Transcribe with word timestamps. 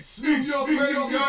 East, 0.00 0.24
New 0.24 0.30
York 0.30 0.68
Radio. 0.68 1.20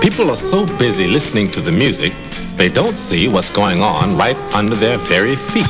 People 0.00 0.30
are 0.30 0.36
so 0.36 0.64
busy 0.78 1.08
listening 1.08 1.50
to 1.50 1.60
the 1.60 1.72
music, 1.72 2.12
they 2.54 2.68
don't 2.68 2.96
see 3.00 3.26
what's 3.26 3.50
going 3.50 3.82
on 3.82 4.16
right 4.16 4.36
under 4.54 4.76
their 4.76 4.98
very 4.98 5.34
feet. 5.34 5.66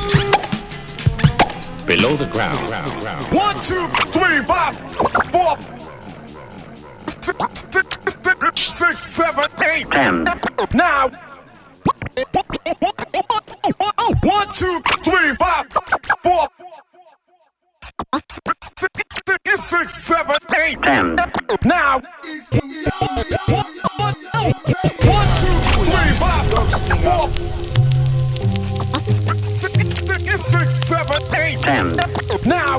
Below 1.87 2.15
the 2.15 2.29
ground. 2.31 2.59
One, 3.33 3.55
two, 3.61 3.87
three, 4.13 4.43
five, 4.43 4.77
four, 5.31 5.57
six, 8.63 9.01
seven, 9.01 9.45
eight, 9.63 9.89
ten, 9.89 10.25
nine. 10.73 11.17
One, 13.65 14.47
two, 14.53 14.79
three, 15.03 15.33
five, 15.39 15.65
four, 16.21 16.47
six, 19.55 20.03
seven, 20.03 20.35
eight, 20.57 20.79
ten, 20.83 21.15
now. 21.63 21.99
One, 21.99 23.65
two, 25.41 25.57
three, 25.81 26.11
five, 26.19 26.45
four, 27.01 27.29
six, 30.37 30.69
seven, 30.81 31.21
eight, 31.35 31.59
ten. 31.61 31.93
now. 32.45 32.77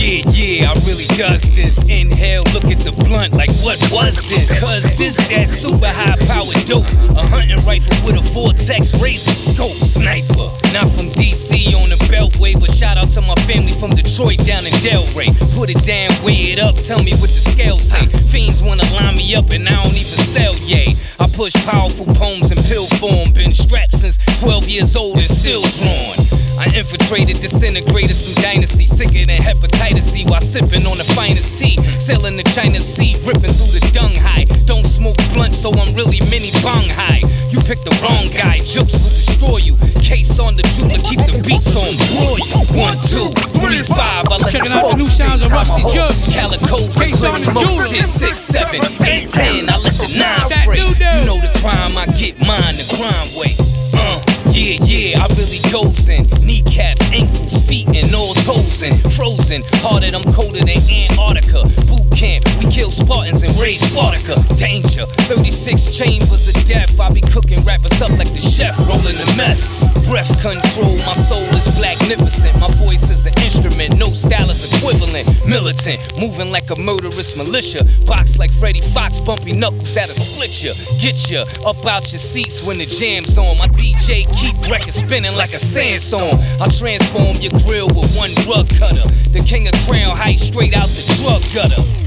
Yeah, 0.00 0.24
yeah, 0.32 0.72
I 0.72 0.74
really 0.88 1.04
does 1.12 1.52
this. 1.52 1.76
Inhale, 1.84 2.42
look 2.56 2.64
at 2.64 2.80
the 2.80 2.90
blunt, 3.04 3.34
like 3.34 3.52
what 3.60 3.76
was 3.92 4.16
this? 4.30 4.48
Cause 4.58 4.96
this 4.96 5.20
that 5.28 5.50
super 5.50 5.92
high 5.92 6.16
powered 6.24 6.64
dope. 6.64 6.88
A 7.20 7.22
hunting 7.28 7.60
rifle 7.68 7.92
with 8.08 8.16
a 8.16 8.24
vortex 8.32 8.96
razor 8.96 9.36
scope. 9.36 9.76
Sniper, 9.76 10.48
not 10.72 10.88
from 10.96 11.12
DC 11.20 11.76
on 11.76 11.90
the 11.92 12.00
Beltway, 12.08 12.58
but 12.58 12.72
shout 12.72 12.96
out 12.96 13.12
to 13.12 13.20
my 13.20 13.36
family 13.44 13.72
from 13.76 13.90
Detroit 13.90 14.40
down 14.48 14.64
in 14.64 14.72
Delray. 14.80 15.36
Put 15.52 15.68
it 15.68 15.84
down, 15.84 16.08
weigh 16.24 16.56
it 16.56 16.60
up, 16.64 16.76
tell 16.76 17.02
me 17.04 17.12
what 17.20 17.28
the 17.28 17.44
scales 17.44 17.84
say. 17.84 18.06
Fiends 18.32 18.62
wanna 18.62 18.88
line 18.96 19.16
me 19.20 19.34
up 19.34 19.52
and 19.52 19.68
I 19.68 19.84
don't 19.84 19.92
even 19.92 20.16
sell, 20.16 20.56
yay. 20.64 20.96
I 21.20 21.28
push 21.28 21.52
powerful 21.68 22.06
poems 22.16 22.50
in 22.50 22.56
pill 22.64 22.88
form, 22.96 23.36
been 23.36 23.52
strapped 23.52 24.00
since 24.00 24.16
12 24.40 24.64
years 24.64 24.96
old 24.96 25.20
and 25.20 25.26
still 25.26 25.60
drawn. 25.76 26.49
I 26.60 26.68
infiltrated, 26.76 27.40
disintegrated 27.40 28.14
some 28.14 28.36
dynasty, 28.42 28.84
sicker 28.84 29.24
than 29.24 29.40
hepatitis 29.40 30.12
D 30.12 30.28
while 30.28 30.44
sipping 30.44 30.84
on 30.84 30.98
the 30.98 31.08
finest 31.16 31.56
tea. 31.56 31.80
Sailing 31.96 32.36
the 32.36 32.44
China 32.52 32.80
Sea, 32.80 33.16
ripping 33.24 33.48
through 33.56 33.72
the 33.72 33.80
dung 33.96 34.12
high. 34.12 34.44
Don't 34.68 34.84
smoke 34.84 35.16
blunt, 35.32 35.54
so 35.54 35.72
I'm 35.72 35.96
really 35.96 36.20
mini 36.28 36.52
bong 36.60 36.84
high. 36.92 37.24
You 37.48 37.64
picked 37.64 37.88
the 37.88 37.96
wrong 38.04 38.28
guy, 38.36 38.60
jokes 38.60 38.92
will 39.00 39.08
destroy 39.08 39.64
you. 39.64 39.72
Case 40.04 40.36
on 40.38 40.52
the 40.54 40.62
jeweler, 40.76 41.00
keep 41.00 41.24
the 41.24 41.40
beats 41.48 41.72
on 41.72 41.96
roy. 42.20 42.44
One, 42.76 43.00
two, 43.08 43.32
three, 43.56 43.80
five. 43.80 44.28
I 44.28 44.36
Checking 44.52 44.68
out 44.70 44.92
the 44.92 45.00
new 45.00 45.08
sounds 45.08 45.40
of 45.40 45.48
Ruste 45.56 45.80
Juxx. 45.88 46.28
Calico, 46.36 46.76
Kasan 46.92 47.40
Da 47.40 47.56
Julah. 47.56 47.88
It's 47.96 48.12
six, 48.12 48.38
seven, 48.38 48.84
eight, 49.08 49.32
ten. 49.32 49.70
I 49.72 49.80
let 49.80 49.96
the 49.96 50.12
nine 50.12 50.44
spray. 50.44 50.76
You 50.76 51.24
know 51.24 51.40
the 51.40 51.56
crime, 51.64 51.96
I 51.96 52.04
get 52.12 52.36
mine 52.36 52.76
the 52.76 52.84
crime 52.92 53.32
way. 53.32 53.56
Uh, 53.96 54.20
yeah, 54.50 54.78
yeah, 54.84 55.24
I 55.24 55.26
really 55.38 55.60
in. 56.08 56.24
Kneecaps, 56.44 57.12
ankles, 57.12 57.64
feet, 57.66 57.88
and 57.88 58.14
all 58.14 58.34
toes 58.34 58.82
and 58.82 59.00
Frozen, 59.14 59.62
harder, 59.82 60.06
I'm 60.14 60.24
colder 60.32 60.60
than 60.60 60.78
Antarctica. 60.90 61.62
Boot 61.86 62.10
camp, 62.16 62.44
we 62.58 62.70
kill 62.70 62.90
Spartans 62.90 63.42
and 63.42 63.56
raise 63.56 63.80
Spartacus. 63.80 64.49
Danger, 64.60 65.06
36 65.24 65.96
chambers 65.96 66.46
of 66.46 66.54
death. 66.66 67.00
I 67.00 67.10
be 67.10 67.22
cooking 67.22 67.64
rappers 67.64 67.96
up 68.02 68.10
like 68.20 68.30
the 68.34 68.40
chef, 68.40 68.76
rolling 68.80 69.16
the 69.16 69.32
meth. 69.34 69.64
Breath 70.04 70.28
control, 70.42 70.98
my 71.08 71.14
soul 71.14 71.48
is 71.56 71.64
magnificent. 71.80 72.60
My 72.60 72.68
voice 72.76 73.08
is 73.08 73.24
an 73.24 73.32
instrument, 73.40 73.96
no 73.96 74.12
style 74.12 74.50
is 74.50 74.60
equivalent. 74.70 75.24
Militant, 75.46 76.20
moving 76.20 76.52
like 76.52 76.68
a 76.68 76.76
murderous 76.76 77.38
militia. 77.38 77.88
Box 78.04 78.38
like 78.38 78.52
Freddie 78.52 78.84
Foxxx, 78.92 79.24
bumpy 79.24 79.52
knuckles 79.56 79.94
that'll 79.94 80.14
split 80.14 80.52
ya. 80.62 80.76
Get 81.00 81.30
ya 81.30 81.48
up 81.64 81.80
out 81.86 82.12
your 82.12 82.20
seats 82.20 82.60
when 82.66 82.76
the 82.76 82.84
jam's 82.84 83.38
on. 83.38 83.56
My 83.56 83.68
DJ 83.68 84.28
keep 84.36 84.60
records 84.70 84.96
spinning 84.96 85.36
like 85.36 85.54
a 85.54 85.58
sandstorm. 85.58 86.36
I 86.60 86.68
transform 86.68 87.40
your 87.40 87.56
grill 87.64 87.88
with 87.88 88.12
one 88.14 88.34
drug 88.44 88.68
cutter. 88.76 89.08
The 89.32 89.40
king 89.40 89.68
of 89.68 89.74
crown 89.88 90.14
height 90.14 90.38
straight 90.38 90.76
out 90.76 90.88
the 90.92 91.04
drug 91.16 91.40
gutter. 91.56 91.99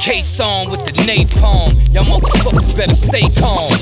Case 0.00 0.38
on 0.40 0.70
with 0.70 0.84
the 0.84 0.92
napalm. 1.02 1.72
Y'all 1.92 2.04
motherfuckers 2.04 2.76
better 2.76 2.94
stay 2.94 3.26
calm. 3.40 3.72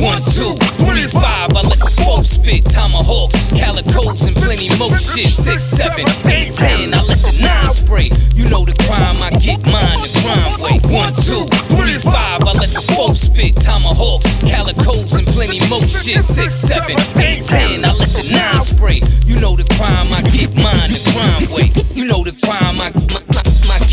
One, 0.00 0.22
two, 0.22 0.54
three, 0.86 1.06
five. 1.06 1.50
I 1.52 1.60
let 1.68 1.78
the 1.78 1.92
four 2.00 2.24
spit. 2.24 2.64
Tomahawks, 2.64 3.36
calicos, 3.52 4.26
and 4.26 4.36
plenty 4.36 4.70
more 4.78 4.96
shit. 4.96 5.28
Six, 5.28 5.64
seven, 5.64 6.06
eight, 6.30 6.54
ten. 6.54 6.94
I 6.94 7.02
let 7.02 7.18
the 7.20 7.36
nine 7.42 7.70
spray. 7.70 8.10
You 8.34 8.48
know 8.48 8.64
the 8.64 8.72
crime, 8.86 9.20
I 9.20 9.30
get 9.36 9.60
mine 9.66 10.00
the 10.00 10.10
crime 10.24 10.54
way. 10.64 10.80
One, 10.88 11.12
two, 11.12 11.44
three, 11.76 11.98
five. 11.98 12.40
I 12.40 12.52
let 12.56 12.70
the 12.70 12.80
four 12.94 13.14
spit. 13.14 13.56
Tomahawks, 13.56 14.26
calicos, 14.48 15.18
and 15.18 15.26
plenty 15.26 15.60
more 15.68 15.84
shit. 15.84 16.22
Six, 16.22 16.54
seven, 16.54 16.96
eight, 17.20 17.44
ten. 17.44 17.84
I 17.84 17.92
let 17.92 18.08
the 18.16 18.24
nine 18.32 18.62
spray. 18.62 19.02
You 19.26 19.38
know 19.40 19.56
the 19.56 19.68
crime, 19.76 20.08
I 20.12 20.22
get 20.30 20.54
mine 20.56 20.94
the 20.94 21.02
crime 21.12 21.44
way. 21.52 21.68
You 21.92 22.06
know 22.06 22.24
the 22.24 22.32
crime, 22.46 22.80
I, 22.80 22.90
my, 23.12 23.22
my, 23.34 23.42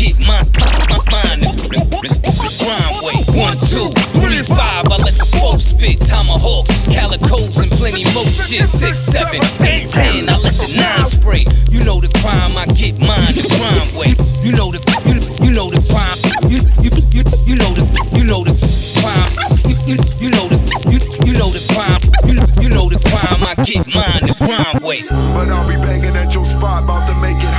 my 0.08 0.16
get 0.16 0.26
mine, 0.26 0.50
my, 0.88 1.00
mine 1.10 1.40
the 1.40 2.52
crime 2.60 2.96
way. 3.04 3.16
One, 3.36 3.56
two, 3.58 3.88
three, 4.20 4.42
five. 4.42 4.86
I 4.86 4.96
let 4.96 5.14
the 5.14 5.26
four 5.38 5.58
spit. 5.58 6.00
Tomahawks, 6.00 6.70
calicos, 6.88 7.60
and 7.60 7.70
plenty 7.72 8.04
more 8.14 8.24
shit. 8.24 8.66
Six, 8.66 8.98
seven, 8.98 9.40
eight, 9.60 9.88
ten. 9.90 10.28
I 10.28 10.36
let 10.38 10.54
the 10.54 10.68
nine 10.76 11.06
spray. 11.06 11.44
You 11.70 11.84
know 11.84 12.00
the 12.00 12.08
crime, 12.20 12.56
I 12.56 12.66
get 12.72 12.98
mine 13.00 13.34
the 13.34 13.44
crime 13.56 13.88
way. 13.98 14.14
You 14.40 14.52
know 14.56 14.70
the, 14.72 14.80
you, 15.04 15.20
you 15.44 15.52
know 15.52 15.68
the 15.68 15.82
crime. 15.92 16.18
You, 16.48 16.64
you, 16.80 16.90
you, 17.12 17.24
you 17.44 17.56
know 17.56 17.72
the, 17.74 17.84
you 18.16 18.24
know 18.24 18.44
the 18.44 18.54
crime. 19.00 19.32
You, 19.68 19.76
you, 19.84 19.96
you 20.20 20.30
know 20.30 20.48
the, 20.48 20.58
you, 20.88 20.98
you 21.26 21.34
know 21.36 21.50
the 21.50 21.62
crime. 21.74 22.00
You, 22.24 22.36
you 22.62 22.68
know 22.70 22.88
the 22.88 22.98
crime, 23.10 23.42
I 23.44 23.54
get 23.64 23.86
mine 23.92 24.26
the 24.26 24.34
crime 24.34 24.82
way. 24.82 25.02
But 25.08 25.48
I'll 25.48 25.68
be 25.68 25.76
banging 25.76 26.16
at 26.16 26.34
your 26.34 26.46
spot, 26.46 26.84
about 26.84 27.08
to 27.08 27.14
make 27.20 27.36
it. 27.36 27.42
The. 27.42 27.57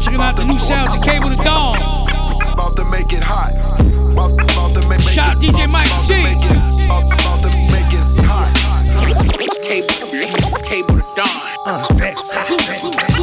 Checking 0.00 0.20
out 0.20 0.36
the 0.36 0.44
new 0.44 0.58
sounds 0.58 0.96
of 0.96 1.02
Kable 1.02 1.30
The 1.30 1.42
Don. 1.44 1.78
About 2.52 2.74
to 2.76 2.84
make 2.84 3.12
it 3.12 3.22
hot. 3.22 3.52
About, 4.10 4.32
about 4.32 4.82
to 4.82 4.88
make, 4.88 5.00
Shout 5.00 5.40
make 5.40 5.50
it, 5.50 5.54
DJ 5.54 5.70
Mike 5.70 5.86
about 5.86 6.02
C. 6.02 6.14
To 6.14 6.22
make 6.22 6.42
it, 6.50 6.84
about, 6.86 7.04
about 7.06 7.38
to 7.42 7.50
make 7.70 7.92
it 7.94 8.24
hot. 8.24 8.50
Kable, 9.62 9.86
Kable 10.66 10.96
The 10.98 11.06
Don. 11.14 11.28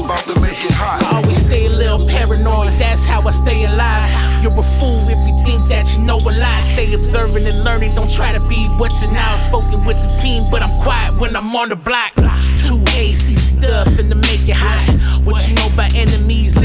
About 0.05 0.23
to 0.23 0.39
make 0.39 0.63
it 0.63 0.71
hot. 0.71 1.03
I 1.03 1.17
always 1.17 1.39
stay 1.39 1.65
a 1.65 1.69
little 1.69 2.07
paranoid, 2.07 2.79
that's 2.79 3.03
how 3.03 3.27
I 3.27 3.31
stay 3.31 3.65
alive. 3.65 4.09
You're 4.41 4.57
a 4.57 4.63
fool 4.79 5.07
if 5.09 5.19
you 5.27 5.43
think 5.43 5.67
that 5.69 5.91
you 5.93 5.99
know 6.03 6.17
a 6.17 6.31
lie. 6.31 6.61
Stay 6.61 6.93
observing 6.93 7.45
and 7.45 7.63
learning, 7.63 7.95
don't 7.95 8.09
try 8.09 8.31
to 8.31 8.39
be 8.47 8.67
what 8.77 8.93
you're 9.01 9.11
now. 9.11 9.41
Spoken 9.47 9.83
with 9.83 9.97
the 9.97 10.15
team, 10.21 10.49
but 10.49 10.61
I'm 10.61 10.81
quiet 10.81 11.17
when 11.19 11.35
I'm 11.35 11.53
on 11.55 11.69
the 11.69 11.75
block. 11.75 12.13
Two 12.65 12.83
AC 12.95 13.35
stuff 13.35 13.87
and 13.87 14.09
to 14.09 14.15
make 14.15 14.47
it 14.47 14.55
hot. 14.55 14.92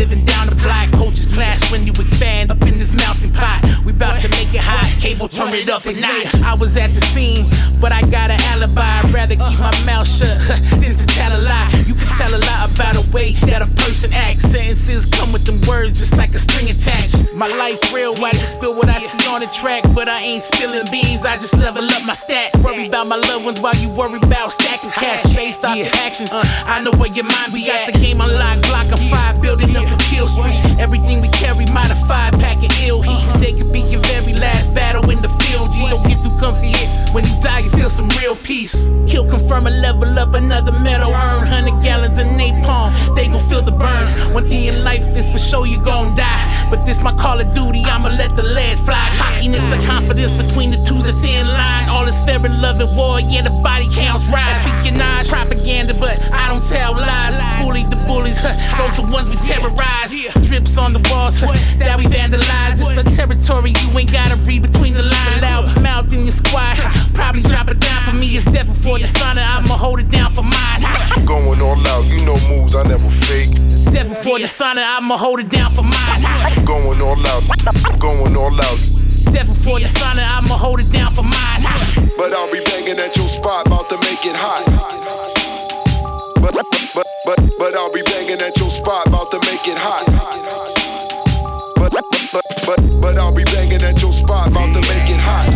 Living 0.09 0.25
down 0.25 0.49
the 0.49 0.55
block? 0.55 0.91
Coaches 0.93 1.27
clash 1.27 1.71
when 1.71 1.87
you 1.87 1.93
expand 1.93 2.51
up 2.51 2.63
in 2.63 2.79
this 2.79 2.93
mountain 2.93 3.33
pot. 3.33 3.61
We 3.85 3.93
bout 3.93 4.21
to 4.23 4.29
hot, 4.69 5.01
cable 5.01 5.29
turn 5.29 5.55
it 5.55 5.69
up 5.69 5.85
a 5.87 5.93
notch. 5.93 6.35
I 6.43 6.55
was 6.55 6.77
at 6.77 6.95
the 6.95 7.01
scene, 7.01 7.49
but 7.81 7.93
I 7.93 8.03
got 8.03 8.31
an 8.31 8.41
alibi. 8.53 9.01
I'd 9.01 9.13
rather 9.13 9.35
keep 9.35 9.59
my 9.59 9.71
uh-huh. 9.71 9.87
mouth 9.87 10.09
shut 10.09 10.37
than 10.81 10.97
to 10.97 11.07
tell 11.07 11.33
a 11.39 11.41
lie. 11.41 11.85
You 11.87 11.95
can 11.95 12.09
tell 12.17 12.35
a 12.35 12.41
lot 12.51 12.71
about 12.71 12.97
a 12.97 13.11
way 13.11 13.33
that 13.49 13.63
a 13.63 13.67
person 13.83 14.13
acts. 14.13 14.45
Sentences 14.45 15.07
come 15.07 15.33
with 15.33 15.45
them 15.45 15.61
words 15.63 15.99
just 15.99 16.17
like 16.17 16.35
a 16.35 16.39
string 16.39 16.71
attached. 16.71 17.33
My 17.35 17.49
life 17.49 17.81
real, 17.93 18.15
I 18.25 18.33
just 18.33 18.53
spill 18.53 18.75
what 18.75 18.89
I 18.89 18.99
see 19.01 19.19
on 19.29 19.41
the 19.41 19.47
track, 19.49 19.85
but 19.95 20.09
I 20.09 20.21
ain't 20.21 20.43
spilling 20.43 20.87
beans. 20.91 21.25
I 21.25 21.37
just 21.37 21.57
level 21.57 21.85
up 21.85 22.03
my 22.07 22.15
stats. 22.15 22.63
Worry 22.65 22.87
about 22.87 23.07
my 23.07 23.17
loved 23.17 23.45
ones 23.45 23.61
while 23.61 23.77
you 23.77 23.89
worry 23.91 24.19
about 24.19 24.53
stacking 24.53 24.91
cash 24.91 25.25
based 25.35 25.65
off 25.65 25.77
the 25.77 25.89
actions. 26.05 26.33
Uh. 26.33 26.43
I 26.67 26.83
know 26.83 26.93
where 26.93 27.13
your 27.13 27.25
mind 27.25 27.53
be 27.53 27.71
at. 27.71 27.93
The 27.93 27.99
game 27.99 28.21
unlocked, 28.21 28.63
block 28.69 28.91
of 28.93 29.01
five, 29.11 29.41
building 29.41 29.77
up 29.77 29.87
a 29.87 29.97
kill 30.03 30.29
streak. 30.29 30.59
Everything 30.79 31.21
we 31.21 31.29
carry 31.29 31.67
modified, 31.67 32.35
packing 32.41 32.71
ill 32.83 33.03
heat. 33.03 33.11
Uh-huh. 33.11 33.39
They 33.39 33.53
could 33.53 33.73
be 33.73 33.81
your 33.81 34.01
very 34.03 34.35
last 34.35 34.58
battle 34.69 35.09
in 35.11 35.23
the 35.23 35.29
field. 35.41 35.71
G 35.73 35.89
don't 35.89 36.07
get 36.07 36.23
too 36.23 36.35
comfy 36.39 36.69
here. 36.69 36.89
When 37.13 37.25
you 37.25 37.41
die, 37.41 37.61
you 37.61 37.71
feel 37.71 37.91
some 37.91 38.09
real 38.21 38.37
peace. 38.37 38.75
Kill, 39.07 39.29
confirm, 39.29 39.67
and 39.67 39.81
level 39.81 40.19
up 40.19 40.35
another 40.35 40.73
medal. 40.73 41.13
Earn 41.13 41.41
100 41.49 41.83
gallons 41.83 42.19
of 42.19 42.27
napalm, 42.27 43.17
they 43.17 43.27
gon' 43.29 43.41
feel 43.49 43.63
the 43.63 43.71
burn. 43.71 44.35
One 44.35 44.45
thing 44.45 44.67
in 44.67 44.85
life 44.85 45.05
is 45.17 45.29
for 45.31 45.39
sure 45.39 45.67
you 45.67 45.83
gon' 45.83 46.17
die. 46.17 46.69
But 46.71 46.85
this 46.85 47.01
my 47.01 47.15
call 47.17 47.41
of 47.41 47.55
duty, 47.55 47.85
I'ma 47.85 48.09
let 48.11 48.37
the 48.37 48.43
legs 48.43 48.81
fly. 48.81 49.11
Cockiness 49.17 49.65
and 49.73 49.83
confidence 49.85 50.33
between 50.35 50.71
the 50.71 50.77
two's 50.85 51.07
a 51.07 51.13
thin 51.23 51.47
line. 51.47 51.89
All 51.89 52.07
is 52.07 52.19
fair 52.21 52.45
and 52.45 52.61
love 52.61 52.81
and 52.81 52.95
war, 52.97 53.21
yeah, 53.21 53.43
the 53.43 53.51
body 53.51 53.89
counts 53.91 54.27
rise. 54.27 54.57
Espionage, 54.67 55.29
propaganda, 55.29 55.95
but 55.95 56.21
I 56.33 56.49
don't 56.49 56.65
tell 56.69 56.93
lies. 56.93 57.65
Bully 57.65 57.85
the 57.85 57.97
bullies, 58.07 58.39
huh, 58.39 58.53
those 58.77 58.97
the 58.97 59.11
ones 59.11 59.29
we 59.29 59.37
terrorize. 59.37 60.13
Drips 60.47 60.77
on 60.77 60.93
the 60.93 61.01
walls, 61.11 61.41
huh, 61.41 61.53
that 61.79 61.97
we 61.99 62.05
vandalize. 62.05 62.81
It's 62.81 62.99
a 62.99 63.17
territory 63.17 63.73
you 63.83 63.99
ain't 63.99 64.13
gotta 64.13 64.37
read 64.49 64.63
between 64.63 64.95
the 64.95 65.03
lines. 65.03 65.43
Loud 65.43 65.83
mouth 65.83 66.13
in 66.13 66.25
your 66.25 66.33
squad. 66.33 66.77
Probably 67.13 67.43
drop 67.43 67.69
it 67.69 67.79
down 67.79 68.03
for 68.05 68.15
me. 68.15 68.37
It's 68.37 68.51
death 68.51 68.67
before 68.67 68.99
dishonor. 68.99 69.45
I'ma 69.47 69.77
hold 69.77 70.01
it 70.01 70.09
down 70.09 70.33
for 70.33 70.43
mine. 70.43 70.81
Going 71.27 71.61
all 71.61 71.79
out. 71.89 72.05
You 72.07 72.25
know 72.25 72.39
moves 72.49 72.75
I 72.75 72.83
never 72.85 73.11
fake. 73.11 73.53
Death 73.93 74.09
before 74.09 74.39
dishonor. 74.39 74.83
I'ma 74.83 75.17
hold 75.19 75.41
it 75.41 75.51
down 75.51 75.71
for 75.73 75.83
mine. 75.83 76.65
Going 76.65 77.01
all 77.03 77.27
out. 77.27 77.45
Going 78.01 78.37
all 78.37 78.61
out. 78.69 78.81
Death 79.33 79.47
before 79.47 79.79
dishonor. 79.79 80.27
I'ma 80.27 80.57
hold 80.57 80.81
it 80.81 80.91
down 80.91 81.13
for 81.13 81.23
mine. 81.23 81.63
But 82.17 82.33
I'll 82.33 82.51
be 82.51 82.61
banging 82.65 82.99
at 82.99 83.17
your 83.17 83.29
spot, 83.29 83.67
about 83.67 83.89
to 83.91 83.97
make 83.99 84.25
it 84.25 84.35
hot. 84.35 84.65
But 86.41 86.55
but 86.55 87.07
but 87.25 87.39
but 87.59 87.77
I'll 87.77 87.93
be 87.93 88.03
banging 88.03 88.41
at 88.41 88.57
your 88.59 88.71
spot, 88.71 89.07
about 89.07 89.31
to 89.31 89.39
make 89.39 89.69
it 89.69 89.77
hot. 89.79 90.08
But, 92.39 92.47
but, 92.47 92.67
but, 92.67 92.77
but, 92.79 93.01
but 93.01 93.19
I'll 93.19 93.35
be 93.35 93.43
banging 93.45 93.83
at 93.83 94.01
your 94.01 94.13
spot, 94.13 94.51
about 94.51 94.71
to 94.71 94.81
make 94.87 95.11
it 95.11 95.19
hot. 95.19 95.51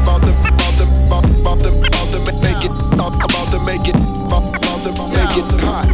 About 0.00 0.22
to, 0.22 0.32
about 0.32 0.72
to, 0.80 0.84
about, 1.04 1.28
about 1.28 1.60
to, 1.60 1.68
about 1.68 2.08
to 2.16 2.20
make 2.40 2.64
it, 2.64 2.72
about, 2.94 3.12
about 3.20 3.52
to 3.52 3.60
make 3.60 3.84
it, 3.84 3.96
about, 4.24 4.48
about 4.56 4.80
to 4.88 4.92
make 5.12 5.36
it 5.36 5.44
hot. 5.60 5.84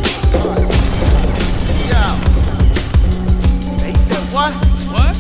Yo. 1.91 1.99
He 3.83 3.95
said 3.99 4.23
what? 4.31 4.55
What? 4.95 5.19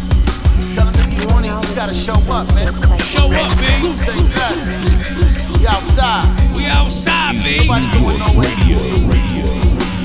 Tell 0.79 0.87
him 0.87 0.95
if 0.95 1.11
you 1.19 1.27
want 1.35 1.47
it, 1.47 1.51
you 1.51 1.75
gotta 1.75 1.95
show 1.95 2.15
up, 2.31 2.47
man. 2.55 2.71
Show 3.03 3.27
up, 3.35 3.51
B. 3.59 3.67
Say 3.99 4.15
less. 4.15 5.59
We 5.59 5.67
outside. 5.67 6.31
We 6.55 6.67
outside, 6.67 7.43
B. 7.43 7.67
Nobody 7.67 7.99
going 7.99 8.19
nowhere. 8.23 8.47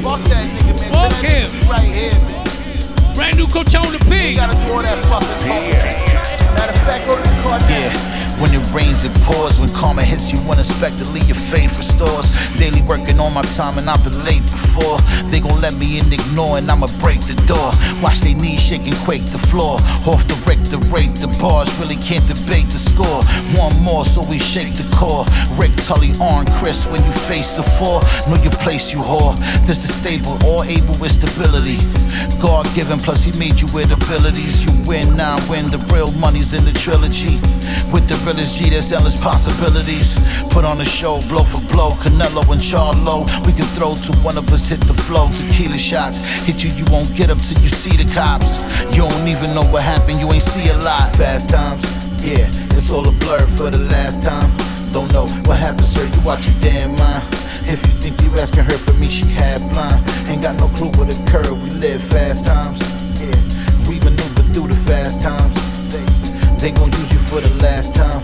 Fuck 0.02 0.22
that 0.34 0.50
nigga, 0.50 0.74
man. 0.82 0.90
Fuck 0.90 1.14
Tell 1.14 1.46
him. 1.46 1.70
right 1.70 1.94
here, 1.94 2.12
man. 2.26 2.45
Brand 3.16 3.38
new 3.38 3.48
coach 3.48 3.74
on 3.76 3.92
the 3.94 4.00
pig. 4.10 4.36
gotta 4.36 4.54
do 4.54 4.76
all 4.76 4.82
that 4.84 5.00
fucking 5.08 5.48
talking. 5.48 5.72
Matter 6.54 6.74
of 6.74 6.86
fact, 6.86 7.06
go 7.08 7.16
to 7.16 7.22
the 7.22 7.42
car 7.42 7.60
Yeah. 7.70 8.25
When 8.40 8.52
it 8.54 8.66
rains, 8.74 9.04
it 9.06 9.16
pours. 9.24 9.60
When 9.60 9.70
karma 9.70 10.04
hits 10.04 10.34
you 10.34 10.40
unexpectedly, 10.52 11.22
your 11.22 11.40
faith 11.40 11.78
restores. 11.78 12.36
Daily 12.58 12.82
working 12.84 13.20
on 13.20 13.34
my 13.34 13.42
time, 13.56 13.78
and 13.78 13.90
I've 13.90 14.04
been 14.04 14.24
late 14.26 14.44
before. 14.44 15.00
They 15.32 15.40
gon' 15.40 15.62
let 15.62 15.74
me 15.74 16.00
in, 16.00 16.12
ignore, 16.12 16.58
and 16.58 16.70
I'ma 16.70 16.88
break 17.00 17.22
the 17.22 17.36
door. 17.48 17.72
Watch 18.04 18.20
they 18.20 18.34
knees 18.34 18.60
shake 18.60 18.84
and 18.84 18.96
quake 19.08 19.26
the 19.32 19.40
floor. 19.40 19.80
Off 20.04 20.28
the 20.28 20.36
Rick, 20.46 20.60
the 20.68 20.78
rate, 20.92 21.16
the 21.16 21.32
bars 21.40 21.72
really 21.80 21.96
can't 21.96 22.28
debate 22.28 22.68
the 22.70 22.78
score. 22.78 23.24
One 23.56 23.74
more, 23.82 24.06
so 24.06 24.22
we 24.28 24.38
shake 24.38 24.74
the 24.76 24.88
core. 24.96 25.26
Rick 25.56 25.72
Tully 25.88 26.12
on 26.20 26.46
Chris 26.60 26.86
when 26.92 27.04
you 27.04 27.14
face 27.14 27.54
the 27.54 27.64
four. 27.64 28.04
Know 28.28 28.42
your 28.44 28.54
place, 28.60 28.92
you 28.92 29.00
whore. 29.00 29.36
This 29.66 29.88
is 29.88 29.96
stable, 29.96 30.38
all 30.44 30.64
able 30.64 30.94
with 31.00 31.16
stability. 31.16 31.80
God 32.44 32.68
given, 32.76 33.00
plus 33.00 33.24
He 33.24 33.32
made 33.40 33.60
you 33.62 33.68
with 33.74 33.96
abilities. 33.96 34.66
You 34.66 34.74
win, 34.86 35.16
now 35.16 35.38
win. 35.50 35.72
The 35.72 35.80
real 35.94 36.12
money's 36.20 36.54
in 36.54 36.66
the 36.66 36.74
trilogy. 36.74 37.40
With 37.90 38.08
the 38.08 38.18
realest 38.26 38.58
G, 38.58 38.70
there's 38.70 38.92
endless 38.92 39.20
possibilities. 39.20 40.18
Put 40.50 40.66
on 40.66 40.82
a 40.82 40.86
show, 40.86 41.22
blow 41.30 41.44
for 41.44 41.62
blow. 41.72 41.92
Canelo 42.02 42.42
and 42.52 42.60
Charlo. 42.62 43.24
We 43.46 43.54
can 43.54 43.70
throw 43.78 43.94
to 43.94 44.12
one 44.26 44.38
of 44.38 44.52
us, 44.52 44.68
hit 44.68 44.82
the 44.82 44.94
flow. 44.94 45.30
Tequila 45.30 45.78
shots. 45.78 46.26
Hit 46.46 46.64
you, 46.64 46.72
you 46.72 46.86
won't 46.92 47.14
get 47.16 47.30
up 47.30 47.38
till 47.38 47.62
you 47.62 47.70
see 47.70 47.96
the 47.96 48.08
cops. 48.14 48.66
You 48.96 49.08
don't 49.08 49.28
even 49.28 49.54
know 49.54 49.64
what 49.70 49.84
happened, 49.84 50.20
you 50.20 50.32
ain't 50.32 50.44
see 50.44 50.70
a 50.70 50.78
lot. 50.78 51.16
Fast 51.16 51.52
times, 51.52 51.86
yeah, 52.26 52.50
it's 52.76 52.92
all 52.92 53.08
a 53.08 53.12
blur 53.22 53.46
for 53.56 53.70
the 53.70 53.80
last 53.94 54.26
time. 54.26 54.50
Don't 54.92 55.12
know 55.14 55.28
what 55.46 55.60
happened, 55.60 55.86
sir. 55.86 56.04
You 56.04 56.22
watch 56.26 56.46
your 56.50 56.60
damn 56.62 56.96
mind. 56.98 57.24
If 57.70 57.82
you 57.86 57.94
think 58.02 58.22
you 58.22 58.30
asking 58.40 58.66
her 58.66 58.78
for 58.78 58.94
me, 58.94 59.06
she 59.06 59.26
had 59.26 59.62
blind. 59.74 60.02
Ain't 60.30 60.42
got 60.42 60.58
no 60.58 60.68
clue 60.74 60.90
what 60.98 61.14
occurred. 61.14 61.54
We 61.62 61.70
live 61.78 62.02
fast 62.02 62.46
times. 62.46 62.82
Yeah, 63.22 63.38
we 63.90 64.00
maneuver 64.02 64.44
through 64.54 64.70
the 64.70 64.80
fast 64.88 65.22
times. 65.22 65.65
They, 66.60 66.72
gon' 66.72 66.92
use 66.92 67.12
you 67.12 67.20
for 67.20 67.42
the 67.42 67.54
last 67.62 67.94
time. 67.96 68.22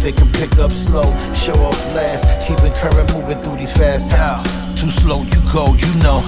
They 0.00 0.12
can 0.12 0.30
pick 0.32 0.58
up 0.58 0.72
slow, 0.72 1.04
show 1.32 1.54
up 1.54 1.78
last, 1.94 2.46
keeping 2.46 2.72
current 2.72 3.14
moving 3.14 3.40
through 3.42 3.56
these 3.56 3.72
fast 3.72 4.10
times. 4.10 4.44
Too 4.80 4.90
slow, 4.90 5.22
you 5.22 5.40
go, 5.52 5.72
you 5.74 5.94
know. 6.02 6.18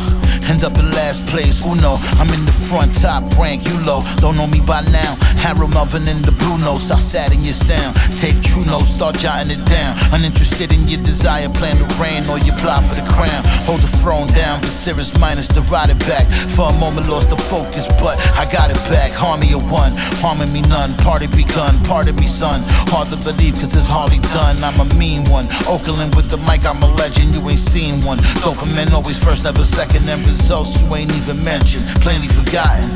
End 0.49 0.63
up 0.63 0.77
in 0.77 0.91
last 0.93 1.27
place, 1.27 1.65
uno. 1.65 1.97
I'm 2.21 2.29
in 2.29 2.45
the 2.45 2.53
front, 2.53 2.95
top 3.01 3.25
rank, 3.39 3.67
you 3.69 3.81
low. 3.81 4.01
Don't 4.19 4.37
know 4.37 4.47
me 4.47 4.61
by 4.61 4.83
now. 4.93 5.17
Harold 5.41 5.73
Melvin 5.73 6.07
in 6.09 6.21
the 6.21 6.33
blue 6.33 6.59
notes. 6.59 6.91
I 6.91 6.99
sat 6.99 7.33
in 7.33 7.45
your 7.45 7.57
sound. 7.57 7.97
Take 8.21 8.37
true 8.43 8.65
notes, 8.65 8.93
start 8.93 9.17
jotting 9.17 9.51
it 9.51 9.65
down. 9.65 9.97
Uninterested 10.13 10.73
in 10.73 10.87
your 10.89 11.03
desire, 11.03 11.49
plan 11.49 11.77
to 11.77 11.87
reign 11.97 12.29
or 12.29 12.39
you 12.39 12.53
apply 12.53 12.81
for 12.85 12.95
the 12.95 13.07
crown. 13.09 13.41
Hold 13.65 13.81
the 13.81 13.89
throne 13.89 14.29
down, 14.37 14.61
the 14.61 14.69
serious 14.69 15.17
minus 15.19 15.49
to 15.49 15.61
ride 15.73 15.89
it 15.89 15.99
back. 16.05 16.29
For 16.53 16.69
a 16.69 16.75
moment, 16.77 17.09
lost 17.09 17.31
the 17.31 17.37
focus, 17.37 17.89
but 17.97 18.21
I 18.37 18.45
got 18.53 18.69
it 18.69 18.81
back. 18.93 19.13
Harmony 19.13 19.55
of 19.55 19.65
one, 19.71 19.93
harming 20.21 20.53
me 20.53 20.61
none. 20.69 20.93
Party 21.01 21.27
begun, 21.27 21.73
pardon 21.85 22.17
me, 22.17 22.29
son. 22.29 22.61
Hard 22.93 23.09
to 23.09 23.17
believe, 23.25 23.57
cause 23.57 23.75
it's 23.75 23.89
hardly 23.89 24.21
done. 24.37 24.61
I'm 24.61 24.77
a 24.77 24.87
mean 24.97 25.25
one. 25.33 25.49
Oakland 25.69 26.15
with 26.15 26.29
the 26.29 26.37
mic, 26.45 26.69
I'm 26.69 26.83
a 26.85 26.91
legend, 27.01 27.37
you 27.37 27.43
ain't 27.49 27.61
seen 27.61 28.05
one. 28.05 28.19
Dopamine 28.45 28.93
always 28.93 29.17
first, 29.17 29.45
never 29.45 29.65
second, 29.65 30.09
and 30.09 30.34
results 30.35 30.75
you 30.83 30.95
ain't 30.95 31.15
even 31.17 31.43
mentioned. 31.43 31.87
Plainly 32.03 32.29
forgotten. 32.29 32.91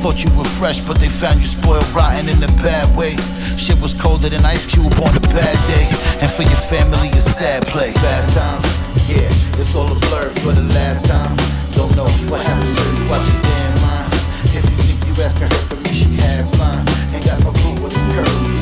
Thought 0.00 0.22
you 0.22 0.30
were 0.38 0.46
fresh, 0.46 0.82
but 0.82 0.98
they 0.98 1.08
found 1.08 1.40
you 1.40 1.46
spoiled 1.46 1.86
rotten 1.90 2.28
in 2.28 2.38
a 2.42 2.52
bad 2.62 2.86
way. 2.96 3.16
Shit 3.58 3.80
was 3.80 3.92
colder 3.94 4.28
than 4.28 4.44
Ice 4.44 4.66
Cube 4.66 4.94
on 5.02 5.12
a 5.16 5.24
bad 5.34 5.58
day. 5.66 5.86
And 6.22 6.30
for 6.30 6.42
your 6.42 6.62
family, 6.70 7.10
a 7.10 7.20
sad 7.20 7.66
play. 7.66 7.92
Fast 7.92 8.36
times, 8.38 8.66
yeah, 9.08 9.28
it's 9.58 9.74
all 9.74 9.90
a 9.90 9.98
blur 10.06 10.28
for 10.40 10.52
the 10.52 10.66
last 10.76 11.04
time. 11.06 11.34
Don't 11.74 11.94
know 11.96 12.08
what 12.30 12.40
happened, 12.46 12.70
so 12.70 12.82
you 12.94 13.04
watch 13.10 13.26
your 13.26 13.42
damn 13.42 13.74
mind. 13.82 14.12
If 14.54 14.62
you 14.62 14.76
think 14.86 15.00
you 15.08 15.14
asking 15.24 15.50
her 15.50 15.62
for 15.66 15.80
me, 15.82 15.90
she 15.90 16.08
had 16.22 16.46
blind. 16.52 16.84
Ain't 17.12 17.24
got 17.24 17.42
no 17.42 17.50
clue 17.50 17.74
what 17.82 17.92
occurred. 17.92 18.30
We 18.46 18.53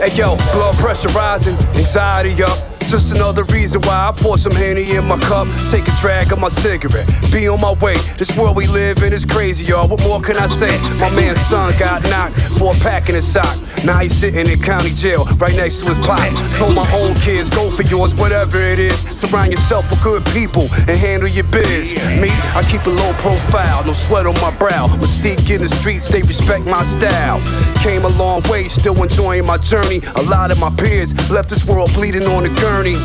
Hey 0.00 0.14
yo, 0.16 0.36
blood 0.52 0.76
pressure 0.76 1.08
rising, 1.10 1.56
anxiety 1.76 2.42
up. 2.42 2.58
Just 2.86 3.14
another 3.14 3.44
reason 3.44 3.80
why 3.82 4.08
I 4.08 4.12
pour 4.12 4.36
some 4.36 4.52
Henny 4.52 4.94
in 4.94 5.06
my 5.08 5.18
cup, 5.18 5.48
take 5.70 5.88
a 5.88 5.96
drag 6.00 6.32
of 6.32 6.40
my 6.40 6.48
cigarette, 6.48 7.08
be 7.32 7.48
on 7.48 7.60
my 7.60 7.72
way. 7.80 7.96
This 8.18 8.36
world 8.36 8.56
we 8.56 8.66
live 8.66 9.02
in 9.02 9.12
is 9.12 9.24
crazy, 9.24 9.64
y'all. 9.64 9.88
What 9.88 10.00
more 10.02 10.20
can 10.20 10.36
I 10.36 10.46
say? 10.46 10.78
My 11.00 11.08
man's 11.16 11.40
son 11.40 11.72
got 11.78 12.02
knocked 12.04 12.34
for 12.58 12.74
a 12.74 12.78
pack 12.78 13.08
in 13.08 13.14
his 13.14 13.26
sock. 13.26 13.56
Now 13.84 13.98
he's 13.98 14.16
sitting 14.16 14.48
in 14.48 14.58
county 14.60 14.94
jail, 14.94 15.26
right 15.36 15.54
next 15.54 15.80
to 15.80 15.86
his 15.86 15.98
pops. 15.98 16.58
Told 16.58 16.74
my 16.74 16.90
own 16.94 17.14
kids, 17.16 17.50
go 17.50 17.70
for 17.70 17.82
yours, 17.82 18.14
whatever 18.14 18.58
it 18.58 18.78
is. 18.78 18.98
Surround 19.12 19.52
yourself 19.52 19.90
with 19.90 20.02
good 20.02 20.24
people 20.26 20.62
and 20.88 20.96
handle 20.96 21.28
your 21.28 21.44
biz. 21.44 21.94
Me, 21.94 22.30
I 22.56 22.64
keep 22.70 22.86
a 22.86 22.90
low 22.90 23.12
profile, 23.14 23.84
no 23.84 23.92
sweat 23.92 24.26
on 24.26 24.40
my 24.40 24.56
brow. 24.56 24.88
Mystique 24.96 25.50
in 25.54 25.60
the 25.60 25.68
streets, 25.68 26.08
they 26.08 26.22
respect 26.22 26.64
my 26.64 26.82
style. 26.84 27.42
Came 27.82 28.06
a 28.06 28.12
long 28.16 28.40
way, 28.48 28.68
still 28.68 29.02
enjoying 29.02 29.44
my 29.44 29.58
journey. 29.58 30.00
A 30.16 30.22
lot 30.22 30.50
of 30.50 30.58
my 30.58 30.70
peers 30.76 31.12
left 31.30 31.50
this 31.50 31.66
world 31.66 31.92
bleeding 31.92 32.26
on 32.26 32.44
the 32.44 32.60
gurney. 32.60 32.96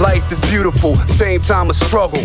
Life 0.00 0.32
is 0.32 0.40
beautiful, 0.50 0.96
same 1.06 1.42
time 1.42 1.70
a 1.70 1.74
struggle. 1.74 2.22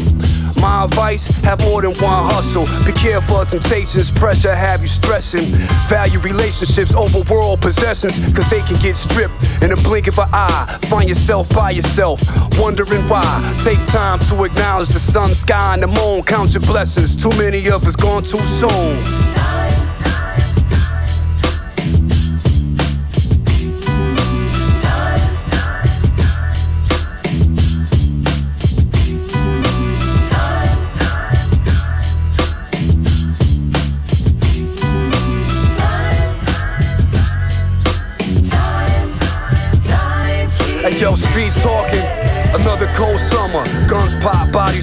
My 0.59 0.83
advice, 0.85 1.25
have 1.43 1.59
more 1.61 1.81
than 1.81 1.91
one 2.01 2.23
hustle. 2.25 2.65
Be 2.85 2.91
careful 2.91 3.37
of 3.37 3.49
temptations, 3.49 4.11
pressure 4.11 4.53
have 4.53 4.81
you 4.81 4.87
stressing. 4.87 5.45
Value 5.87 6.19
relationships 6.19 6.93
over 6.93 7.21
world 7.31 7.61
possessions, 7.61 8.19
cause 8.35 8.49
they 8.49 8.61
can 8.61 8.79
get 8.81 8.97
stripped 8.97 9.35
in 9.61 9.71
a 9.71 9.77
blink 9.77 10.07
of 10.07 10.17
an 10.19 10.29
eye. 10.33 10.77
Find 10.89 11.07
yourself 11.07 11.47
by 11.49 11.71
yourself, 11.71 12.21
wondering 12.57 13.07
why. 13.07 13.23
Take 13.63 13.83
time 13.85 14.19
to 14.19 14.43
acknowledge 14.43 14.89
the 14.89 14.99
sun, 14.99 15.33
sky, 15.33 15.75
and 15.75 15.83
the 15.83 15.87
moon. 15.87 16.23
Count 16.23 16.53
your 16.53 16.61
blessings. 16.63 17.15
Too 17.15 17.31
many 17.37 17.69
of 17.69 17.83
us 17.85 17.95
gone 17.95 18.23
too 18.23 18.41
soon. 18.41 19.48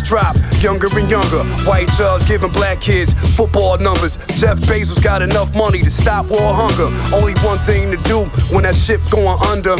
Drop. 0.07 0.37
Younger 0.63 0.89
and 0.99 1.11
younger. 1.11 1.43
White 1.67 1.91
judge 1.99 2.27
giving 2.29 2.53
black 2.53 2.81
kids 2.81 3.13
football 3.37 3.77
numbers. 3.79 4.17
Jeff 4.39 4.59
Bezos 4.59 5.03
got 5.03 5.21
enough 5.21 5.55
money 5.57 5.83
to 5.83 5.91
stop 5.91 6.27
world 6.27 6.55
hunger. 6.55 6.89
Only 7.15 7.35
one 7.45 7.59
thing 7.67 7.91
to 7.91 7.97
do 8.05 8.25
when 8.55 8.63
that 8.63 8.75
ship 8.75 9.01
going 9.11 9.39
under. 9.43 9.75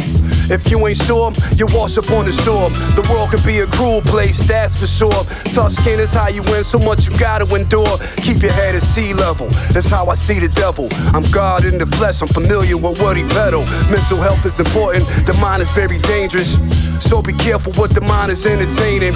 If 0.49 0.69
you 0.71 0.85
ain't 0.87 0.97
sure, 0.97 1.31
you 1.55 1.67
wash 1.67 1.97
up 1.97 2.09
on 2.11 2.25
the 2.25 2.31
shore. 2.31 2.69
The 2.95 3.07
world 3.09 3.31
could 3.31 3.43
be 3.43 3.59
a 3.59 3.67
cruel 3.67 4.01
place, 4.01 4.39
that's 4.39 4.75
for 4.75 4.87
sure. 4.87 5.23
Tough 5.51 5.73
skin 5.73 5.99
is 5.99 6.13
how 6.13 6.29
you 6.29 6.43
win, 6.43 6.63
so 6.63 6.79
much 6.79 7.07
you 7.07 7.17
gotta 7.17 7.43
endure. 7.53 7.97
Keep 8.17 8.43
your 8.43 8.51
head 8.51 8.75
at 8.75 8.83
sea 8.83 9.13
level. 9.13 9.47
That's 9.71 9.87
how 9.87 10.07
I 10.07 10.15
see 10.15 10.39
the 10.39 10.49
devil. 10.49 10.87
I'm 11.13 11.29
God 11.31 11.65
in 11.65 11.77
the 11.77 11.85
flesh, 11.85 12.21
I'm 12.21 12.27
familiar 12.29 12.77
with 12.77 13.01
what 13.01 13.17
he 13.17 13.23
peddle. 13.23 13.65
Mental 13.91 14.17
health 14.17 14.45
is 14.45 14.59
important, 14.59 15.05
the 15.25 15.33
mind 15.41 15.61
is 15.61 15.71
very 15.71 15.99
dangerous. 15.99 16.59
So 16.99 17.21
be 17.21 17.33
careful 17.33 17.73
what 17.73 17.93
the 17.93 18.01
mind 18.01 18.31
is 18.31 18.45
entertaining. 18.45 19.13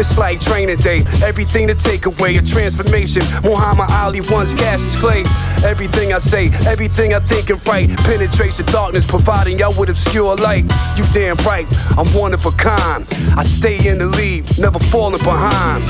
It's 0.00 0.16
like 0.16 0.40
training 0.40 0.78
day. 0.78 1.04
Everything 1.22 1.68
to 1.68 1.74
take 1.74 2.06
away 2.06 2.38
a 2.38 2.42
transformation. 2.42 3.22
Muhammad 3.44 3.90
Ali 3.90 4.22
once 4.30 4.54
Cassius 4.54 4.96
Clay. 4.96 5.24
Everything 5.62 6.14
I 6.14 6.18
say, 6.18 6.46
everything 6.66 7.12
I 7.12 7.18
think 7.18 7.50
and 7.50 7.60
write 7.68 7.90
penetrates 7.98 8.56
the 8.56 8.62
darkness, 8.72 9.04
providing 9.04 9.58
y'all 9.58 9.78
with 9.78 9.90
obscure 9.90 10.36
light. 10.36 10.64
You 10.96 11.04
damn 11.12 11.36
right, 11.44 11.66
I'm 11.98 12.06
one 12.14 12.32
of 12.32 12.46
a 12.46 12.50
kind. 12.52 13.06
I 13.36 13.42
stay 13.44 13.76
in 13.86 13.98
the 13.98 14.06
lead, 14.06 14.58
never 14.58 14.78
falling 14.78 15.22
behind. 15.22 15.84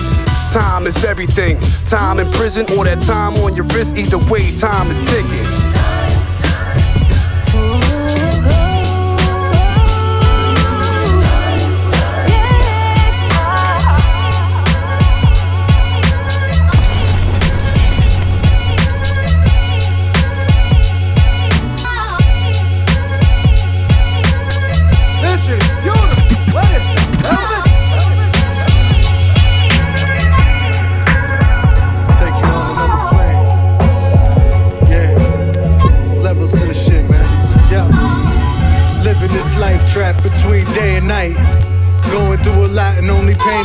Time 0.50 0.88
is 0.88 1.04
everything. 1.04 1.60
Time 1.84 2.18
in 2.18 2.28
prison 2.32 2.66
or 2.76 2.84
that 2.86 3.00
time 3.02 3.34
on 3.44 3.54
your 3.54 3.66
wrist. 3.66 3.96
Either 3.96 4.18
way, 4.18 4.56
time 4.56 4.90
is 4.90 4.98
ticking. 4.98 5.99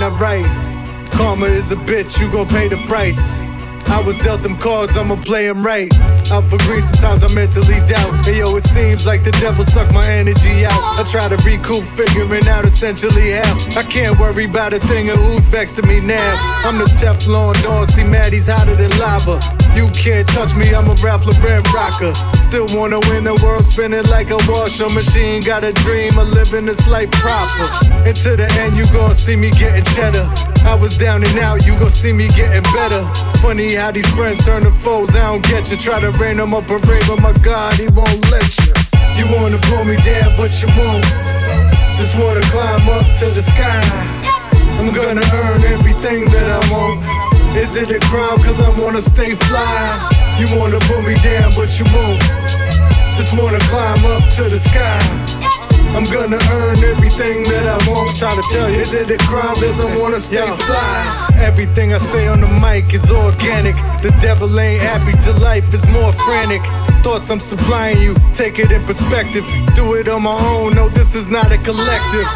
I'm 0.03 0.17
right, 0.17 0.45
karma 1.13 1.45
is 1.45 1.71
a 1.71 1.75
bitch, 1.75 2.19
you 2.19 2.31
gon' 2.31 2.47
pay 2.47 2.67
the 2.67 2.77
price. 2.87 3.39
I 3.87 4.01
was 4.01 4.17
dealt 4.17 4.41
them 4.41 4.57
cards, 4.57 4.97
I'ma 4.97 5.15
play 5.15 5.47
them 5.47 5.63
right. 5.63 5.93
Out 6.31 6.43
for 6.43 6.57
green, 6.65 6.81
sometimes 6.81 7.23
I 7.23 7.31
mentally 7.33 7.79
doubt. 7.85 8.25
Hey 8.25 8.39
yo, 8.39 8.55
it 8.55 8.63
seems 8.63 9.05
like 9.05 9.23
the 9.23 9.31
devil 9.39 9.63
sucked 9.63 9.93
my 9.93 10.05
energy 10.05 10.65
out. 10.65 10.81
I 10.99 11.03
try 11.05 11.29
to 11.29 11.37
recoup, 11.45 11.85
figuring 11.85 12.47
out 12.49 12.65
essentially 12.65 13.31
how. 13.31 13.53
I 13.77 13.83
can't 13.83 14.17
worry 14.19 14.45
about 14.45 14.73
a 14.73 14.79
thing 14.79 15.09
of 15.09 15.17
who's 15.17 15.47
vexed 15.47 15.77
to 15.77 15.83
me 15.85 16.01
now. 16.01 16.33
I'm 16.65 16.77
the 16.77 16.85
Teflon 16.85 17.53
Don, 17.63 17.85
see 17.85 18.03
Maddie's 18.03 18.49
hotter 18.49 18.75
than 18.75 18.91
lava. 18.97 19.37
You 19.77 19.87
can't 19.93 20.27
touch 20.27 20.55
me, 20.55 20.73
I'm 20.73 20.89
a 20.89 20.95
Ralph 21.05 21.27
Lauren 21.27 21.63
rocker. 21.71 22.13
Still 22.45 22.69
wanna 22.77 23.01
win 23.09 23.25
the 23.25 23.33
world, 23.41 23.65
spinning 23.65 24.05
like 24.13 24.29
a 24.29 24.37
washing 24.45 24.93
machine. 24.93 25.41
Got 25.41 25.65
a 25.65 25.73
dream 25.81 26.13
of 26.13 26.29
living 26.29 26.69
this 26.69 26.85
life 26.87 27.09
proper. 27.17 27.65
And 28.05 28.15
to 28.21 28.37
the 28.37 28.45
end, 28.61 28.77
you 28.77 28.85
gon' 28.93 29.17
see 29.17 29.35
me 29.35 29.49
getting 29.49 29.83
cheddar. 29.97 30.23
I 30.61 30.77
was 30.77 30.95
down 30.95 31.25
and 31.25 31.39
out, 31.41 31.65
you 31.65 31.73
gon' 31.81 31.89
see 31.89 32.13
me 32.13 32.29
getting 32.37 32.61
better. 32.69 33.01
Funny 33.41 33.73
how 33.73 33.89
these 33.89 34.05
friends 34.13 34.45
turn 34.45 34.61
to 34.61 34.69
foes, 34.69 35.17
I 35.17 35.25
don't 35.33 35.41
get 35.49 35.73
you. 35.73 35.77
Try 35.77 35.99
to 35.99 36.13
rain 36.21 36.37
them 36.37 36.53
up 36.53 36.69
a 36.69 36.77
parade, 36.77 37.03
but 37.09 37.17
my 37.19 37.33
God, 37.41 37.73
he 37.81 37.89
won't 37.89 38.21
let 38.29 38.53
you. 38.61 38.71
You 39.17 39.25
wanna 39.33 39.57
pull 39.73 39.83
me 39.83 39.97
down, 40.05 40.37
but 40.37 40.53
you 40.61 40.69
won't. 40.77 41.03
Just 41.97 42.13
wanna 42.13 42.45
climb 42.53 42.85
up 42.93 43.09
to 43.25 43.33
the 43.33 43.41
sky. 43.41 43.81
I'm 44.77 44.93
gonna 44.93 45.25
earn 45.33 45.65
everything 45.73 46.29
that 46.29 46.45
I 46.45 46.61
want. 46.69 47.01
Is 47.57 47.75
it 47.75 47.89
a 47.89 47.99
crime 48.05 48.37
cause 48.45 48.61
I 48.61 48.69
wanna 48.77 49.01
stay 49.01 49.33
fly? 49.33 50.24
You 50.39 50.47
wanna 50.59 50.79
pull 50.91 51.01
me 51.01 51.15
down, 51.23 51.51
but 51.55 51.79
you 51.79 51.85
won't. 51.95 52.19
Just 53.15 53.31
wanna 53.39 53.59
climb 53.71 54.03
up 54.11 54.23
to 54.35 54.49
the 54.49 54.59
sky. 54.59 54.99
I'm 55.95 56.03
gonna 56.11 56.39
earn 56.51 56.83
everything 56.83 57.43
that 57.47 57.65
I 57.71 57.79
want. 57.89 58.17
Trying 58.17 58.35
to 58.35 58.45
tell 58.51 58.69
you, 58.69 58.83
is 58.83 58.93
it 58.93 59.09
a 59.09 59.17
crime? 59.31 59.55
Cause 59.55 59.79
I 59.79 59.87
wanna 59.97 60.19
stay 60.19 60.43
fly. 60.67 61.25
Everything 61.39 61.93
I 61.93 61.99
say 61.99 62.27
on 62.27 62.41
the 62.41 62.51
mic 62.59 62.93
is 62.93 63.09
organic. 63.09 63.77
The 64.03 64.11
devil 64.19 64.51
ain't 64.59 64.81
happy 64.81 65.15
till 65.15 65.39
life 65.39 65.73
is 65.73 65.87
more 65.87 66.11
frantic. 66.11 66.61
Thoughts 67.01 67.29
I'm 67.29 67.39
supplying 67.39 68.01
you, 68.01 68.15
take 68.33 68.59
it 68.59 68.73
in 68.73 68.83
perspective. 68.83 69.45
Do 69.75 69.95
it 69.95 70.09
on 70.09 70.23
my 70.23 70.35
own, 70.35 70.75
no, 70.75 70.89
this 70.89 71.15
is 71.15 71.29
not 71.29 71.47
a 71.53 71.57
collective. 71.63 72.27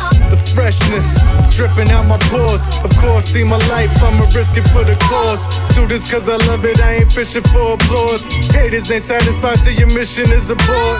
Freshness 0.55 1.17
dripping 1.55 1.91
out 1.91 2.08
my 2.08 2.17
pores. 2.31 2.67
Of 2.84 2.96
course, 2.98 3.25
see 3.25 3.43
my 3.43 3.60
life, 3.67 3.91
I'ma 4.03 4.25
risk 4.36 4.55
it 4.58 4.67
for 4.72 4.84
the 4.84 4.96
cause. 5.12 5.48
Do 5.75 5.88
this 5.88 6.10
cause 6.10 6.29
I 6.29 6.38
love 6.48 6.63
it, 6.63 6.79
I 6.79 7.03
ain't 7.03 7.12
fishing 7.12 7.43
for 7.51 7.74
applause. 7.75 8.27
Haters 8.55 8.91
ain't 8.91 9.03
satisfied 9.03 9.60
till 9.63 9.75
your 9.75 9.91
mission 9.91 10.31
is 10.31 10.50
aboard. 10.50 10.98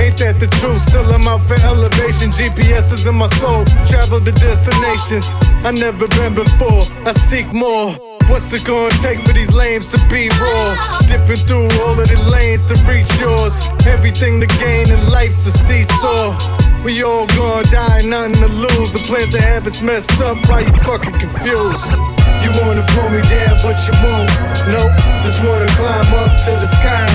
Ain't 0.00 0.16
that 0.18 0.40
the 0.40 0.48
truth? 0.60 0.80
Still 0.80 1.06
I'm 1.12 1.28
out 1.28 1.40
for 1.44 1.56
elevation. 1.64 2.32
GPS 2.32 2.92
is 2.92 3.06
in 3.06 3.14
my 3.14 3.28
soul. 3.40 3.64
Travel 3.84 4.20
to 4.20 4.32
destinations 4.32 5.36
I 5.64 5.70
never 5.70 6.08
been 6.18 6.34
before. 6.34 6.82
I 7.06 7.12
seek 7.12 7.46
more. 7.52 7.94
What's 8.26 8.52
it 8.52 8.64
gonna 8.64 8.90
take 9.04 9.20
for 9.20 9.32
these 9.32 9.54
lames 9.54 9.92
to 9.92 9.98
be 10.08 10.28
raw? 10.40 10.68
Dipping 11.06 11.42
through 11.44 11.68
all 11.84 11.94
of 11.94 12.08
the 12.08 12.18
lanes 12.32 12.64
to 12.72 12.74
reach 12.88 13.12
yours. 13.20 13.60
Everything 13.86 14.40
to 14.40 14.48
gain 14.58 14.88
in 14.90 15.00
life's 15.12 15.46
a 15.46 15.52
seesaw. 15.52 16.34
We 16.82 17.02
all 17.04 17.26
gonna 17.38 17.62
die, 17.70 18.02
nothing 18.02 18.42
to 18.42 18.50
lose. 18.50 18.81
The 18.82 18.98
plans 19.06 19.30
to 19.30 19.40
have 19.40 19.62
is 19.64 19.80
messed 19.80 20.18
up. 20.26 20.36
Why 20.50 20.66
you 20.66 20.74
fucking 20.82 21.14
confused? 21.14 21.94
You 22.42 22.50
wanna 22.60 22.82
pull 22.92 23.08
me 23.14 23.22
down, 23.30 23.54
but 23.62 23.78
you 23.86 23.94
won't. 24.02 24.26
Nope, 24.68 24.90
just 25.22 25.38
wanna 25.46 25.70
climb 25.78 26.10
up 26.18 26.34
to 26.34 26.52
the 26.58 26.66
sky. 26.66 27.06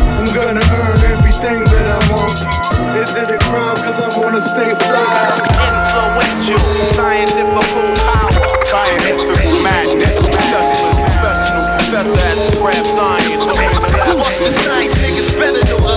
I'm 0.00 0.26
gonna 0.32 0.64
earn 0.64 1.00
everything 1.12 1.68
that 1.68 1.88
I 1.94 2.00
want. 2.10 2.40
Is 2.96 3.12
it 3.12 3.28
a 3.28 3.38
crime? 3.44 3.76
Cause 3.84 4.00
I 4.00 4.08
wanna 4.18 4.40
stay 4.40 4.72
fly. 4.72 5.36
Influential, 5.68 6.64
scientific 6.96 7.44
power, 8.02 8.40
scientific 8.64 9.52
madness. 9.60 10.16
Professional 10.16 11.62
professor 11.76 12.18
at 12.24 12.38
scrap 12.56 12.86
science. 12.96 13.44
What's 14.16 14.38
the 14.40 14.50
science 14.64 14.94
niggas 15.04 15.28
better 15.38 15.62
know 15.70 15.92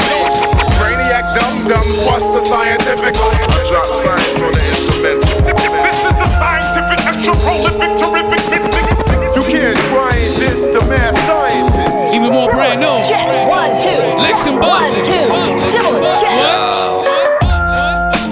Brainiac 0.77 1.33
dum 1.39 1.67
dums, 1.71 1.97
what's 2.03 2.27
the 2.35 2.41
scientific? 2.51 3.15
Drop 3.15 3.87
science 4.03 4.39
on 4.43 4.51
the 4.51 4.58
instrumental. 4.58 4.58
This 5.57 5.97
is 6.05 6.13
the 6.13 6.29
scientific, 6.37 6.99
extra 7.05 7.33
prolific, 7.41 7.97
terrific, 7.97 8.41
mystic. 8.49 8.85
You 9.35 9.43
can't 9.43 9.77
try 9.89 10.13
and 10.13 10.33
diss 10.37 10.59
the 10.59 10.83
mass 10.85 11.15
scientist. 11.25 12.15
Even 12.15 12.33
more 12.33 12.51
brand 12.51 12.81
new. 12.81 13.01
Check, 13.07 13.25
one, 13.49 13.81
two. 13.81 13.97
Lex 14.21 14.45
and 14.45 14.59
One, 14.59 14.89
two. 15.05 15.29
Syllables, 15.65 16.21
check. 16.21 16.37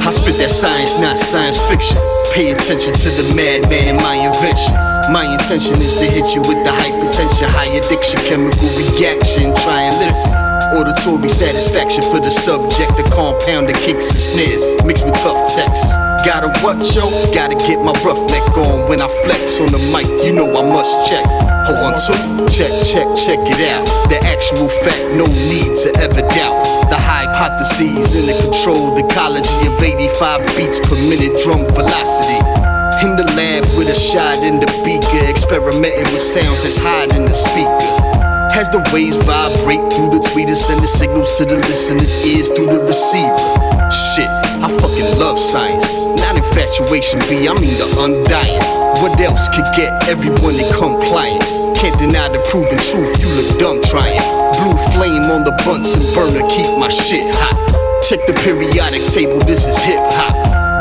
I 0.07 0.12
spit 0.12 0.38
that 0.38 0.51
science, 0.51 1.00
not 1.01 1.17
science 1.17 1.57
fiction. 1.67 1.97
Pay 2.33 2.51
attention 2.51 2.93
to 2.93 3.09
the 3.09 3.33
madman 3.36 3.88
in 3.88 3.97
my 3.97 4.15
invention. 4.15 4.74
My 5.12 5.25
intention 5.25 5.81
is 5.81 5.93
to 5.95 6.05
hit 6.05 6.36
you 6.36 6.41
with 6.41 6.63
the 6.63 6.71
hypertension, 6.71 7.47
high 7.50 7.71
addiction, 7.75 8.19
chemical 8.21 8.69
reaction. 8.75 9.55
Try 9.55 9.83
and 9.83 9.97
listen. 9.97 10.56
Auditory 10.75 11.29
satisfaction 11.29 12.03
for 12.12 12.19
the 12.19 12.29
subject, 12.29 12.91
the 12.97 13.07
compound 13.15 13.69
that 13.69 13.79
kicks 13.79 14.12
and 14.12 14.19
snares, 14.19 14.62
mixed 14.83 15.05
with 15.05 15.15
tough 15.24 15.47
text. 15.55 15.88
Gotta 16.27 16.51
what, 16.59 16.83
yo? 16.91 17.07
Gotta 17.31 17.55
get 17.55 17.79
my 17.79 17.95
rough 18.03 18.19
neck 18.27 18.43
on 18.57 18.89
when 18.89 19.00
I 19.00 19.07
flex 19.24 19.59
on 19.63 19.71
the 19.71 19.79
mic. 19.95 20.07
You 20.25 20.33
know 20.33 20.50
I 20.51 20.62
must 20.67 21.07
check. 21.07 21.24
Hold 21.71 21.79
on 21.79 21.95
two, 21.95 22.19
check, 22.51 22.71
check, 22.83 23.07
check 23.15 23.39
it 23.47 23.63
out. 23.71 23.88
The 24.12 24.19
actual 24.27 24.67
fact, 24.83 25.15
no 25.15 25.24
need 25.47 25.77
to 25.88 25.89
ever 26.03 26.19
doubt. 26.36 26.59
The 26.91 27.00
hypotheses 27.00 28.15
in 28.15 28.27
the 28.27 28.36
control, 28.43 28.95
the 28.95 29.07
ecology 29.07 29.67
of 29.67 29.79
85 29.79 30.43
beats 30.57 30.79
per 30.79 31.00
minute 31.07 31.39
drum 31.43 31.63
velocity. 31.71 32.43
In 33.03 33.15
the 33.15 33.24
lab 33.39 33.63
with 33.77 33.88
a 33.88 33.95
shot 33.95 34.43
in 34.43 34.59
the 34.59 34.67
beaker, 34.83 35.24
experimenting 35.29 36.12
with 36.12 36.21
sounds 36.21 36.63
that's 36.63 36.77
hiding 36.77 37.24
in 37.24 37.25
the 37.25 37.33
speaker. 37.33 38.06
As 38.57 38.69
the 38.69 38.81
waves 38.91 39.17
vibrate 39.17 39.85
through 39.93 40.17
the 40.17 40.21
tweeters, 40.33 40.57
send 40.57 40.81
the 40.81 40.87
signals 40.87 41.29
to 41.37 41.45
the 41.45 41.57
listener's 41.69 42.17
ears 42.25 42.49
through 42.49 42.73
the 42.73 42.81
receiver. 42.81 43.37
Shit, 43.93 44.25
I 44.25 44.65
fucking 44.81 45.19
love 45.21 45.37
science. 45.37 45.85
Not 46.17 46.41
infatuation, 46.41 47.19
B, 47.29 47.45
I 47.45 47.53
mean 47.61 47.77
the 47.77 47.85
undying. 48.01 48.57
What 48.97 49.13
else 49.21 49.45
could 49.53 49.69
get 49.77 50.09
everyone 50.09 50.57
in 50.57 50.65
compliance? 50.73 51.45
Can't 51.77 51.93
deny 52.01 52.33
the 52.33 52.41
proven 52.49 52.81
truth, 52.89 53.13
you 53.21 53.29
look 53.37 53.59
dumb 53.61 53.77
trying. 53.85 54.25
Blue 54.57 54.73
flame 54.89 55.29
on 55.29 55.45
the 55.45 55.53
Bunsen 55.61 56.01
burner, 56.17 56.41
keep 56.49 56.65
my 56.81 56.89
shit 56.89 57.29
hot. 57.37 57.53
Check 58.09 58.25
the 58.25 58.33
periodic 58.41 59.05
table, 59.13 59.37
this 59.45 59.67
is 59.67 59.77
hip 59.77 60.01
hop. 60.17 60.33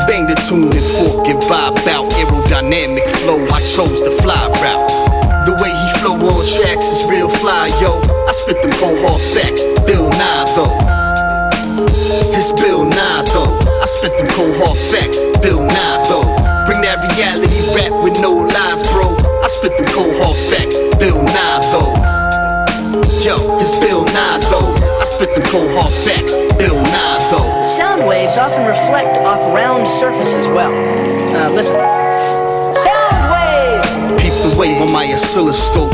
Bang 0.09 0.25
the 0.25 0.33
tune 0.49 0.73
and 0.73 0.87
fork 0.97 1.29
and 1.29 1.37
vibe 1.45 1.85
out. 1.85 2.09
Aerodynamic 2.17 3.05
flow, 3.21 3.45
I 3.53 3.61
chose 3.61 4.01
the 4.01 4.17
fly 4.25 4.49
route. 4.65 5.26
The 5.47 5.55
way 5.63 5.71
he 5.71 5.89
flow 6.03 6.19
on 6.19 6.43
tracks 6.43 6.91
is 6.91 7.07
real 7.07 7.29
fly, 7.29 7.71
yo. 7.79 8.03
I 8.27 8.33
spit 8.35 8.61
them 8.61 8.71
cold 8.83 8.99
hard 8.99 9.21
facts, 9.31 9.63
Bill 9.87 10.03
Nye 10.03 10.43
though. 10.59 10.75
It's 12.35 12.51
Bill 12.59 12.83
Nye 12.83 13.23
though. 13.31 13.55
I 13.79 13.85
spit 13.87 14.11
them 14.19 14.27
cold 14.35 14.51
hard 14.59 14.75
facts, 14.91 15.23
Bill 15.39 15.63
Nye 15.63 16.03
though. 16.11 16.27
Bring 16.67 16.83
that 16.83 16.99
reality 17.15 17.63
rap 17.71 17.95
with 18.03 18.19
no 18.19 18.43
lies, 18.43 18.83
bro. 18.91 19.07
I 19.39 19.47
spit 19.47 19.71
them 19.79 19.87
cold 19.95 20.19
hard 20.19 20.35
facts, 20.51 20.83
Bill 20.99 21.23
Nye 21.23 21.63
though. 21.71 21.95
Yo, 23.23 23.39
it's 23.63 23.71
Bill 23.79 24.03
Nye 24.03 24.43
though. 24.51 24.75
I 24.99 25.05
spit 25.07 25.31
them 25.31 25.47
cold 25.47 25.71
hard 25.79 25.95
facts, 26.03 26.35
Bill 26.59 26.75
Nye 26.75 27.23
though. 27.31 27.63
Sound 27.63 28.05
waves 28.05 28.35
often 28.35 28.67
reflect 28.67 29.15
off 29.23 29.39
round 29.55 29.87
surfaces 29.87 30.45
well. 30.51 30.75
Uh, 30.75 31.55
listen. 31.55 32.46
Sound 34.07 34.19
waves! 34.19 34.57
wave 34.57 34.81
on 34.81 34.91
my 34.91 35.11
oscilloscope. 35.13 35.91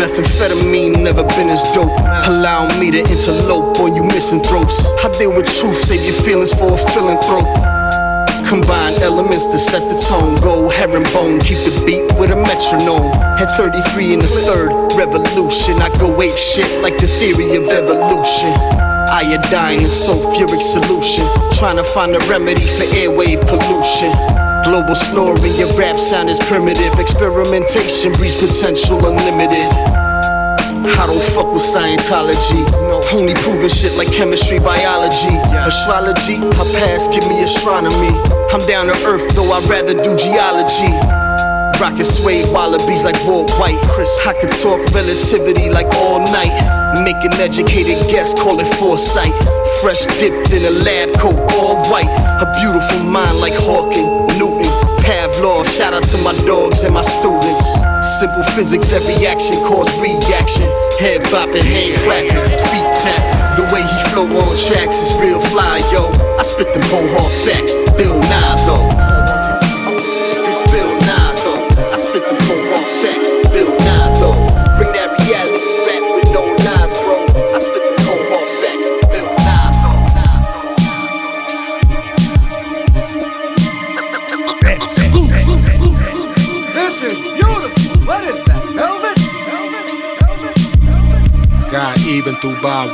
Methamphetamine 0.00 1.02
never 1.02 1.22
been 1.22 1.50
as 1.50 1.62
dope. 1.74 1.92
Allow 2.28 2.68
me 2.78 2.90
to 2.90 3.02
interlope 3.02 3.78
on 3.78 3.94
you 3.94 4.02
misanthropes. 4.02 4.78
I 5.04 5.12
deal 5.18 5.34
with 5.34 5.46
truth, 5.58 5.76
save 5.84 6.04
your 6.04 6.20
feelings 6.22 6.52
for 6.52 6.72
a 6.72 6.78
philanthrope. 6.92 7.46
Combine 8.48 8.94
elements 9.02 9.46
to 9.46 9.58
set 9.58 9.80
the 9.80 9.98
tone. 10.08 10.40
Go 10.40 10.70
herringbone, 10.70 11.40
keep 11.40 11.58
the 11.58 11.84
beat 11.84 12.18
with 12.18 12.30
a 12.30 12.36
metronome. 12.36 13.12
At 13.38 13.56
33 13.56 14.14
in 14.14 14.20
the 14.20 14.28
third 14.28 14.70
revolution, 14.96 15.74
I 15.82 15.90
go 15.98 16.20
ape 16.22 16.36
shit 16.36 16.82
like 16.82 16.96
the 16.96 17.08
theory 17.08 17.56
of 17.56 17.68
evolution. 17.68 18.52
Iodine 19.10 19.80
in 19.80 19.90
sulfuric 19.90 20.62
solution. 20.62 21.26
Trying 21.52 21.76
to 21.76 21.84
find 21.84 22.14
a 22.14 22.20
remedy 22.30 22.66
for 22.66 22.84
airwave 22.96 23.46
pollution. 23.46 24.45
Global 24.66 24.96
snoring, 24.96 25.54
your 25.54 25.72
rap 25.78 25.96
sound 25.96 26.28
is 26.28 26.40
primitive. 26.40 26.98
Experimentation 26.98 28.10
breeds 28.14 28.34
potential 28.34 28.98
unlimited. 28.98 29.62
I 29.62 31.06
don't 31.06 31.22
fuck 31.30 31.54
with 31.54 31.62
Scientology. 31.62 32.66
Only 33.12 33.34
proving 33.34 33.68
shit 33.68 33.92
like 33.96 34.10
chemistry, 34.10 34.58
biology. 34.58 35.38
Astrology, 35.54 36.38
I 36.42 36.64
pass, 36.82 37.06
give 37.06 37.22
me 37.28 37.44
astronomy. 37.44 38.10
I'm 38.50 38.66
down 38.66 38.86
to 38.86 39.06
earth, 39.06 39.36
though 39.36 39.52
I'd 39.52 39.70
rather 39.70 39.94
do 39.94 40.16
geology. 40.16 40.90
Rockin' 41.78 42.04
suede 42.04 42.52
wallabies 42.52 43.04
like 43.04 43.14
Walt 43.24 43.52
White. 43.60 43.78
Chris, 43.94 44.10
I 44.26 44.32
could 44.40 44.50
talk 44.50 44.82
relativity 44.92 45.70
like 45.70 45.86
all 45.94 46.18
night. 46.18 47.04
Make 47.04 47.22
an 47.22 47.34
educated 47.34 48.02
guess, 48.10 48.34
call 48.34 48.58
it 48.58 48.74
foresight. 48.74 49.32
Fresh 49.80 50.06
dipped 50.18 50.50
in 50.50 50.64
a 50.64 50.70
lab 50.82 51.14
coat, 51.20 51.38
all 51.52 51.76
white. 51.88 52.10
A 52.42 52.50
beautiful 52.58 53.06
mind 53.06 53.38
like 53.38 53.54
Hawking, 53.54 54.25
Pavlov. 55.06 55.70
Shout 55.70 55.94
out 55.94 56.02
to 56.08 56.18
my 56.18 56.34
dogs 56.44 56.82
and 56.82 56.92
my 56.92 57.02
students. 57.02 57.66
Simple 58.18 58.42
physics, 58.58 58.92
every 58.92 59.26
action 59.26 59.56
cause 59.62 59.88
reaction. 60.02 60.66
Head 60.98 61.22
bopping, 61.30 61.62
hand 61.62 61.94
clapping, 62.02 62.42
feet 62.70 62.90
tap. 63.00 63.56
The 63.56 63.62
way 63.72 63.82
he 63.82 63.98
flow 64.10 64.26
on 64.26 64.56
tracks 64.66 64.96
is 64.96 65.14
real 65.14 65.40
fly, 65.40 65.78
yo. 65.92 66.10
I 66.38 66.42
spit 66.42 66.74
the 66.74 66.84
whole 66.86 67.06
hard 67.14 67.32
facts. 67.46 67.76
Bill 67.96 68.18
Nye, 68.18 68.66
though. 68.66 69.15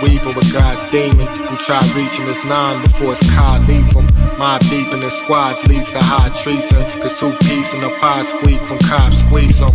Weaving 0.03 0.35
with 0.35 0.53
God's 0.53 0.85
demon 0.91 1.27
who 1.47 1.57
try 1.57 1.81
reaching 1.95 2.27
his 2.27 2.43
nine 2.45 2.83
before 2.83 3.15
his 3.15 3.31
car 3.31 3.59
leave 3.61 3.87
him. 3.95 4.07
My 4.37 4.59
deep 4.59 4.93
in 4.93 5.01
the 5.01 5.11
squads 5.11 5.65
leads 5.67 5.91
to 5.93 6.03
high 6.03 6.29
treason. 6.43 6.83
Cause 7.01 7.15
two 7.19 7.33
peas 7.47 7.73
in 7.73 7.85
a 7.85 7.91
pie 7.99 8.25
squeak 8.25 8.61
when 8.69 8.79
cops 8.81 9.17
squeeze 9.27 9.59
them. 9.59 9.73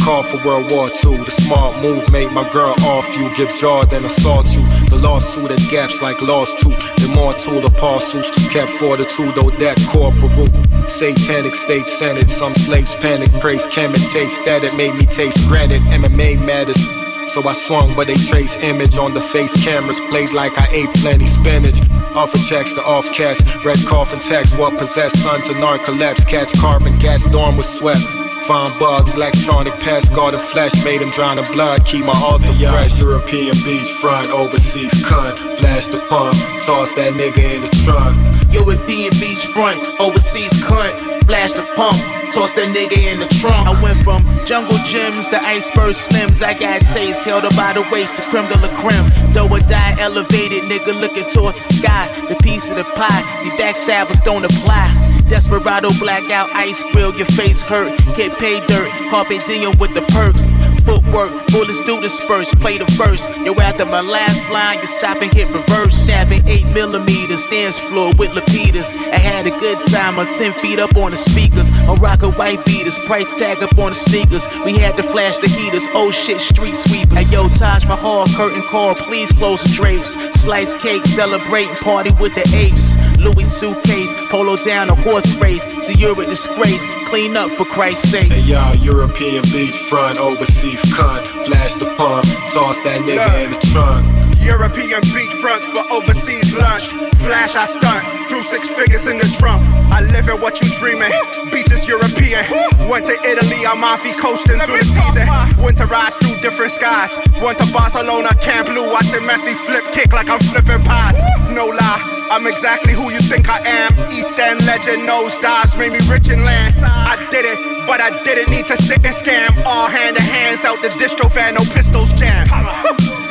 Call 0.00 0.22
for 0.22 0.40
World 0.46 0.70
War 0.72 0.88
II. 0.88 1.24
The 1.24 1.30
smart 1.30 1.76
move 1.82 2.10
made 2.10 2.32
my 2.32 2.48
girl 2.52 2.74
off 2.84 3.06
you. 3.16 3.28
Give 3.36 3.48
jaw 3.56 3.84
then 3.84 4.04
assault 4.04 4.46
you. 4.48 4.62
The 4.88 4.96
lawsuit 4.96 5.50
at 5.50 5.60
gaps 5.70 6.00
like 6.00 6.20
lost 6.22 6.58
tooth. 6.60 6.78
Immortal 7.04 7.64
apostles 7.66 8.30
kept 8.48 8.70
fortitude, 8.72 9.34
though 9.34 9.50
that 9.60 9.76
corporal. 9.92 10.46
Satanic 10.88 11.54
state 11.54 11.86
senate. 11.86 12.30
Some 12.30 12.54
slaves 12.54 12.94
panic. 12.96 13.30
Praise 13.40 13.66
Kemet 13.66 14.00
taste 14.12 14.44
that 14.46 14.64
it 14.64 14.74
made 14.76 14.94
me 14.94 15.04
taste 15.06 15.46
granted. 15.48 15.82
MMA 15.82 16.44
matters. 16.46 17.09
So 17.34 17.46
I 17.46 17.54
swung, 17.54 17.94
but 17.94 18.08
they 18.08 18.16
trace 18.16 18.56
image 18.56 18.98
on 18.98 19.14
the 19.14 19.20
face 19.20 19.52
cameras. 19.64 20.00
Played 20.10 20.32
like 20.32 20.58
I 20.58 20.66
ate 20.72 20.92
plenty 20.94 21.26
spinach. 21.26 21.80
Offer 22.14 22.38
checks 22.38 22.74
to 22.74 22.82
off 22.82 23.06
cats. 23.12 23.40
Red 23.64 23.78
coffin 23.86 24.18
text. 24.18 24.58
What 24.58 24.76
possessed 24.76 25.22
son 25.22 25.40
to 25.42 25.52
narcolepsy. 25.54 26.26
Catch 26.26 26.58
carbon 26.58 26.98
gas. 26.98 27.24
Dorm 27.30 27.56
was 27.56 27.68
swept. 27.78 28.02
Find 28.48 28.72
bugs, 28.80 29.14
electronic 29.14 29.74
pest, 29.74 30.12
guard 30.12 30.34
the 30.34 30.38
flesh, 30.40 30.72
made 30.84 31.00
him 31.00 31.10
drown 31.10 31.38
in 31.38 31.44
blood, 31.52 31.84
keep 31.84 32.04
my 32.04 32.18
altar 32.24 32.52
fresh. 32.54 32.98
European 32.98 33.54
beachfront, 33.54 34.30
overseas 34.30 34.90
cunt, 35.04 35.36
flash 35.58 35.86
the 35.86 35.98
pump, 36.08 36.34
toss 36.64 36.92
that 36.94 37.12
nigga 37.14 37.38
in 37.38 37.60
the 37.60 37.70
trunk. 37.84 38.16
European 38.50 39.12
beachfront, 39.12 39.78
overseas 40.00 40.50
cunt, 40.64 41.24
flash 41.26 41.52
the 41.52 41.62
pump, 41.76 41.94
toss 42.32 42.54
that 42.54 42.66
nigga 42.70 42.98
in 42.98 43.20
the 43.20 43.28
trunk. 43.40 43.66
I 43.66 43.74
went 43.82 43.98
from 43.98 44.22
jungle 44.46 44.78
gyms 44.86 45.30
to 45.30 45.38
iceberg 45.46 45.94
slims. 45.94 46.42
I 46.42 46.54
got 46.54 46.80
taste 46.92 47.24
held 47.24 47.44
up 47.44 47.54
by 47.56 47.72
the 47.72 47.86
waist 47.92 48.16
to 48.16 48.22
creme 48.30 48.46
de 48.46 48.58
la 48.58 48.70
creme. 48.80 49.06
Though 49.32 49.48
or 49.48 49.60
die 49.60 49.96
elevated, 49.98 50.64
nigga 50.64 50.98
looking 50.98 51.28
towards 51.30 51.66
the 51.66 51.74
sky. 51.74 52.06
The 52.28 52.36
piece 52.42 52.68
of 52.70 52.76
the 52.76 52.84
pie, 52.84 53.22
see 53.42 53.50
backstabbers 53.60 54.22
don't 54.24 54.44
apply. 54.44 54.88
Desperado 55.28 55.90
blackout, 55.98 56.50
ice 56.54 56.82
grill, 56.92 57.14
your 57.14 57.30
face 57.38 57.60
hurt. 57.60 57.96
Get 58.16 58.36
paid 58.38 58.66
dirt, 58.66 58.90
carpe 59.10 59.38
diem 59.46 59.78
with 59.78 59.94
the 59.94 60.02
perks. 60.10 60.49
Footwork, 60.84 61.30
bullets 61.48 61.84
do 61.84 62.00
disperse, 62.00 62.52
play 62.54 62.78
the 62.78 62.86
first. 62.92 63.28
Yo, 63.44 63.54
after 63.54 63.84
my 63.84 64.00
last 64.00 64.50
line, 64.50 64.78
you 64.80 64.86
stop 64.86 65.20
and 65.22 65.32
hit 65.32 65.48
reverse. 65.48 65.94
Stabbing 65.94 66.46
8 66.46 66.66
millimeters, 66.74 67.42
dance 67.48 67.80
floor 67.80 68.12
with 68.18 68.30
Lapidas. 68.30 68.92
I 69.12 69.18
had 69.18 69.46
a 69.46 69.50
good 69.50 69.78
time, 69.90 70.18
I'm 70.18 70.26
10 70.26 70.52
feet 70.54 70.78
up 70.78 70.96
on 70.96 71.10
the 71.10 71.16
speakers. 71.16 71.68
I'm 71.88 71.96
rocking 71.96 72.32
white 72.32 72.64
beaters, 72.64 72.98
price 73.06 73.32
tag 73.36 73.62
up 73.62 73.76
on 73.78 73.90
the 73.90 73.94
sneakers. 73.94 74.46
We 74.64 74.78
had 74.78 74.96
to 74.96 75.02
flash 75.02 75.38
the 75.38 75.48
heaters, 75.48 75.86
oh 75.94 76.10
shit, 76.10 76.40
street 76.40 76.76
sweepers. 76.76 77.16
Hey 77.16 77.24
yo, 77.32 77.48
Taj 77.50 77.84
Mahal, 77.86 78.26
curtain 78.36 78.62
call, 78.62 78.94
please 78.94 79.30
close 79.32 79.62
the 79.62 79.68
drapes. 79.68 80.14
Slice 80.40 80.74
cake, 80.82 81.04
celebrating, 81.04 81.74
party 81.76 82.10
with 82.20 82.34
the 82.34 82.44
apes. 82.56 82.89
Louis 83.20 83.44
suitcase, 83.44 84.12
polo 84.30 84.56
down 84.56 84.88
a 84.90 84.94
horse 84.94 85.36
race. 85.36 85.64
So 85.84 85.92
you're 85.92 86.20
a 86.20 86.26
disgrace, 86.26 86.84
clean 87.08 87.36
up 87.36 87.50
for 87.52 87.64
Christ's 87.64 88.10
sake. 88.10 88.32
Hey 88.32 88.40
y'all, 88.52 88.74
European 88.76 89.42
beachfront, 89.44 90.16
overseas 90.18 90.80
cunt, 90.94 91.22
flash 91.44 91.74
the 91.74 91.86
pump, 91.96 92.24
toss 92.52 92.80
that 92.84 92.98
nigga 93.04 93.44
in 93.44 93.50
the 93.52 93.60
trunk. 93.72 94.30
European 94.40 95.02
beachfront 95.12 95.60
for 95.76 95.84
overseas 95.92 96.56
lunch. 96.56 96.88
Flash, 97.20 97.56
I 97.56 97.66
stunt. 97.66 98.02
Threw 98.28 98.40
six 98.40 98.70
figures 98.70 99.06
in 99.06 99.18
the 99.18 99.28
trunk. 99.38 99.60
I 99.92 100.00
live 100.00 100.28
in 100.28 100.40
what 100.40 100.60
you 100.62 100.68
dreaming. 100.80 101.12
Beaches 101.52 101.86
European. 101.86 102.48
Went 102.88 103.06
to 103.06 103.16
Italy, 103.20 103.64
Amalfi 103.68 104.12
coasting 104.16 104.58
through 104.64 104.80
the 104.80 104.88
season. 104.88 105.28
Winterized 105.60 106.16
through 106.24 106.40
different 106.40 106.72
skies. 106.72 107.18
Went 107.44 107.58
to 107.58 107.68
Barcelona, 107.72 108.32
Camp 108.40 108.68
Nou, 108.68 108.88
watching 108.90 109.20
Messi 109.28 109.54
flip 109.68 109.84
kick 109.92 110.12
like 110.12 110.30
I'm 110.30 110.40
flipping 110.40 110.82
pies. 110.88 111.20
No 111.52 111.66
lie, 111.66 112.00
I'm 112.30 112.46
exactly 112.46 112.94
who 112.94 113.10
you 113.10 113.18
think 113.18 113.50
I 113.50 113.58
am. 113.66 113.90
East 114.12 114.38
End 114.38 114.64
legend, 114.64 115.04
nose 115.04 115.36
dives, 115.42 115.76
made 115.76 115.90
me 115.90 115.98
rich 116.06 116.30
in 116.30 116.44
land. 116.46 116.74
I 116.78 117.18
did 117.28 117.42
it, 117.44 117.58
but 117.90 118.00
I 118.00 118.14
didn't 118.22 118.54
need 118.54 118.70
to 118.70 118.76
sit 118.78 119.04
and 119.04 119.14
scam. 119.14 119.50
All 119.66 119.90
hand 119.90 120.16
to 120.16 120.22
hands 120.22 120.62
out 120.62 120.78
the 120.80 120.94
distro 120.94 121.26
van, 121.26 121.54
no 121.54 121.66
pistols 121.74 122.12
jam. 122.14 122.46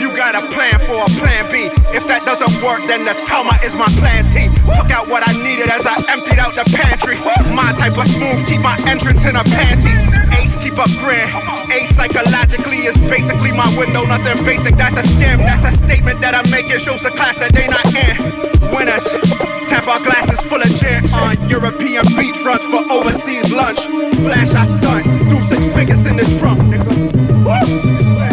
You 0.04 0.12
got 0.20 0.36
a 0.36 0.44
plan 0.52 0.84
for 0.84 1.00
a 1.00 1.10
plan 1.16 1.48
B. 1.48 1.72
If 1.96 2.12
that 2.12 2.28
doesn't 2.28 2.60
work, 2.60 2.84
then 2.92 3.06
the 3.08 3.16
Tama 3.24 3.56
is 3.64 3.72
my 3.74 3.88
plan 4.04 4.28
T. 4.36 4.52
Took 4.76 4.92
out 4.92 5.08
what 5.08 5.24
I 5.24 5.32
needed 5.48 5.72
as 5.72 5.88
I 5.88 5.96
emptied 6.12 6.40
out 6.40 6.60
the 6.60 6.68
pantry. 6.76 7.16
My 7.56 7.72
type 7.80 7.96
of 7.96 8.08
smooth, 8.08 8.44
keep 8.52 8.60
my 8.60 8.76
entrance 8.84 9.24
in 9.24 9.40
a 9.40 9.44
panty. 9.48 9.96
Keep 10.70 10.78
up 10.78 10.90
grin. 11.02 11.28
Ace 11.72 11.96
psychologically 11.96 12.86
is 12.86 12.96
basically 13.10 13.52
my 13.52 13.66
window, 13.76 14.06
nothing 14.06 14.46
basic. 14.46 14.76
That's 14.76 14.96
a 14.98 15.02
scam. 15.02 15.40
That's 15.40 15.64
a 15.64 15.72
statement 15.72 16.22
that 16.22 16.36
I'm 16.36 16.46
making. 16.52 16.78
Shows 16.78 17.02
the 17.02 17.10
class 17.10 17.40
that 17.40 17.54
they 17.54 17.66
not 17.66 17.90
in. 17.90 18.14
Winners, 18.70 19.04
tap 19.68 19.88
our 19.88 19.98
glasses 19.98 20.40
full 20.42 20.62
of 20.62 20.70
gin 20.78 21.10
on 21.12 21.50
European 21.50 22.06
beachfronts 22.14 22.70
for 22.70 22.86
overseas 22.94 23.52
lunch. 23.52 23.80
Flash, 24.22 24.54
I 24.54 24.66
stunt. 24.66 25.06
Threw 25.28 25.42
six 25.50 25.66
figures 25.74 26.06
in 26.06 26.18
the 26.18 26.38
trunk, 26.38 26.60
nigga. 26.62 26.86
Woo! 27.44 28.29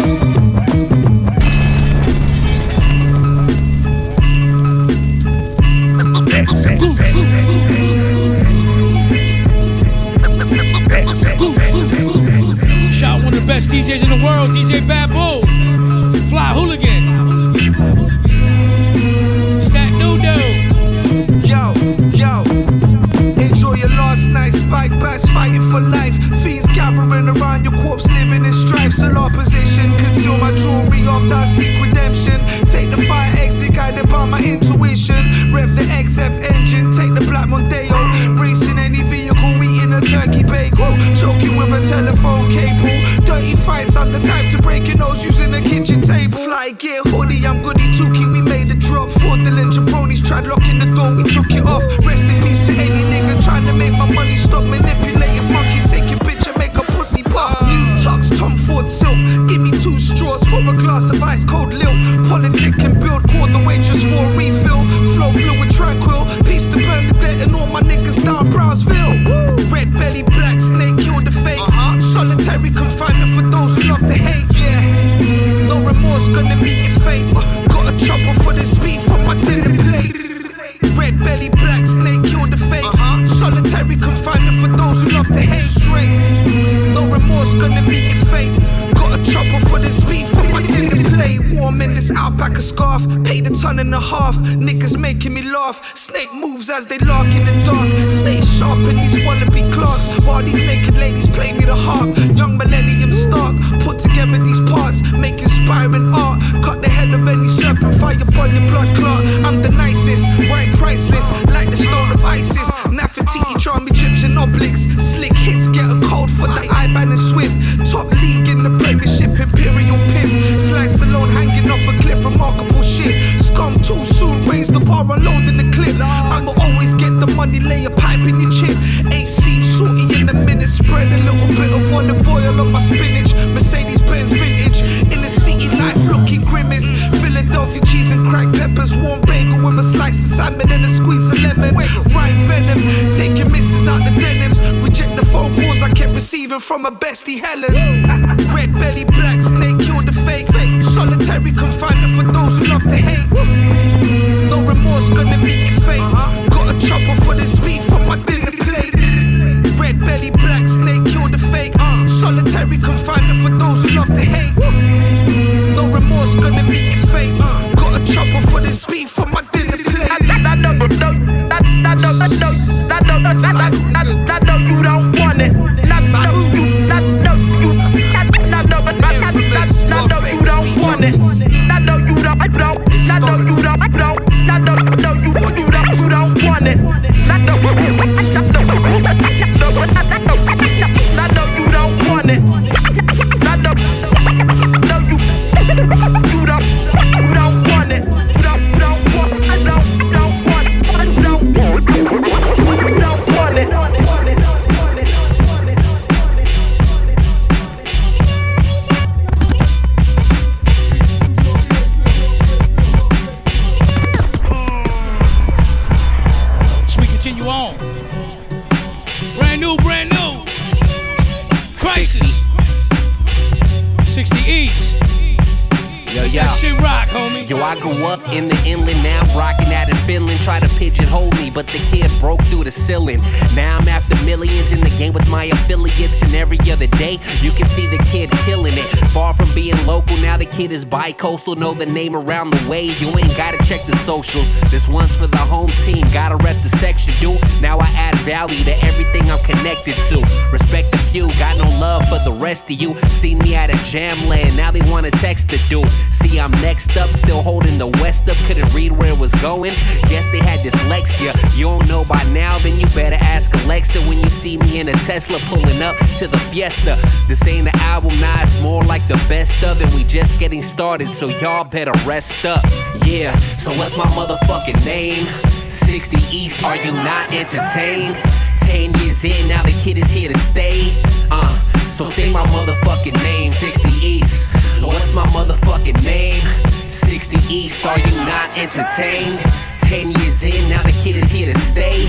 My 235.37 235.45
affiliates, 235.45 236.23
and 236.23 236.33
every 236.33 236.57
other 236.71 236.87
day 236.87 237.19
you 237.41 237.51
can 237.51 237.67
see 237.67 237.85
the 237.85 238.03
kid 238.09 238.27
killing 238.47 238.73
it. 238.75 238.89
Far 239.13 239.35
from 239.35 239.53
being 239.53 239.77
local, 239.85 240.17
now 240.17 240.35
the 240.35 240.47
kid 240.47 240.71
is 240.71 240.83
bi-coastal. 240.83 241.55
Know 241.55 241.75
the 241.75 241.85
name 241.85 242.15
around 242.15 242.49
the 242.49 242.67
way, 242.67 242.85
you 242.85 243.09
ain't 243.09 243.37
gotta 243.37 243.63
check 243.63 243.85
the 243.85 243.95
socials. 243.97 244.49
This 244.71 244.87
one's 244.87 245.15
for 245.15 245.27
the 245.27 245.37
home 245.37 245.69
team, 245.85 246.09
gotta 246.11 246.37
rep 246.37 246.59
the 246.63 246.69
section, 246.69 247.13
dude. 247.19 247.39
Now 247.61 247.77
I 247.77 247.85
add 247.89 248.15
value 248.25 248.63
to 248.63 248.75
everything 248.83 249.29
I'm 249.29 249.43
connected 249.43 249.93
to. 250.09 250.17
Respect 250.51 250.89
the 250.89 250.97
few, 251.11 251.27
got 251.37 251.55
no 251.59 251.69
love 251.77 252.03
for 252.09 252.17
the 252.27 252.35
rest 252.41 252.63
of 252.71 252.81
you. 252.81 252.97
See 253.21 253.35
me 253.35 253.53
at 253.53 253.69
a 253.69 253.77
jam 253.83 254.17
land, 254.27 254.57
now 254.57 254.71
they 254.71 254.81
wanna 254.89 255.11
text 255.11 255.49
the 255.49 255.59
dude. 255.69 255.87
See, 256.11 256.39
I'm 256.39 256.51
next 256.65 256.97
up, 256.97 257.11
still 257.11 257.43
holding 257.43 257.77
the 257.77 257.91
west 258.01 258.27
up. 258.27 258.37
Couldn't 258.47 258.73
read 258.73 258.91
where 258.91 259.09
it 259.09 259.19
was 259.19 259.33
going. 259.35 259.73
Guess 260.09 260.25
they 260.31 260.39
had 260.39 260.61
dyslexia. 260.61 261.31
You 261.55 261.65
don't 261.65 261.87
know 261.87 262.03
by 262.05 262.23
now, 262.23 262.57
then 262.59 262.79
you 262.79 262.87
better 262.87 263.19
ask 263.21 263.53
Alexa 263.53 263.99
when 264.09 264.17
you 264.19 264.31
see 264.31 264.57
me 264.57 264.79
in 264.79 264.89
a 264.89 264.97
Tesla 265.05 265.26
pulling 265.47 265.81
up 265.81 265.95
to 266.17 266.27
the 266.27 266.37
Fiesta. 266.49 266.97
This 267.27 267.45
ain't 267.47 267.65
the 267.65 267.75
album, 267.77 268.19
nah, 268.19 268.41
it's 268.41 268.59
more 268.61 268.83
like 268.83 269.05
the 269.07 269.15
best 269.27 269.63
of, 269.63 269.81
and 269.81 269.93
we 269.93 270.03
just 270.03 270.39
getting 270.39 270.61
started, 270.61 271.13
so 271.13 271.27
y'all 271.27 271.63
better 271.63 271.91
rest 272.05 272.45
up. 272.45 272.63
Yeah, 273.05 273.37
so 273.57 273.71
what's 273.77 273.97
my 273.97 274.05
motherfucking 274.05 274.83
name? 274.85 275.25
60 275.69 276.17
East, 276.31 276.63
are 276.63 276.77
you 276.77 276.91
not 276.91 277.31
entertained? 277.31 278.15
10 278.59 278.93
years 278.99 279.23
in, 279.23 279.47
now 279.47 279.63
the 279.63 279.71
kid 279.83 279.97
is 279.97 280.09
here 280.09 280.31
to 280.31 280.39
stay. 280.39 280.93
Uh, 281.29 281.91
so 281.91 282.09
say 282.09 282.31
my 282.31 282.45
motherfucking 282.47 283.15
name, 283.23 283.51
60 283.51 283.89
East. 283.89 284.51
So 284.79 284.87
what's 284.87 285.13
my 285.13 285.25
motherfucking 285.27 286.01
name? 286.03 286.41
60 286.89 287.37
East, 287.53 287.85
are 287.85 287.99
you 287.99 288.11
not 288.25 288.57
entertained? 288.57 289.39
10 289.81 290.11
years 290.11 290.43
in, 290.43 290.69
now 290.69 290.83
the 290.83 290.91
kid 291.03 291.15
is 291.15 291.29
here 291.31 291.53
to 291.53 291.59
stay. 291.59 292.07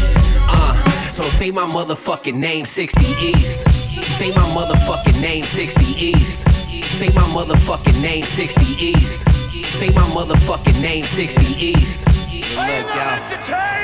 Uh, 0.51 0.88
so 1.19 1.29
say 1.31 1.51
my 1.51 1.65
motherfucking 1.65 2.37
name, 2.37 2.65
60 2.65 3.05
East. 3.21 3.63
Say 4.19 4.31
my 4.31 4.47
motherfucking 4.55 5.21
name, 5.21 5.43
60 5.43 5.85
East. 5.85 6.43
Say 6.97 7.09
my 7.09 7.23
motherfucking 7.23 8.01
name, 8.01 8.25
60 8.25 8.65
East. 8.65 9.23
Say 9.81 9.91
my 9.91 10.03
motherfucking 10.03 10.81
name, 10.81 11.05
60 11.05 11.45
East. 11.45 12.08
Look, 12.59 12.87
yo. 12.94 13.38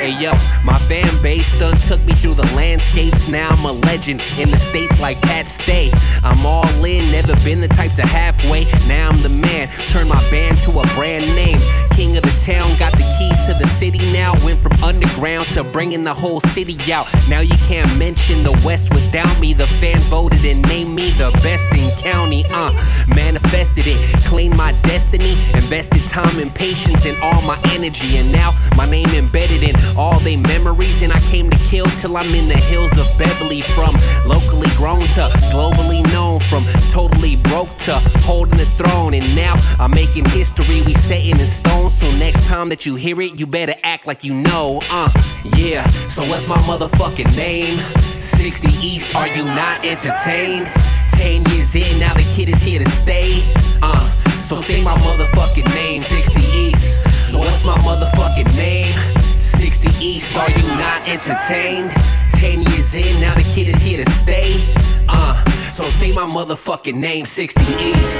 Hey, 0.04 0.20
yo, 0.20 0.32
my 0.64 0.78
fan 0.80 1.22
base 1.22 1.58
done 1.58 1.76
took 1.82 2.02
me 2.04 2.12
through 2.14 2.34
the 2.34 2.46
landscapes. 2.54 3.28
Now 3.28 3.50
I'm 3.50 3.64
a 3.64 3.72
legend 3.72 4.22
in 4.36 4.50
the 4.50 4.58
states 4.58 4.98
like 4.98 5.20
Pat 5.22 5.48
Stay. 5.48 5.92
I'm 6.22 6.44
all 6.44 6.84
in, 6.84 7.10
never 7.12 7.36
been 7.36 7.60
the 7.60 7.68
type 7.68 7.94
to 7.94 8.02
halfway. 8.06 8.64
Now 8.86 9.10
I'm 9.10 9.22
the 9.22 9.28
man, 9.28 9.68
turn 9.88 10.08
my 10.08 10.20
band 10.30 10.58
to 10.62 10.80
a 10.80 10.86
brand 10.94 11.24
name. 11.36 11.60
King 11.92 12.16
of 12.16 12.24
the 12.24 12.36
town, 12.44 12.76
got 12.76 12.92
the 12.92 13.06
keys 13.16 13.46
to 13.46 13.54
the 13.58 13.68
city 13.68 13.98
now. 14.12 14.34
Went 14.44 14.60
from 14.60 14.72
underground 14.82 15.46
to 15.54 15.62
bringing 15.62 16.02
the 16.02 16.12
whole 16.12 16.40
city 16.40 16.76
out. 16.92 17.06
Now 17.28 17.40
you 17.40 17.56
can't 17.68 17.96
mention 17.96 18.42
the 18.42 18.52
West 18.64 18.92
without 18.92 19.38
me. 19.38 19.54
The 19.54 19.68
fans 19.78 20.06
voted 20.08 20.44
and 20.44 20.60
named 20.68 20.94
me 20.94 21.10
the 21.12 21.30
best 21.42 21.72
in 21.72 21.88
county. 21.98 22.44
Uh, 22.50 22.72
manifested 23.06 23.84
it, 23.86 23.98
claimed 24.24 24.56
my 24.56 24.72
destiny, 24.82 25.36
invested 25.54 26.02
time 26.08 26.38
and 26.40 26.52
patience 26.52 27.06
and 27.06 27.16
all 27.22 27.40
my 27.42 27.58
energy, 27.66 28.16
and 28.16 28.32
now 28.32 28.52
My 28.76 28.86
name 28.86 29.08
embedded 29.10 29.62
in 29.62 29.74
all 29.96 30.18
they 30.20 30.36
memories, 30.36 31.02
and 31.02 31.12
I 31.12 31.20
came 31.30 31.50
to 31.50 31.58
kill 31.58 31.86
till 32.00 32.16
I'm 32.16 32.34
in 32.34 32.48
the 32.48 32.56
hills 32.56 32.96
of 32.98 33.06
Beverly. 33.18 33.62
From 33.62 33.94
locally 34.26 34.68
grown 34.76 35.00
to 35.00 35.28
globally 35.52 36.02
known, 36.12 36.40
from 36.40 36.64
totally 36.90 37.36
broke 37.36 37.76
to 37.78 37.94
holding 38.22 38.58
the 38.58 38.66
throne, 38.76 39.14
and 39.14 39.36
now 39.36 39.54
I'm 39.78 39.90
making 39.90 40.24
history. 40.26 40.82
We 40.82 40.94
setting 40.94 41.38
in 41.38 41.46
stone, 41.46 41.90
so 41.90 42.10
next 42.16 42.42
time 42.44 42.68
that 42.70 42.84
you 42.86 42.96
hear 42.96 43.20
it, 43.20 43.38
you 43.38 43.46
better 43.46 43.74
act 43.82 44.06
like 44.06 44.24
you 44.24 44.34
know. 44.34 44.80
Uh, 44.90 45.10
yeah. 45.56 45.88
So 46.08 46.22
what's 46.28 46.48
my 46.48 46.58
motherfucking 46.58 47.34
name? 47.36 47.78
60 48.20 48.68
East, 48.86 49.14
are 49.14 49.28
you 49.28 49.44
not 49.44 49.84
entertained? 49.84 50.66
10 51.12 51.44
years 51.50 51.74
in, 51.76 52.00
now 52.00 52.14
the 52.14 52.24
kid 52.34 52.48
is 52.48 52.62
here 52.62 52.78
to 52.78 52.90
stay. 52.90 53.42
Uh, 53.82 54.42
so 54.42 54.60
say 54.60 54.82
my 54.82 54.96
motherfucking 54.98 55.72
name, 55.74 56.02
60 56.02 56.40
East. 56.40 57.13
So 57.30 57.38
what's 57.38 57.64
my 57.64 57.76
motherfucking 57.78 58.54
name? 58.54 58.94
60 59.40 59.88
East, 60.04 60.34
are 60.36 60.50
you 60.50 60.62
not 60.76 61.08
entertained? 61.08 61.90
10 62.32 62.62
years 62.62 62.94
in, 62.94 63.20
now 63.20 63.34
the 63.34 63.42
kid 63.42 63.68
is 63.68 63.80
here 63.82 64.04
to 64.04 64.10
stay. 64.12 64.62
Uh, 65.08 65.34
so 65.72 65.84
say 65.90 66.12
my 66.12 66.24
motherfucking 66.24 66.94
name, 66.94 67.26
60 67.26 67.60
East. 67.62 68.14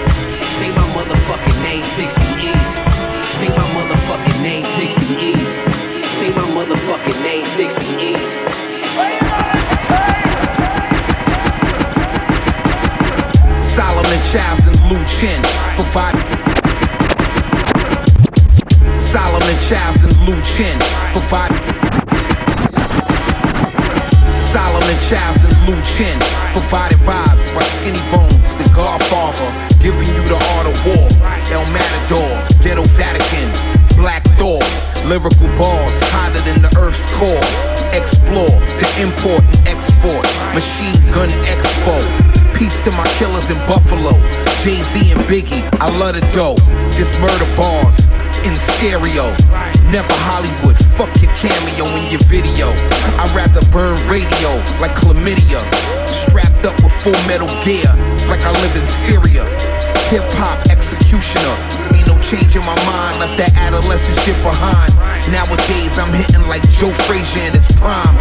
Say 0.59 0.71
my 0.75 0.87
motherfucking 0.97 1.63
name, 1.63 1.85
60 1.85 2.21
East. 2.43 2.75
Say 3.39 3.49
my 3.49 3.67
motherfucking 3.77 4.43
name, 4.43 4.65
60 4.65 5.07
East. 5.31 5.61
Say 6.19 6.31
my 6.31 6.47
motherfucking 6.57 7.23
name, 7.23 7.47
60 7.47 7.87
East. 8.01 8.41
Solomon 13.75 14.21
Childs 14.31 14.67
and 14.67 14.91
Lu 14.91 15.05
Chin 15.07 15.43
provide. 15.77 16.34
Solomon 19.15 19.55
Childs 19.71 20.03
and 20.03 20.11
Lu 20.27 20.35
Chin 20.43 20.75
provide. 21.15 21.55
Solomon 24.51 24.99
Childs 25.07 25.39
and 25.39 25.55
Lu 25.71 25.79
Chin 25.95 26.19
provided 26.51 26.99
vibes 27.07 27.47
by 27.55 27.63
Skinny 27.79 28.03
Bonez, 28.11 28.59
the 28.59 28.67
Godfather, 28.75 29.47
giving 29.79 30.11
you 30.11 30.23
the 30.27 30.35
art 30.59 30.67
of 30.67 30.75
war. 30.83 31.07
El 31.55 31.63
Matador, 31.71 32.27
Ghetto 32.59 32.83
Vatican, 32.99 33.55
Black 33.95 34.27
Thor, 34.35 34.59
lyrical 35.07 35.47
bars 35.55 35.95
hotter 36.11 36.43
than 36.43 36.59
the 36.67 36.75
Earth's 36.75 37.07
core. 37.15 37.47
Explore 37.95 38.59
the 38.83 38.89
import 38.99 39.47
and 39.63 39.79
export, 39.79 40.27
machine 40.51 40.99
gun 41.15 41.31
expo. 41.47 41.95
Peace 42.59 42.83
to 42.83 42.91
my 42.99 43.07
killers 43.23 43.49
in 43.49 43.59
Buffalo, 43.71 44.19
Jay 44.67 44.83
Z 44.83 45.13
and 45.13 45.23
Biggie. 45.31 45.63
I 45.79 45.87
love 46.03 46.19
the 46.19 46.21
dough. 46.35 46.59
This 46.99 47.15
murder 47.23 47.47
bars 47.55 47.95
in 48.45 48.55
stereo. 48.55 49.33
Never 49.89 50.15
Hollywood. 50.29 50.77
Fuck 51.01 51.11
your 51.21 51.33
cameo 51.35 51.89
in 51.97 52.13
your 52.13 52.23
video. 52.29 52.71
I'd 53.17 53.33
rather 53.33 53.65
burn 53.73 53.97
radio 54.07 54.53
like 54.79 54.93
chlamydia. 55.01 55.61
Strapped 56.07 56.65
up 56.65 56.77
with 56.85 56.93
full 57.01 57.17
metal 57.27 57.49
gear 57.65 57.89
like 58.29 58.45
I 58.45 58.53
live 58.61 58.75
in 58.77 58.87
Syria. 59.09 59.45
Hip 60.13 60.25
hop 60.37 60.61
executioner. 60.69 61.57
Ain't 61.97 62.07
no 62.07 62.17
change 62.23 62.55
in 62.55 62.65
my 62.69 62.79
mind. 62.85 63.19
Left 63.19 63.37
that 63.41 63.53
adolescent 63.57 64.21
shit 64.23 64.37
behind. 64.45 64.93
Nowadays 65.33 65.97
I'm 65.99 66.13
hitting 66.13 66.47
like 66.47 66.63
Joe 66.77 66.93
Frazier 67.09 67.49
in 67.49 67.53
his 67.57 67.67
prime. 67.81 68.15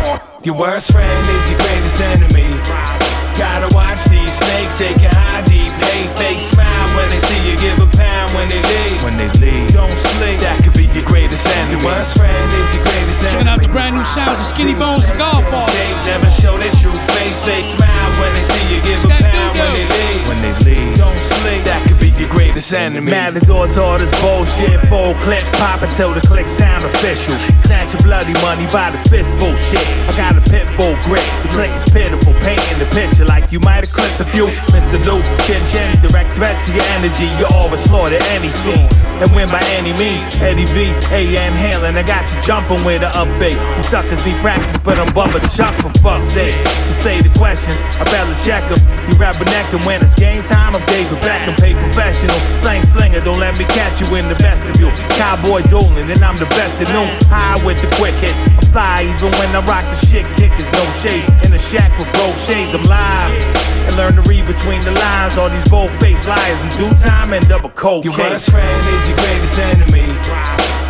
Your 0.44 0.56
worst 0.56 0.92
friend 0.92 1.28
is 1.28 1.44
your 1.52 1.60
greatest 1.60 2.02
enemy. 2.02 3.23
Gotta 3.38 3.74
watch 3.74 4.00
these 4.06 4.32
snakes 4.32 4.78
taking 4.78 5.10
high 5.10 5.42
deep. 5.50 5.72
Hey, 5.82 6.06
fake 6.22 6.42
smile 6.54 6.88
when 6.96 7.10
they 7.10 7.18
see 7.18 7.42
you 7.50 7.58
give 7.58 7.82
a 7.82 7.90
pound 7.98 8.32
when 8.38 8.48
they 8.48 8.62
leave. 8.62 9.02
When 9.04 9.18
they 9.18 9.30
leave, 9.42 9.74
don't 9.74 9.92
sleep. 9.92 10.40
That 10.40 10.62
could 10.64 10.74
be 10.78 10.86
your 10.94 11.06
greatest 11.06 11.46
enemy. 11.46 11.82
Your 11.82 11.84
worst 11.90 12.16
friend 12.16 12.48
is 12.54 12.70
your 12.78 12.86
greatest 12.86 13.26
enemy. 13.26 13.34
Checking 13.34 13.50
out 13.50 13.62
the 13.62 13.74
brand 13.74 13.98
new 13.98 14.06
sounds 14.06 14.40
of 14.40 14.46
Skinny 14.46 14.78
Bonez, 14.78 15.10
the 15.10 15.18
Godfather. 15.18 15.74
They 15.74 15.90
never 16.06 16.30
show 16.30 16.56
their 16.62 16.74
true 16.78 16.96
face. 17.18 17.38
Fake 17.42 17.66
smile 17.74 18.14
when 18.22 18.32
they 18.38 18.46
see 18.46 18.66
you 18.70 18.80
give 18.86 19.02
a 19.04 19.10
pound 19.10 19.58
when 19.58 19.74
they 19.74 19.88
leave. 19.90 20.24
When 20.30 20.40
they 20.46 20.54
leave, 20.64 20.94
don't 21.02 21.18
sleep. 21.18 21.66
That 21.66 21.82
could 21.90 22.00
be 22.00 22.13
your 22.24 22.32
greatest 22.32 22.74
enemy. 22.74 23.12
Matador 23.12 23.68
taught 23.68 24.00
us 24.00 24.12
bullshit. 24.22 24.80
Full 24.88 25.14
clips 25.26 25.50
pop 25.60 25.82
until 25.82 26.14
the 26.14 26.22
click 26.22 26.48
sound 26.48 26.84
official. 26.84 27.36
Snatch 27.68 27.94
your 27.94 28.02
bloody 28.02 28.34
money 28.40 28.66
by 28.72 28.92
the 28.92 29.02
fistful 29.10 29.56
shit. 29.68 29.84
I 30.08 30.16
got 30.16 30.40
a 30.40 30.44
pit 30.50 30.66
bull 30.78 30.96
grip. 31.04 31.26
The 31.44 31.50
click 31.52 31.72
is 31.76 31.84
pitiful. 31.92 32.34
Painting 32.40 32.80
the 32.80 32.88
picture 32.96 33.26
like 33.26 33.52
you 33.52 33.60
might 33.60 33.84
have 33.84 33.94
clipped 33.94 34.20
a 34.20 34.26
few. 34.32 34.48
Mr. 34.72 35.04
Luke, 35.04 35.28
chin 35.44 35.60
chin, 35.68 35.90
direct 36.02 36.32
threat 36.36 36.56
to 36.66 36.72
your 36.72 36.88
energy. 36.96 37.28
You 37.40 37.46
always 37.52 37.84
slaughter 37.84 38.20
any 38.32 38.52
team. 38.64 38.88
And 39.24 39.32
win 39.32 39.48
by 39.48 39.64
any 39.80 39.96
means. 39.96 40.20
Eddie 40.44 40.68
V, 40.76 40.92
AM 41.16 41.56
Halen, 41.56 41.96
I 41.96 42.04
got 42.04 42.28
you 42.28 42.42
jumping 42.44 42.84
with 42.84 43.08
the 43.08 43.12
update. 43.16 43.56
You 43.56 43.84
suckers 43.84 44.20
need 44.28 44.36
practice, 44.44 44.76
but 44.84 45.00
I'm 45.00 45.08
Bubba 45.16 45.40
Chuck 45.56 45.72
for 45.80 45.88
fuck's 46.04 46.28
sake. 46.36 46.52
To 46.52 46.94
say 47.00 47.24
the 47.24 47.32
questions, 47.40 47.80
I 48.02 48.04
better 48.12 48.36
check 48.44 48.68
them. 48.68 48.84
You 49.08 49.16
rubberneck 49.16 49.64
them 49.72 49.80
when 49.88 50.04
it's 50.04 50.12
game 50.20 50.44
time. 50.44 50.76
I'm 50.76 50.84
David 50.92 51.16
Beckham, 51.24 51.56
pay 51.56 51.72
professional. 51.72 52.36
Slang 52.60 52.84
slinger, 52.92 53.24
don't 53.24 53.40
let 53.40 53.56
me 53.56 53.64
catch 53.72 53.96
you 54.04 54.12
in 54.20 54.28
the 54.28 54.36
vestibule. 54.36 54.92
Cowboy 55.16 55.64
dueling, 55.72 56.12
and 56.12 56.20
I'm 56.20 56.36
the 56.36 56.50
best 56.60 56.76
at 56.84 56.92
noon. 56.92 57.08
High 57.32 57.56
with 57.64 57.80
the 57.80 57.88
quick 57.96 58.16
hits. 58.20 58.36
I'm 58.60 58.68
fly 58.76 59.08
even 59.08 59.32
when 59.40 59.56
I 59.56 59.64
rock 59.64 59.88
the 59.88 60.04
shit 60.04 60.28
kick. 60.36 60.52
There's 60.60 60.74
no 60.76 60.84
shade. 61.00 61.24
In 61.48 61.56
the 61.56 61.64
shack 61.72 61.96
with 61.96 62.12
broke 62.12 62.36
shades, 62.44 62.76
I'm 62.76 62.84
live. 62.92 63.40
And 63.88 63.96
learn 63.96 64.16
to 64.20 64.24
read 64.28 64.44
between 64.48 64.84
the 64.84 64.92
lines. 65.00 65.38
All 65.40 65.48
these 65.48 65.68
bold 65.72 65.92
faced 66.04 66.28
liars 66.28 66.60
in 66.60 66.70
due 66.76 66.96
time 67.00 67.32
end 67.32 67.52
up 67.52 67.64
a 67.64 67.70
cold 67.70 68.04
Your 68.04 68.18
worst 68.18 68.50
friend 68.50 68.84
is 68.96 69.13
your 69.14 69.26
greatest 69.26 69.60
enemy. 69.60 70.08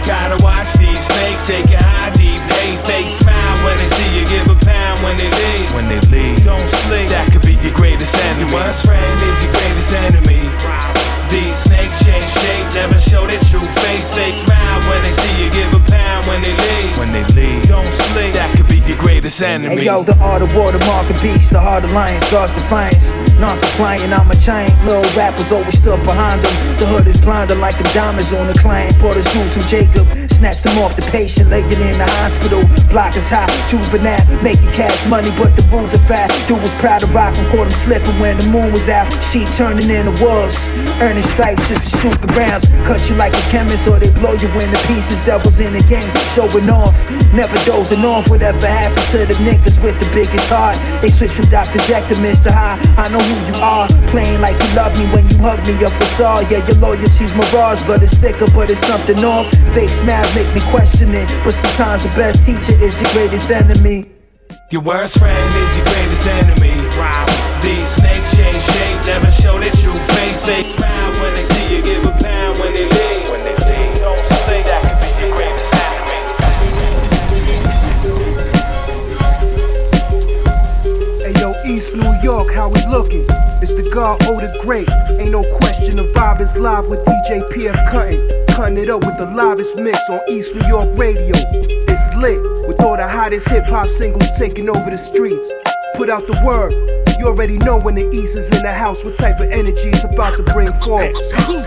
Gotta 0.04 0.42
watch 0.44 0.72
these 0.80 1.00
snakes 1.00 1.48
take 1.48 1.68
it 1.72 1.80
high 1.80 2.12
deep. 2.12 2.40
They 2.48 2.76
fake 2.84 3.12
smile 3.20 3.56
when 3.64 3.76
they 3.78 3.88
see 3.96 4.10
you 4.20 4.24
give 4.28 4.48
a 4.48 4.58
pound 4.66 5.00
when 5.04 5.16
they 5.16 5.30
leave. 5.32 5.72
When 5.76 5.88
they 5.88 6.00
leave, 6.12 6.44
don't 6.44 6.60
sleep. 6.88 7.10
That 7.10 7.32
could 7.32 7.44
be 7.44 7.56
your 7.64 7.74
greatest 7.74 8.14
enemy. 8.16 8.52
Your 8.52 8.60
worst 8.60 8.84
friend 8.84 9.16
is 9.22 9.38
your 9.44 9.52
greatest 9.52 9.92
enemy. 10.08 10.44
These 11.32 11.56
snakes 11.66 11.98
change 12.06 12.28
shape, 12.28 12.68
never 12.76 13.00
show 13.00 13.26
their 13.26 13.42
true 13.50 13.66
face. 13.84 14.08
They 14.16 14.32
smile 14.32 14.80
when 14.88 15.02
they 15.02 15.10
see 15.10 15.34
you 15.44 15.50
give 15.52 15.72
a 15.74 15.82
pound 15.90 16.28
when 16.28 16.42
they 16.42 16.54
leave. 16.54 16.94
When 17.00 17.12
they 17.12 17.26
leave, 17.34 17.64
don't 17.68 17.88
sleep. 17.88 18.36
That 18.36 18.63
your 18.88 18.98
greatest 18.98 19.42
enemy. 19.42 19.76
Hey 19.76 19.86
yo, 19.86 20.04
the 20.04 20.18
art 20.20 20.42
of 20.42 20.54
watermark 20.56 21.10
a 21.10 21.14
beast, 21.22 21.52
the 21.52 21.60
heart 21.60 21.84
of 21.84 21.92
lion 21.92 22.20
starts 22.24 22.54
defiance. 22.54 23.14
Non 23.40 23.58
compliant, 23.60 24.12
I'm 24.12 24.30
a 24.30 24.36
chain. 24.36 24.70
Little 24.86 25.04
rappers 25.18 25.52
always 25.52 25.78
stuck 25.78 26.04
behind 26.04 26.40
them. 26.42 26.78
The 26.78 26.86
hood 26.86 27.08
is 27.08 27.20
blinder 27.22 27.56
like 27.56 27.78
the 27.78 27.90
diamonds 27.94 28.34
on 28.34 28.48
the 28.48 28.58
client. 28.60 29.00
Bought 29.00 29.16
his 29.16 29.26
jewels 29.34 29.54
from 29.54 29.64
Jacob. 29.64 30.23
Snatched 30.44 30.68
them 30.68 30.78
off 30.84 30.92
the 31.00 31.08
patient, 31.08 31.48
it 31.56 31.64
in 31.72 31.96
the 31.96 32.04
hospital. 32.20 32.68
Block 32.92 33.16
is 33.16 33.32
high, 33.32 33.48
juvenile, 33.72 34.20
making 34.44 34.68
cash 34.76 35.00
money, 35.08 35.32
but 35.40 35.56
the 35.56 35.64
rules 35.72 35.96
are 35.96 36.04
fat. 36.04 36.28
Dude 36.52 36.60
was 36.60 36.76
proud 36.84 37.00
to 37.00 37.08
rock 37.16 37.32
and 37.40 37.48
caught 37.48 37.72
him 37.72 37.72
slipping 37.72 38.20
when 38.20 38.36
the 38.36 38.52
moon 38.52 38.76
was 38.76 38.92
out. 38.92 39.08
Sheep 39.32 39.48
turning 39.56 39.88
into 39.88 40.12
wolves, 40.20 40.60
earning 41.00 41.24
stripes 41.32 41.64
just 41.72 41.88
for 41.88 42.12
shooting 42.12 42.28
rounds. 42.36 42.68
Cut 42.84 43.00
you 43.08 43.16
like 43.16 43.32
a 43.32 43.40
chemist, 43.56 43.88
or 43.88 44.04
they 44.04 44.12
blow 44.20 44.36
you 44.36 44.52
into 44.52 44.76
pieces. 44.84 45.24
Devils 45.24 45.64
in 45.64 45.72
the 45.72 45.84
game, 45.88 46.04
showing 46.36 46.68
off, 46.68 46.92
never 47.32 47.56
dozing 47.64 48.04
off. 48.04 48.28
Whatever 48.28 48.68
happened 48.68 49.08
to 49.16 49.24
the 49.24 49.40
niggas 49.48 49.80
with 49.80 49.96
the 50.04 50.12
biggest 50.12 50.52
heart? 50.52 50.76
They 51.00 51.08
switched 51.08 51.40
from 51.40 51.48
Dr. 51.56 51.80
Jack 51.88 52.12
to 52.12 52.20
Mr. 52.20 52.52
High. 52.52 52.76
I 53.00 53.08
know 53.16 53.24
who 53.24 53.36
you 53.48 53.56
are, 53.64 53.88
playing 54.12 54.44
like 54.44 54.60
you 54.60 54.68
love 54.76 54.92
me 55.00 55.08
when 55.16 55.24
you 55.32 55.40
hug 55.40 55.64
me. 55.64 55.80
Your 55.80 55.96
facade, 55.96 56.52
yeah, 56.52 56.60
your 56.68 56.84
loyalty's 56.84 57.32
mirage, 57.32 57.88
but 57.88 58.04
it's 58.04 58.12
thicker, 58.20 58.52
but 58.52 58.68
it's 58.68 58.84
something 58.84 59.24
off. 59.24 59.48
Fake 59.72 59.88
smiles 59.88 60.33
make 60.36 60.54
me 60.54 60.62
question 60.62 61.14
it, 61.14 61.30
but 61.44 61.52
sometimes 61.54 62.10
the 62.10 62.16
best 62.18 62.46
teacher 62.46 62.74
is 62.82 63.00
your 63.02 63.12
greatest 63.12 63.52
enemy. 63.52 64.10
Your 64.72 64.82
worst 64.82 65.18
friend 65.20 65.54
is 65.54 65.76
your 65.78 65.86
greatest 65.86 66.28
enemy. 66.28 66.74
These 67.62 67.88
snakes 67.96 68.36
change 68.36 68.60
shape, 68.60 69.06
never 69.06 69.32
show 69.32 69.60
their 69.60 69.72
true 69.72 69.94
face. 69.94 70.46
Fake 70.46 71.03
York, 82.24 82.54
how 82.54 82.70
we 82.70 82.80
looking? 82.88 83.26
It's 83.62 83.74
the 83.74 83.90
God 83.94 84.24
O 84.24 84.40
the 84.40 84.58
Great. 84.62 84.88
Ain't 85.20 85.32
no 85.32 85.44
question, 85.58 85.98
the 85.98 86.04
vibe 86.04 86.40
is 86.40 86.56
live 86.58 86.88
with 86.88 87.04
DJ 87.04 87.44
PF 87.52 87.92
Cuttin. 87.92 88.26
Cutting 88.56 88.78
it 88.78 88.90
up 88.90 89.04
with 89.04 89.18
the 89.18 89.26
livest 89.26 89.76
mix 89.76 90.10
on 90.10 90.22
East 90.30 90.56
New 90.56 90.66
York 90.66 90.88
radio. 90.98 91.36
It's 91.36 92.16
lit 92.16 92.42
with 92.66 92.82
all 92.82 92.96
the 92.96 93.06
hottest 93.06 93.50
hip 93.50 93.66
hop 93.68 93.90
singles 93.90 94.26
taking 94.40 94.70
over 94.70 94.90
the 94.90 94.98
streets. 94.98 95.52
Put 95.96 96.10
out 96.10 96.26
the 96.26 96.40
word. 96.46 96.72
You 97.20 97.28
already 97.28 97.58
know 97.58 97.78
when 97.78 97.96
the 97.96 98.10
East 98.12 98.38
is 98.38 98.52
in 98.54 98.64
the 98.64 98.72
house 98.72 99.04
what 99.04 99.16
type 99.16 99.42
of 99.42 99.50
energy 99.52 99.90
it's 99.90 100.06
about 100.06 100.34
to 100.36 100.44
bring 100.44 100.72
forth. 100.80 101.12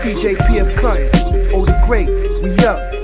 DJ 0.01 0.35
PF 0.37 0.75
Cuttin, 0.75 1.09
O 1.53 1.65
the 1.65 1.77
Great, 1.85 2.09
we 2.41 2.57
up. 2.65 2.96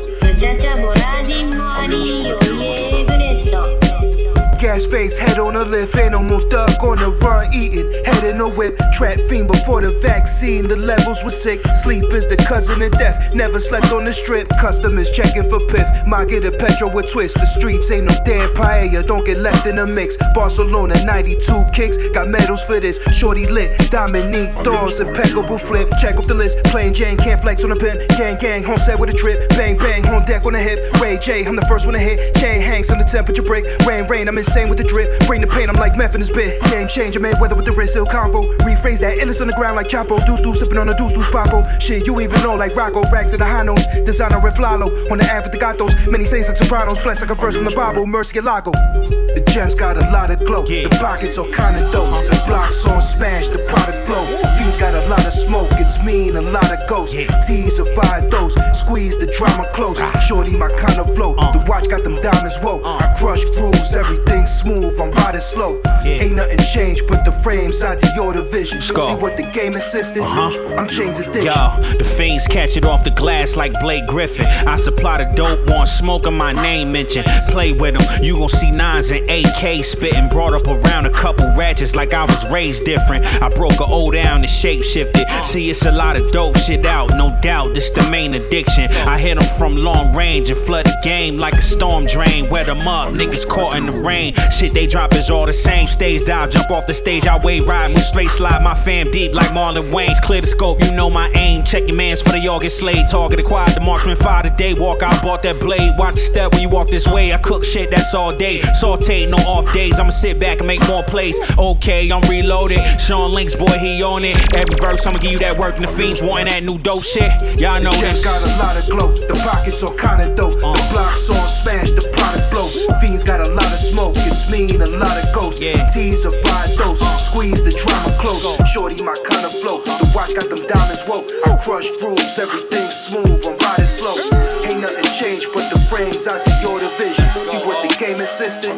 Face, 4.73 5.17
head 5.17 5.37
on 5.37 5.55
a 5.55 5.63
lift, 5.63 5.95
ain't 5.95 6.13
no 6.13 6.23
more 6.23 6.41
thug 6.49 6.83
on 6.83 6.97
the 6.97 7.11
run, 7.21 7.45
eating. 7.53 7.85
Head 8.05 8.23
in 8.23 8.41
a 8.41 8.49
whip, 8.49 8.75
trap 8.91 9.19
fiend 9.29 9.47
before 9.47 9.81
the 9.81 9.91
vaccine. 10.01 10.67
The 10.67 10.75
levels 10.75 11.23
were 11.23 11.29
sick, 11.29 11.61
sleep 11.75 12.11
is 12.11 12.27
the 12.27 12.37
cousin 12.37 12.81
of 12.81 12.91
death. 12.93 13.35
Never 13.35 13.59
slept 13.59 13.91
on 13.91 14.03
the 14.03 14.11
strip, 14.11 14.49
customers 14.59 15.11
checking 15.11 15.43
for 15.43 15.59
piff. 15.67 15.85
My 16.07 16.25
get 16.25 16.43
a 16.43 16.51
petrol 16.51 16.89
with 16.91 17.11
twist, 17.11 17.35
the 17.35 17.45
streets 17.45 17.91
ain't 17.91 18.05
no 18.05 18.15
damn 18.25 18.49
paella, 18.55 19.05
don't 19.05 19.23
get 19.23 19.37
left 19.37 19.67
in 19.67 19.75
the 19.75 19.85
mix. 19.85 20.17
Barcelona 20.33 21.05
92 21.05 21.65
kicks, 21.71 21.97
got 22.09 22.27
medals 22.27 22.63
for 22.63 22.79
this. 22.79 22.97
Shorty 23.13 23.45
lit, 23.45 23.91
Dominique 23.91 24.53
Dawes, 24.63 24.99
impeccable 24.99 25.59
flip. 25.59 25.87
Check 26.01 26.17
off 26.17 26.25
the 26.25 26.33
list, 26.33 26.63
Playing 26.65 26.95
Jane, 26.95 27.17
can't 27.17 27.39
flex 27.39 27.63
on 27.63 27.71
a 27.71 27.75
pimp. 27.75 28.01
Gang, 28.17 28.37
gang, 28.39 28.63
home 28.63 28.79
set 28.79 28.99
with 28.99 29.11
a 29.11 29.13
trip. 29.13 29.47
Bang, 29.49 29.77
bang, 29.77 30.03
home 30.03 30.25
deck 30.25 30.47
on 30.47 30.53
the 30.53 30.59
hip. 30.59 30.79
Ray 30.99 31.19
J, 31.19 31.45
I'm 31.45 31.55
the 31.55 31.65
first 31.67 31.85
one 31.85 31.93
to 31.93 31.99
hit. 31.99 32.33
Chain 32.35 32.59
hangs 32.59 32.89
on 32.89 32.97
the 32.97 33.05
temperature 33.05 33.43
break. 33.43 33.65
Rain, 33.85 34.07
rain, 34.07 34.27
I'm 34.27 34.37
insane 34.37 34.62
with 34.69 34.77
the 34.77 34.83
drip. 34.83 35.11
Bring 35.27 35.41
the 35.41 35.47
pain. 35.47 35.69
I'm 35.69 35.75
like 35.75 35.97
meth 35.97 36.15
in 36.15 36.21
this 36.21 36.29
bit. 36.29 36.61
Game 36.69 36.87
changer. 36.87 37.19
Man 37.19 37.39
weather 37.39 37.55
with 37.55 37.65
the 37.65 37.71
wrist. 37.71 37.95
Ill 37.95 38.05
convo. 38.05 38.47
Rephrase 38.59 38.99
that. 39.01 39.17
Illness 39.17 39.41
on 39.41 39.47
the 39.47 39.53
ground 39.53 39.75
like 39.75 39.87
Chapo. 39.87 40.23
Deuce 40.25 40.39
deuce 40.41 40.59
sipping 40.59 40.77
on 40.77 40.89
a 40.89 40.95
deuce 40.97 41.13
deuce 41.13 41.29
papo. 41.29 41.63
Shit 41.81 42.07
you 42.07 42.19
even 42.21 42.41
know 42.41 42.55
like 42.55 42.75
Rocco. 42.75 43.01
Rags 43.11 43.33
at 43.33 43.39
the 43.39 43.45
high 43.45 43.63
notes. 43.63 43.85
Designer 44.05 44.39
Flalo. 44.51 44.87
On 45.11 45.17
the 45.17 45.25
ad 45.25 45.45
for 45.45 45.49
the 45.49 45.57
gatos. 45.57 46.07
Many 46.07 46.25
saints 46.25 46.47
like 46.47 46.57
sopranos. 46.57 46.99
Blessed 46.99 47.21
like 47.21 47.31
a 47.31 47.35
verse 47.35 47.55
from 47.55 47.65
the 47.65 47.75
Bible. 47.75 48.05
Mercy 48.05 48.39
Lago. 48.41 48.71
The 48.71 49.43
gems 49.49 49.75
got 49.75 49.97
a 49.97 50.05
lot 50.11 50.29
of 50.29 50.39
glow. 50.45 50.63
The 50.63 50.89
pockets 51.01 51.37
are 51.37 51.45
kinda 51.45 51.89
dope. 51.91 52.11
The 52.29 52.41
blocks 52.45 52.85
on 52.85 53.01
smash. 53.01 53.47
The 53.47 53.59
product 53.69 54.05
blow. 54.07 54.25
Fiends 54.57 54.77
got 54.77 54.93
a 54.93 55.05
lot 55.07 55.25
of 55.25 55.33
smoke. 55.33 55.69
It's 55.73 56.03
mean. 56.03 56.35
A 56.35 56.41
lot 56.41 56.71
of 56.71 56.79
ghosts. 56.87 57.15
T's 57.47 57.79
a 57.79 57.85
five 57.95 58.29
dose. 58.29 58.55
Squeeze 58.73 59.17
the 59.17 59.27
drama 59.27 59.65
close. 59.73 59.99
Shorty 60.27 60.55
my 60.55 60.69
kind 60.77 60.99
of 60.99 61.13
flow. 61.15 61.35
Uh. 61.35 61.51
The 61.51 61.65
watch 61.67 61.89
got 61.89 62.03
them 62.03 62.21
diamonds. 62.21 62.57
Whoa. 62.57 62.81
Uh. 62.83 62.97
I 62.97 63.13
crush 63.17 63.43
grooves. 63.55 63.95
Everything 63.95 64.45
smooth. 64.53 64.99
I'm 64.99 65.11
riding 65.11 65.41
slow. 65.41 65.81
Ain't 66.03 66.35
nothing 66.35 66.59
changed 66.73 67.03
but 67.07 67.25
the 67.25 67.31
frames 67.31 67.83
out 67.83 67.99
the 67.99 68.11
your 68.15 68.33
division. 68.33 68.81
See 68.81 68.93
what 68.93 69.37
the 69.37 69.49
game 69.53 69.73
insisted. 69.73 70.21
Uh-huh. 70.21 70.75
I'm 70.75 70.87
Jane's 70.87 71.19
Addiction. 71.19 71.45
Yo, 71.45 71.81
the 71.97 72.03
fiends 72.03 72.47
catch 72.47 72.77
it 72.77 72.85
off 72.85 73.03
the 73.03 73.11
glass 73.11 73.55
like 73.55 73.73
Blake 73.79 74.05
Griffin. 74.07 74.45
I 74.45 74.75
supply 74.75 75.23
the 75.23 75.35
dope, 75.35 75.65
want 75.67 75.87
smoke 75.87 76.27
and 76.27 76.37
my 76.37 76.53
name 76.53 76.91
mentioned. 76.91 77.25
Play 77.49 77.73
with 77.73 77.95
them, 77.95 78.23
you 78.23 78.37
gon' 78.37 78.49
see 78.49 78.71
nines 78.71 79.09
and 79.11 79.27
AK 79.29 79.83
spitting. 79.83 80.29
Brought 80.29 80.53
up 80.53 80.67
around 80.67 81.05
a 81.05 81.11
couple 81.11 81.45
ratchets 81.55 81.95
like 81.95 82.13
I 82.13 82.25
was 82.25 82.51
raised 82.51 82.85
different. 82.85 83.25
I 83.41 83.49
broke 83.49 83.79
a 83.79 83.85
O 83.85 84.11
down 84.11 84.41
and 84.41 84.49
shape 84.49 84.83
shifted. 84.83 85.27
See, 85.43 85.69
it's 85.69 85.85
a 85.85 85.91
lot 85.91 86.15
of 86.15 86.31
dope 86.31 86.57
shit 86.57 86.85
out, 86.85 87.09
no 87.11 87.37
doubt. 87.41 87.73
This 87.73 87.89
the 87.89 88.03
main 88.09 88.33
addiction. 88.33 88.85
I 89.07 89.17
hit 89.17 89.39
them 89.39 89.47
from 89.57 89.75
long 89.77 90.15
range 90.15 90.49
and 90.49 90.59
flood 90.59 90.85
the 90.85 90.97
game 91.03 91.37
like 91.37 91.53
a 91.53 91.61
storm 91.61 92.05
drain. 92.05 92.49
Wet 92.49 92.67
them 92.67 92.87
up, 92.87 93.09
niggas 93.09 93.47
caught 93.47 93.77
in 93.77 93.85
the 93.85 93.91
rain. 93.91 94.33
Shit 94.51 94.73
they 94.73 94.87
drop 94.87 95.13
is 95.13 95.29
all 95.29 95.45
the 95.45 95.53
same. 95.53 95.87
Stage 95.87 96.25
dive, 96.25 96.49
jump 96.49 96.71
off 96.71 96.87
the 96.87 96.93
stage, 96.93 97.25
I 97.25 97.37
wave 97.37 97.67
ride, 97.67 97.91
move 97.91 98.03
straight 98.03 98.29
slide. 98.29 98.63
My 98.63 98.73
fam 98.73 99.11
deep 99.11 99.33
like 99.33 99.51
Marlon 99.51 99.91
Wayans. 99.91 100.21
Clear 100.21 100.41
the 100.41 100.47
scope, 100.47 100.81
you 100.81 100.91
know 100.91 101.09
my 101.09 101.29
aim. 101.35 101.63
Check 101.63 101.87
your 101.87 101.95
mans 101.95 102.21
for 102.21 102.31
the 102.31 102.47
August 102.47 102.79
slade. 102.79 103.07
Target 103.09 103.39
acquired, 103.39 103.75
the 103.75 103.81
marksman 103.81 104.15
fire 104.15 104.43
today. 104.43 104.73
Walk 104.73 105.01
out, 105.01 105.21
bought 105.23 105.43
that 105.43 105.59
blade. 105.59 105.93
Watch 105.97 106.15
the 106.15 106.21
step 106.21 106.51
when 106.51 106.61
you 106.61 106.69
walk 106.69 106.89
this 106.89 107.07
way. 107.07 107.33
I 107.33 107.37
cook 107.37 107.63
shit, 107.63 107.89
that's 107.91 108.13
all 108.13 108.35
day. 108.35 108.61
Saute, 108.79 109.25
no 109.25 109.37
off 109.37 109.71
days. 109.73 109.99
I'ma 109.99 110.11
sit 110.11 110.39
back 110.39 110.59
and 110.59 110.67
make 110.67 110.85
more 110.87 111.03
plays. 111.03 111.37
Okay, 111.57 112.11
I'm 112.11 112.21
reloaded. 112.29 112.81
Sean 112.99 113.31
Links, 113.31 113.55
boy, 113.55 113.77
he 113.77 114.01
on 114.03 114.23
it. 114.23 114.37
Every 114.55 114.75
verse, 114.75 115.05
I'ma 115.05 115.19
give 115.19 115.31
you 115.31 115.39
that 115.39 115.57
work. 115.57 115.75
And 115.75 115.83
the 115.83 115.87
fiends 115.87 116.21
wanting 116.21 116.53
that 116.53 116.63
new 116.63 116.77
dope 116.77 117.03
shit. 117.03 117.31
Y'all 117.59 117.81
know 117.81 117.91
the 117.91 118.01
this. 118.01 118.23
got 118.23 118.41
a 118.41 118.51
lot 118.57 118.77
of 118.77 118.85
glow. 118.89 119.11
The 119.13 119.35
pockets 119.43 119.83
are 119.83 119.95
kinda 119.95 120.35
dope. 120.35 120.63
Uh. 120.63 120.73
The 120.73 120.87
blocks 120.91 121.29
on 121.29 121.47
smash. 121.47 121.91
The 121.91 122.09
product 122.13 122.51
blow. 122.51 122.67
Fiends 122.99 123.23
got 123.23 123.45
a 123.45 123.49
lot 123.49 123.71
of 123.71 123.79
smoke. 123.79 124.15
It's 124.17 124.32
mean. 124.49 124.81
A 124.81 124.89
lot 124.97 125.17
of 125.17 125.25
ghosts. 125.33 125.61
Yeah. 125.61 125.85
T's 125.87 126.25
a 126.25 126.31
five 126.43 126.75
dose. 126.77 127.01
Squeeze 127.21 127.61
the 127.63 127.71
drama 127.71 128.15
close. 128.17 128.43
Shorty 128.69 129.01
my 129.03 129.15
kind 129.25 129.45
of 129.45 129.53
flow. 129.61 129.81
The 129.83 130.09
watch 130.15 130.33
got 130.33 130.49
them 130.49 130.61
diamonds. 130.67 131.03
Whoa. 131.05 131.21
I 131.45 131.57
crush 131.57 131.89
grooves. 132.01 132.37
Everything 132.39 132.89
smooth. 132.89 133.45
I'm 133.45 133.57
riding 133.61 133.85
slow. 133.85 134.17
Ain't 134.65 134.81
nothing 134.81 135.09
changed 135.13 135.47
but 135.53 135.69
the 135.69 135.79
frames 135.89 136.27
out 136.27 136.43
the 136.45 136.53
your 136.65 136.79
division. 136.79 137.25
See 137.45 137.61
what 137.65 137.81
the 137.85 137.93
game 137.97 138.19
insisted. 138.19 138.71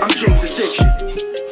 I'm 0.00 0.10
Jane's 0.10 0.44
Addiction. 0.46 1.49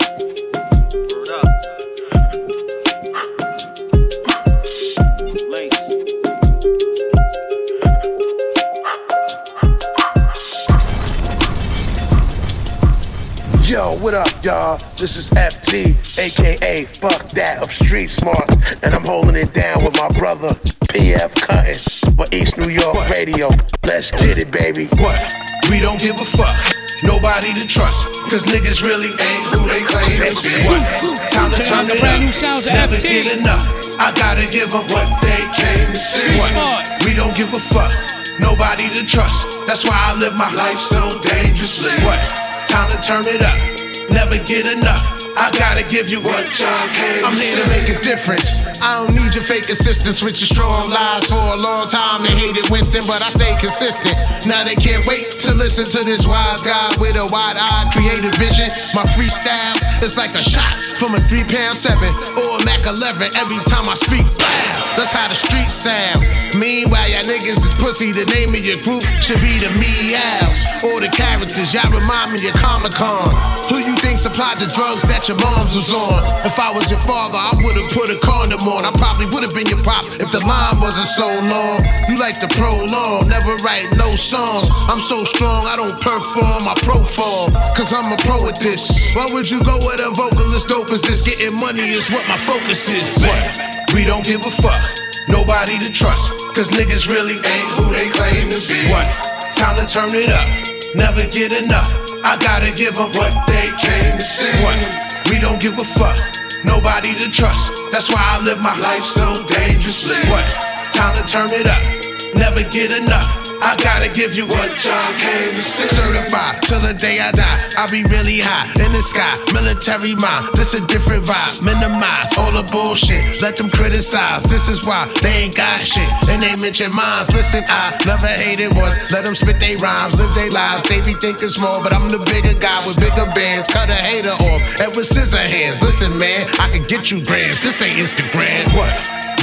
What 14.09 14.25
up, 14.25 14.43
y'all? 14.43 14.81
This 14.97 15.21
is 15.21 15.29
FT, 15.37 15.93
aka 16.17 16.89
Fuck 16.97 17.29
That 17.37 17.61
of 17.61 17.69
Street 17.69 18.09
Smartz, 18.09 18.57
and 18.81 18.97
I'm 18.97 19.05
holding 19.05 19.37
it 19.37 19.53
down 19.53 19.85
with 19.85 20.01
my 20.01 20.09
brother 20.17 20.57
PF 20.89 21.37
Cuttin 21.37 21.77
for 22.17 22.25
East 22.33 22.57
New 22.57 22.73
York 22.73 22.97
Radio. 23.13 23.53
Let's 23.85 24.09
get 24.09 24.41
it, 24.41 24.49
baby. 24.49 24.89
What? 24.97 25.21
We 25.69 25.77
don't 25.85 26.01
give 26.01 26.17
a 26.17 26.25
fuck. 26.25 26.57
Nobody 27.05 27.53
to 27.61 27.69
trust, 27.69 28.09
cause 28.33 28.49
niggas 28.49 28.81
really 28.81 29.13
ain't 29.13 29.45
who 29.53 29.69
they 29.69 29.85
claim 29.85 30.25
to 30.25 30.33
be. 30.41 30.57
What? 30.65 31.29
Time 31.29 31.53
to 31.53 31.61
turn 31.61 31.85
it 31.93 32.01
up. 32.01 32.25
new 32.25 32.33
sounds 32.33 32.65
of 32.65 32.73
Never 32.73 32.97
FT. 32.97 33.13
get 33.13 33.45
enough. 33.45 33.69
I 34.01 34.09
gotta 34.17 34.49
give 34.49 34.73
them 34.73 34.89
what 34.89 35.05
they 35.21 35.45
came 35.53 35.85
to 35.93 36.01
see. 36.01 36.33
What? 36.41 36.57
We 37.05 37.13
don't 37.13 37.37
give 37.37 37.53
a 37.53 37.61
fuck. 37.61 37.93
Nobody 38.41 38.89
to 38.89 39.05
trust. 39.05 39.53
That's 39.69 39.85
why 39.85 40.01
I 40.01 40.17
live 40.17 40.33
my 40.33 40.49
life 40.57 40.81
so 40.81 41.13
dangerously. 41.21 41.93
What? 42.09 42.25
Time 42.73 42.89
to 42.89 42.97
turn 43.05 43.29
it 43.29 43.45
up. 43.45 43.78
Never 44.11 44.39
get 44.45 44.67
enough. 44.67 45.18
I 45.39 45.55
gotta 45.55 45.87
give 45.87 46.11
you 46.11 46.19
what 46.19 46.51
y'all 46.59 46.91
came 46.91 47.23
I'm 47.23 47.31
here 47.31 47.55
to 47.63 47.67
make 47.71 47.87
a 47.95 48.03
difference. 48.03 48.59
I 48.83 48.99
don't 48.99 49.15
need 49.15 49.35
your 49.39 49.47
fake 49.47 49.71
assistance 49.71 50.19
with 50.19 50.43
your 50.43 50.51
strong 50.51 50.91
lies 50.91 51.31
for 51.31 51.39
a 51.39 51.55
long 51.55 51.87
time. 51.87 52.27
They 52.27 52.35
hated 52.35 52.67
Winston, 52.75 53.07
but 53.07 53.23
I 53.23 53.31
stayed 53.31 53.59
consistent. 53.63 54.19
Now 54.51 54.67
they 54.67 54.75
can't 54.75 55.07
wait 55.07 55.39
to 55.47 55.55
listen 55.55 55.87
to 55.87 56.03
this 56.03 56.27
wise 56.27 56.63
guy 56.67 56.91
with 56.99 57.15
a 57.15 57.27
wide-eyed 57.31 57.95
creative 57.95 58.35
vision. 58.35 58.67
My 58.99 59.07
freestyle 59.15 59.79
is 60.03 60.19
like 60.19 60.35
a 60.35 60.43
shot 60.43 60.75
from 60.99 61.15
a 61.15 61.21
three 61.31 61.47
pound 61.47 61.79
seven 61.79 62.11
or 62.35 62.59
a 62.59 62.65
Mac 62.67 62.83
11 62.83 63.39
every 63.39 63.63
time 63.63 63.87
I 63.87 63.95
speak. 63.95 64.27
Loud. 64.27 64.99
That's 64.99 65.15
how 65.15 65.31
the 65.31 65.39
streets 65.39 65.75
sound. 65.75 66.27
Meanwhile, 66.59 67.07
y'all 67.15 67.23
niggas 67.23 67.63
is 67.63 67.75
pussy. 67.79 68.11
The 68.11 68.27
name 68.35 68.51
of 68.51 68.59
your 68.59 68.83
group 68.83 69.07
should 69.23 69.39
be 69.39 69.63
the 69.63 69.71
Meows 69.79 70.59
or 70.83 70.99
the 70.99 71.11
characters. 71.15 71.71
Y'all 71.71 71.87
remind 71.95 72.35
me 72.35 72.43
of 72.51 72.59
Comic 72.59 72.99
Con. 72.99 73.31
Who 73.71 73.79
you 73.79 73.95
think 74.03 74.19
supplied 74.19 74.59
the 74.59 74.67
drugs 74.67 75.07
that 75.07 75.28
your 75.29 75.37
moms 75.45 75.77
was 75.77 75.93
on? 75.93 76.25
If 76.49 76.57
I 76.57 76.73
was 76.73 76.89
your 76.89 77.01
father, 77.05 77.37
I 77.37 77.53
would've 77.61 77.93
put 77.93 78.09
a 78.09 78.17
condom 78.25 78.65
on. 78.65 78.89
I 78.89 78.93
probably 78.97 79.29
would've 79.29 79.53
been 79.53 79.69
your 79.69 79.85
pop 79.85 80.09
if 80.17 80.33
the 80.33 80.41
line 80.41 80.81
wasn't 80.81 81.07
so 81.13 81.29
long. 81.29 81.85
You 82.09 82.17
like 82.17 82.41
to 82.41 82.49
prolong, 82.49 83.29
never 83.29 83.61
write 83.61 83.85
no 84.01 84.17
songs. 84.17 84.73
I'm 84.89 85.05
so 85.05 85.29
strong, 85.29 85.69
I 85.69 85.77
don't 85.77 86.01
perform, 86.01 86.65
I 86.65 86.75
perform. 86.81 87.53
Cause 87.77 87.93
I'm 87.93 88.09
a 88.09 88.17
pro 88.25 88.41
at 88.49 88.57
this. 88.65 88.89
Why 89.13 89.29
would 89.29 89.53
you 89.53 89.61
go 89.61 89.77
with 89.85 90.01
a 90.01 90.11
vocalist 90.17 90.73
dope 90.73 90.89
as 90.97 91.05
this? 91.05 91.21
Getting 91.29 91.61
money 91.61 91.93
is 91.93 92.09
what 92.09 92.25
my 92.25 92.41
focus 92.49 92.89
is. 92.89 93.13
What? 93.21 93.93
We 93.93 94.09
don't 94.09 94.25
give 94.25 94.41
a 94.41 94.53
fuck. 94.65 94.81
Nobody 95.29 95.77
to 95.85 95.93
trust. 95.93 96.33
Cause 96.57 96.73
niggas 96.73 97.05
really 97.05 97.37
ain't 97.37 97.71
who 97.77 97.93
they 97.93 98.09
claim 98.09 98.49
to 98.49 98.61
be. 98.65 98.81
What? 98.89 99.05
Time 99.53 99.77
to 99.77 99.85
turn 99.85 100.17
it 100.17 100.33
up. 100.33 100.49
Never 100.97 101.21
get 101.29 101.53
enough. 101.53 101.93
I 102.25 102.41
gotta 102.41 102.73
give 102.73 102.97
them 102.97 103.13
what 103.13 103.33
they 103.45 103.69
came 103.77 104.17
to 104.17 104.25
see. 104.25 104.57
What? 104.65 105.08
We 105.31 105.39
don't 105.41 105.61
give 105.61 105.79
a 105.79 105.85
fuck. 105.85 106.19
Nobody 106.65 107.15
to 107.15 107.31
trust. 107.31 107.73
That's 107.93 108.09
why 108.13 108.21
I 108.21 108.41
live 108.43 108.61
my 108.61 108.79
life 108.79 109.05
so 109.05 109.47
dangerously. 109.47 110.17
What? 110.31 110.45
Time 110.93 111.17
to 111.17 111.25
turn 111.31 111.51
it 111.53 111.67
up. 111.67 111.98
Never 112.35 112.63
get 112.71 112.93
enough. 112.93 113.49
I 113.61 113.75
gotta 113.83 114.09
give 114.09 114.35
you 114.35 114.47
what 114.47 114.71
y'all 114.85 115.13
came 115.19 115.53
to 115.53 115.63
see. 115.63 115.89
Certified 115.91 116.63
till 116.63 116.81
the 116.81 116.95
day 116.95 117.19
I 117.19 117.33
die. 117.33 117.59
I'll 117.77 117.91
be 117.91 118.05
really 118.05 118.39
high 118.39 118.71
in 118.85 118.93
the 118.93 119.03
sky. 119.03 119.35
Military 119.53 120.15
mind. 120.15 120.55
This 120.55 120.75
a 120.75 120.81
different 120.87 121.25
vibe. 121.25 121.63
Minimize 121.63 122.37
all 122.39 122.53
the 122.53 122.63
bullshit. 122.71 123.43
Let 123.43 123.57
them 123.57 123.69
criticize. 123.69 124.45
This 124.45 124.69
is 124.69 124.87
why 124.87 125.11
they 125.23 125.49
ain't 125.49 125.57
got 125.57 125.81
shit. 125.81 126.09
And 126.29 126.43
they 126.43 126.55
mention 126.57 126.95
minds. 126.95 127.31
Listen, 127.35 127.65
I 127.69 127.99
never 128.07 128.27
hated 128.27 128.75
once. 128.77 129.11
Let 129.11 129.25
them 129.25 129.35
spit 129.35 129.59
they 129.61 129.77
rhymes, 129.77 130.19
live 130.19 130.35
their 130.35 130.51
lives. 130.51 130.89
They 130.89 131.01
be 131.01 131.15
thinking 131.19 131.51
small, 131.51 131.83
but 131.83 131.93
I'm 131.93 132.09
the 132.09 132.23
bigger 132.25 132.57
guy 132.59 132.79
with 132.87 132.97
bigger 133.01 133.27
bands. 133.35 133.69
Cut 133.69 133.91
a 133.91 133.99
hater 133.99 134.39
off. 134.39 134.63
Edward 134.81 135.05
Scissorhands. 135.05 135.83
Listen, 135.83 136.17
man, 136.17 136.49
I 136.61 136.71
can 136.71 136.85
get 136.85 137.11
you 137.11 137.25
grams. 137.25 137.63
This 137.63 137.83
ain't 137.83 137.99
Instagram. 137.99 138.71
What? 138.77 138.95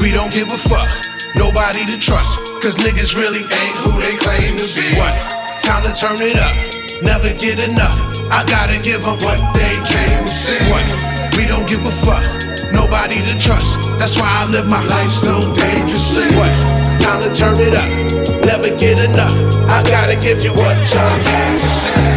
We 0.01 0.11
don't 0.11 0.31
give 0.31 0.47
a 0.49 0.57
fuck. 0.57 1.14
Nobody 1.37 1.85
to 1.85 1.99
trust. 1.99 2.39
Cause 2.63 2.75
niggas 2.77 3.15
really 3.15 3.43
ain't 3.43 3.75
who 3.83 3.99
they 3.99 4.15
claim 4.17 4.55
to 4.57 4.67
be. 4.75 4.95
What? 4.97 5.13
Time 5.61 5.83
to 5.83 5.93
turn 5.93 6.21
it 6.21 6.37
up. 6.39 6.55
Never 7.03 7.29
get 7.37 7.59
enough. 7.59 7.99
I 8.31 8.43
gotta 8.47 8.81
give 8.81 9.03
them 9.03 9.19
what 9.19 9.39
they 9.53 9.75
came 9.91 10.23
to 10.23 10.31
see. 10.31 10.57
What? 10.71 10.85
We 11.37 11.45
don't 11.47 11.67
give 11.67 11.83
a 11.85 11.91
fuck. 11.91 12.23
Nobody 12.71 13.21
to 13.21 13.37
trust. 13.39 13.79
That's 13.99 14.19
why 14.19 14.27
I 14.27 14.45
live 14.45 14.67
my 14.67 14.83
life 14.87 15.11
so 15.11 15.39
dangerously. 15.53 16.27
What? 16.35 16.51
Time 16.99 17.21
to 17.21 17.33
turn 17.33 17.59
it 17.59 17.75
up. 17.75 17.89
Never 18.45 18.69
get 18.77 19.03
enough. 19.03 19.35
I 19.69 19.83
gotta 19.83 20.15
give 20.15 20.41
you 20.41 20.51
what 20.51 20.77
y'all 20.93 21.19
came 21.23 21.59
to 21.59 21.67
see. 21.67 22.15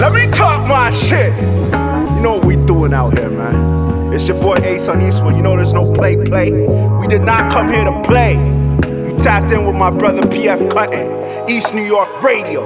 Let 0.00 0.12
me 0.12 0.26
talk 0.30 0.66
my 0.66 0.90
shit. 0.90 1.32
You 1.36 2.20
know 2.22 2.36
what 2.36 2.44
we 2.44 2.56
doing 2.56 2.92
out 2.92 3.16
here, 3.18 3.30
man? 3.30 3.85
It's 4.16 4.26
your 4.28 4.40
boy 4.40 4.56
Asun 4.60 5.06
Eastwood. 5.06 5.36
You 5.36 5.42
know 5.42 5.58
there's 5.58 5.74
no 5.74 5.92
play, 5.92 6.16
play. 6.16 6.50
We 6.50 7.06
did 7.06 7.20
not 7.20 7.52
come 7.52 7.68
here 7.68 7.84
to 7.84 8.02
play. 8.02 8.32
You 8.32 9.14
tapped 9.18 9.52
in 9.52 9.66
with 9.66 9.76
my 9.76 9.90
brother 9.90 10.22
PF 10.22 10.70
Cuttin, 10.70 11.50
East 11.50 11.74
New 11.74 11.82
York 11.82 12.22
Radio. 12.22 12.62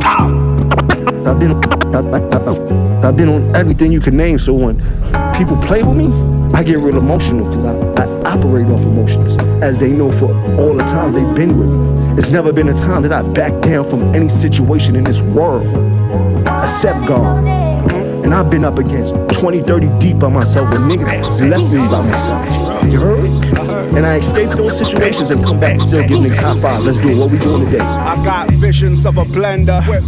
Pow! 0.00 0.28
I've 1.24 1.40
been, 1.40 1.52
I, 1.94 3.06
have 3.06 3.16
been 3.16 3.30
on 3.30 3.56
everything 3.56 3.90
you 3.90 4.00
can 4.00 4.18
name. 4.18 4.38
So 4.38 4.52
when 4.52 4.76
people 5.34 5.56
play 5.62 5.82
with 5.82 5.96
me, 5.96 6.12
I 6.52 6.62
get 6.62 6.76
real 6.76 6.98
emotional 6.98 7.48
because 7.48 7.64
I, 7.64 8.04
I 8.04 8.36
operate 8.36 8.66
off 8.66 8.82
emotions, 8.82 9.38
as 9.64 9.78
they 9.78 9.90
know 9.90 10.12
for 10.12 10.26
all 10.60 10.74
the 10.74 10.84
times 10.84 11.14
they've 11.14 11.34
been 11.34 11.58
with 11.58 11.70
me. 11.70 12.18
It's 12.18 12.28
never 12.28 12.52
been 12.52 12.68
a 12.68 12.74
time 12.74 13.00
that 13.04 13.14
I 13.14 13.22
back 13.22 13.58
down 13.62 13.88
from 13.88 14.14
any 14.14 14.28
situation 14.28 14.94
in 14.94 15.04
this 15.04 15.22
world, 15.22 15.64
except 16.62 17.06
God. 17.08 17.59
And 18.30 18.38
I've 18.38 18.48
been 18.48 18.64
up 18.64 18.78
against 18.78 19.12
20, 19.40 19.62
30 19.62 19.98
deep 19.98 20.18
by 20.20 20.28
myself 20.28 20.70
when 20.70 20.88
niggas 20.88 21.50
left 21.50 21.64
me 21.64 21.78
by 21.88 22.00
myself. 22.00 22.84
You 22.84 23.00
heard? 23.00 23.28
And 23.96 24.06
I 24.06 24.18
escaped 24.18 24.56
those 24.56 24.78
situations 24.78 25.30
and 25.30 25.44
come 25.44 25.58
back 25.58 25.80
still 25.80 26.02
give 26.06 26.20
niggas 26.20 26.40
high 26.40 26.56
five. 26.60 26.84
Let's 26.84 26.98
do. 26.98 27.18
What 27.18 27.32
we 27.32 27.38
doing 27.40 27.64
today? 27.64 27.80
I 27.80 28.22
got 28.24 28.48
visions 28.52 29.04
of 29.04 29.18
a 29.18 29.24
blender. 29.24 29.84
Whip 29.88 30.04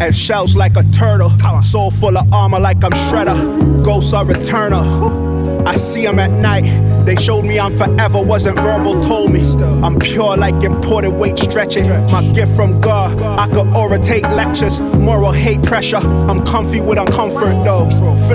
And 0.00 0.16
shells 0.16 0.56
like 0.56 0.74
a 0.76 0.84
turtle. 0.84 1.28
Soul 1.60 1.90
full 1.90 2.16
of 2.16 2.32
armor 2.32 2.58
like 2.58 2.82
I'm 2.82 2.92
Shredder. 2.92 3.84
Ghosts 3.84 4.14
are 4.14 4.30
eternal. 4.30 5.68
I 5.68 5.74
see 5.76 6.06
them 6.06 6.18
at 6.18 6.30
night. 6.30 6.64
They 7.06 7.14
showed 7.14 7.44
me 7.44 7.60
I'm 7.60 7.70
forever, 7.70 8.20
wasn't 8.20 8.58
verbal, 8.58 9.00
told 9.00 9.32
me. 9.32 9.42
I'm 9.84 9.96
pure 9.98 10.36
like 10.36 10.62
imported 10.64 11.10
weight 11.10 11.38
stretching. 11.38 11.88
My 12.10 12.22
gift 12.32 12.54
from 12.56 12.80
God, 12.80 13.20
I 13.22 13.46
could 13.46 13.68
oratate 13.68 14.22
lectures. 14.34 14.80
Moral 14.80 15.30
hate 15.30 15.62
pressure. 15.62 15.98
I'm 15.98 16.44
comfy 16.44 16.80
with 16.80 16.98
uncomfort 16.98 17.64
though. 17.64 17.86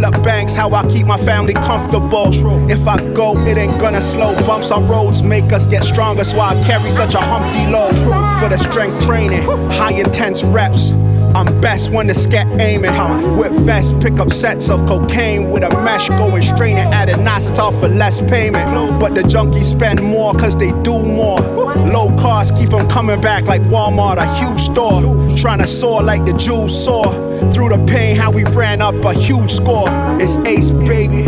Up 0.01 0.23
banks, 0.23 0.55
how 0.55 0.71
I 0.71 0.87
keep 0.87 1.05
my 1.05 1.17
family 1.17 1.53
comfortable. 1.53 2.31
If 2.71 2.87
I 2.87 2.97
go, 3.13 3.37
it 3.37 3.57
ain't 3.57 3.79
gonna 3.79 4.01
slow. 4.01 4.33
Bumps 4.47 4.71
on 4.71 4.87
roads 4.87 5.21
make 5.21 5.51
us 5.51 5.67
get 5.67 5.83
stronger, 5.83 6.23
so 6.23 6.39
I 6.39 6.55
carry 6.63 6.89
such 6.89 7.13
a 7.13 7.19
humpty 7.19 7.71
load. 7.71 7.95
For 8.39 8.49
the 8.49 8.57
strength 8.57 9.05
training, 9.05 9.43
high 9.71 9.93
intense 9.93 10.43
reps. 10.43 10.93
I'm 11.35 11.61
best 11.61 11.91
when 11.91 12.07
the 12.07 12.13
scat 12.13 12.47
aiming. 12.59 12.91
With 13.37 13.65
fast 13.65 13.99
pick 13.99 14.19
up 14.19 14.31
sets 14.33 14.69
of 14.69 14.85
cocaine 14.85 15.49
with 15.49 15.63
a 15.63 15.69
mesh 15.69 16.09
going 16.09 16.43
straining 16.43 16.93
at 16.93 17.09
a 17.09 17.13
inositol 17.13 17.79
for 17.79 17.87
less 17.87 18.21
payment. 18.21 18.99
But 18.99 19.15
the 19.15 19.21
junkies 19.21 19.65
spend 19.65 20.01
more 20.01 20.33
cause 20.33 20.55
they 20.55 20.71
do 20.83 21.01
more. 21.03 21.39
Low 21.39 22.09
cost 22.17 22.55
keep 22.55 22.69
them 22.69 22.87
coming 22.89 23.21
back 23.21 23.45
like 23.45 23.61
Walmart, 23.63 24.17
a 24.17 24.27
huge 24.35 24.61
store. 24.61 25.01
Trying 25.37 25.59
to 25.59 25.67
soar 25.67 26.03
like 26.03 26.25
the 26.25 26.33
Jews 26.33 26.83
saw. 26.83 27.03
Through 27.51 27.69
the 27.69 27.83
pain, 27.87 28.15
how 28.17 28.31
we 28.31 28.43
ran 28.43 28.81
up 28.81 28.95
a 29.05 29.13
huge 29.13 29.51
score. 29.51 29.87
It's 30.19 30.37
ace, 30.47 30.71
baby. 30.71 31.25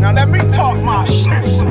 Now 0.00 0.12
let 0.12 0.28
me 0.28 0.38
talk 0.54 0.80
my 0.82 1.04
shit. 1.04 1.67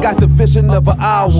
I 0.00 0.02
got 0.02 0.18
the 0.18 0.26
vision 0.26 0.70
of 0.70 0.88
an 0.88 0.96
owl. 0.98 1.30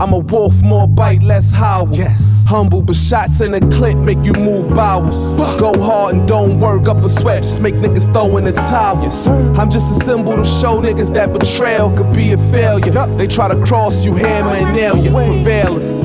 I'm 0.00 0.14
a 0.14 0.18
wolf, 0.18 0.54
more 0.62 0.88
bite, 0.88 1.22
less 1.22 1.52
howl. 1.52 1.90
Yes. 1.92 2.46
Humble, 2.48 2.80
but 2.80 2.96
shots 2.96 3.42
in 3.42 3.52
a 3.52 3.60
clip 3.60 3.98
make 3.98 4.16
you 4.24 4.32
move 4.32 4.74
bowels. 4.74 5.18
Go 5.60 5.78
hard 5.78 6.14
and 6.14 6.26
don't 6.26 6.58
work 6.58 6.88
up 6.88 7.04
a 7.04 7.08
sweat, 7.10 7.42
just 7.42 7.60
make 7.60 7.74
niggas 7.74 8.10
throw 8.14 8.38
in 8.38 8.44
the 8.44 8.52
towel. 8.52 9.02
Yes, 9.02 9.24
sir. 9.24 9.52
I'm 9.58 9.68
just 9.68 9.94
a 9.94 10.04
symbol 10.06 10.36
to 10.36 10.44
show 10.46 10.80
niggas 10.80 11.12
that 11.12 11.34
betrayal 11.34 11.94
could 11.94 12.14
be 12.14 12.32
a 12.32 12.38
failure. 12.50 13.06
They 13.18 13.26
try 13.26 13.48
to 13.48 13.62
cross 13.66 14.06
you, 14.06 14.14
hammer 14.14 14.52
and 14.52 14.74
nail 14.74 14.96
you. 14.96 15.10
Prevailers. 15.10 15.98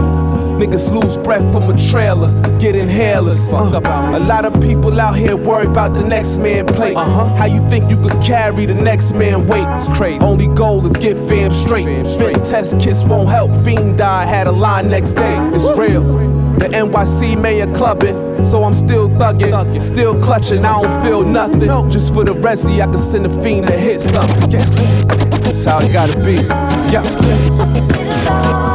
Niggas 0.61 0.91
lose 0.91 1.17
breath 1.17 1.41
from 1.51 1.71
a 1.71 1.89
trailer, 1.89 2.29
get 2.59 2.75
inhalers. 2.75 3.51
Uh, 3.51 4.15
a 4.15 4.19
lot 4.19 4.45
of 4.45 4.61
people 4.61 5.01
out 5.01 5.17
here 5.17 5.35
worry 5.35 5.65
about 5.65 5.95
the 5.95 6.03
next 6.03 6.37
man 6.37 6.67
plate. 6.67 6.95
Uh-huh. 6.95 7.35
How 7.35 7.45
you 7.45 7.67
think 7.67 7.89
you 7.89 7.99
could 7.99 8.21
carry 8.21 8.67
the 8.67 8.75
next 8.75 9.13
man 9.13 9.47
weight? 9.47 9.65
It's 9.69 9.87
crazy. 9.97 10.23
Only 10.23 10.45
goal 10.45 10.85
is 10.85 10.95
get 10.97 11.17
fam 11.27 11.51
straight. 11.51 11.85
Fit 12.15 12.45
test 12.45 12.79
kits 12.79 13.03
won't 13.03 13.27
help. 13.27 13.49
Fiend 13.65 13.97
die, 13.97 14.25
had 14.25 14.45
a 14.45 14.51
line 14.51 14.87
next 14.87 15.13
day. 15.13 15.35
It's 15.51 15.63
real. 15.75 16.03
The 16.59 16.67
NYC 16.67 17.41
mayor 17.41 17.65
clubbing, 17.73 18.45
so 18.45 18.63
I'm 18.63 18.75
still 18.75 19.09
thugging, 19.09 19.81
still 19.81 20.13
clutching. 20.21 20.63
I 20.63 20.79
don't 20.79 21.01
feel 21.03 21.23
nothing. 21.23 21.89
Just 21.89 22.13
for 22.13 22.23
the 22.23 22.35
resi, 22.35 22.79
I 22.79 22.85
can 22.85 22.99
send 22.99 23.25
a 23.25 23.41
fiend 23.41 23.65
to 23.65 23.73
hit 23.73 23.99
something. 23.99 24.51
Yes, 24.51 24.71
that's 25.41 25.65
how 25.65 25.79
it 25.79 25.91
gotta 25.91 26.23
be. 26.23 26.35
Yeah. 26.93 28.70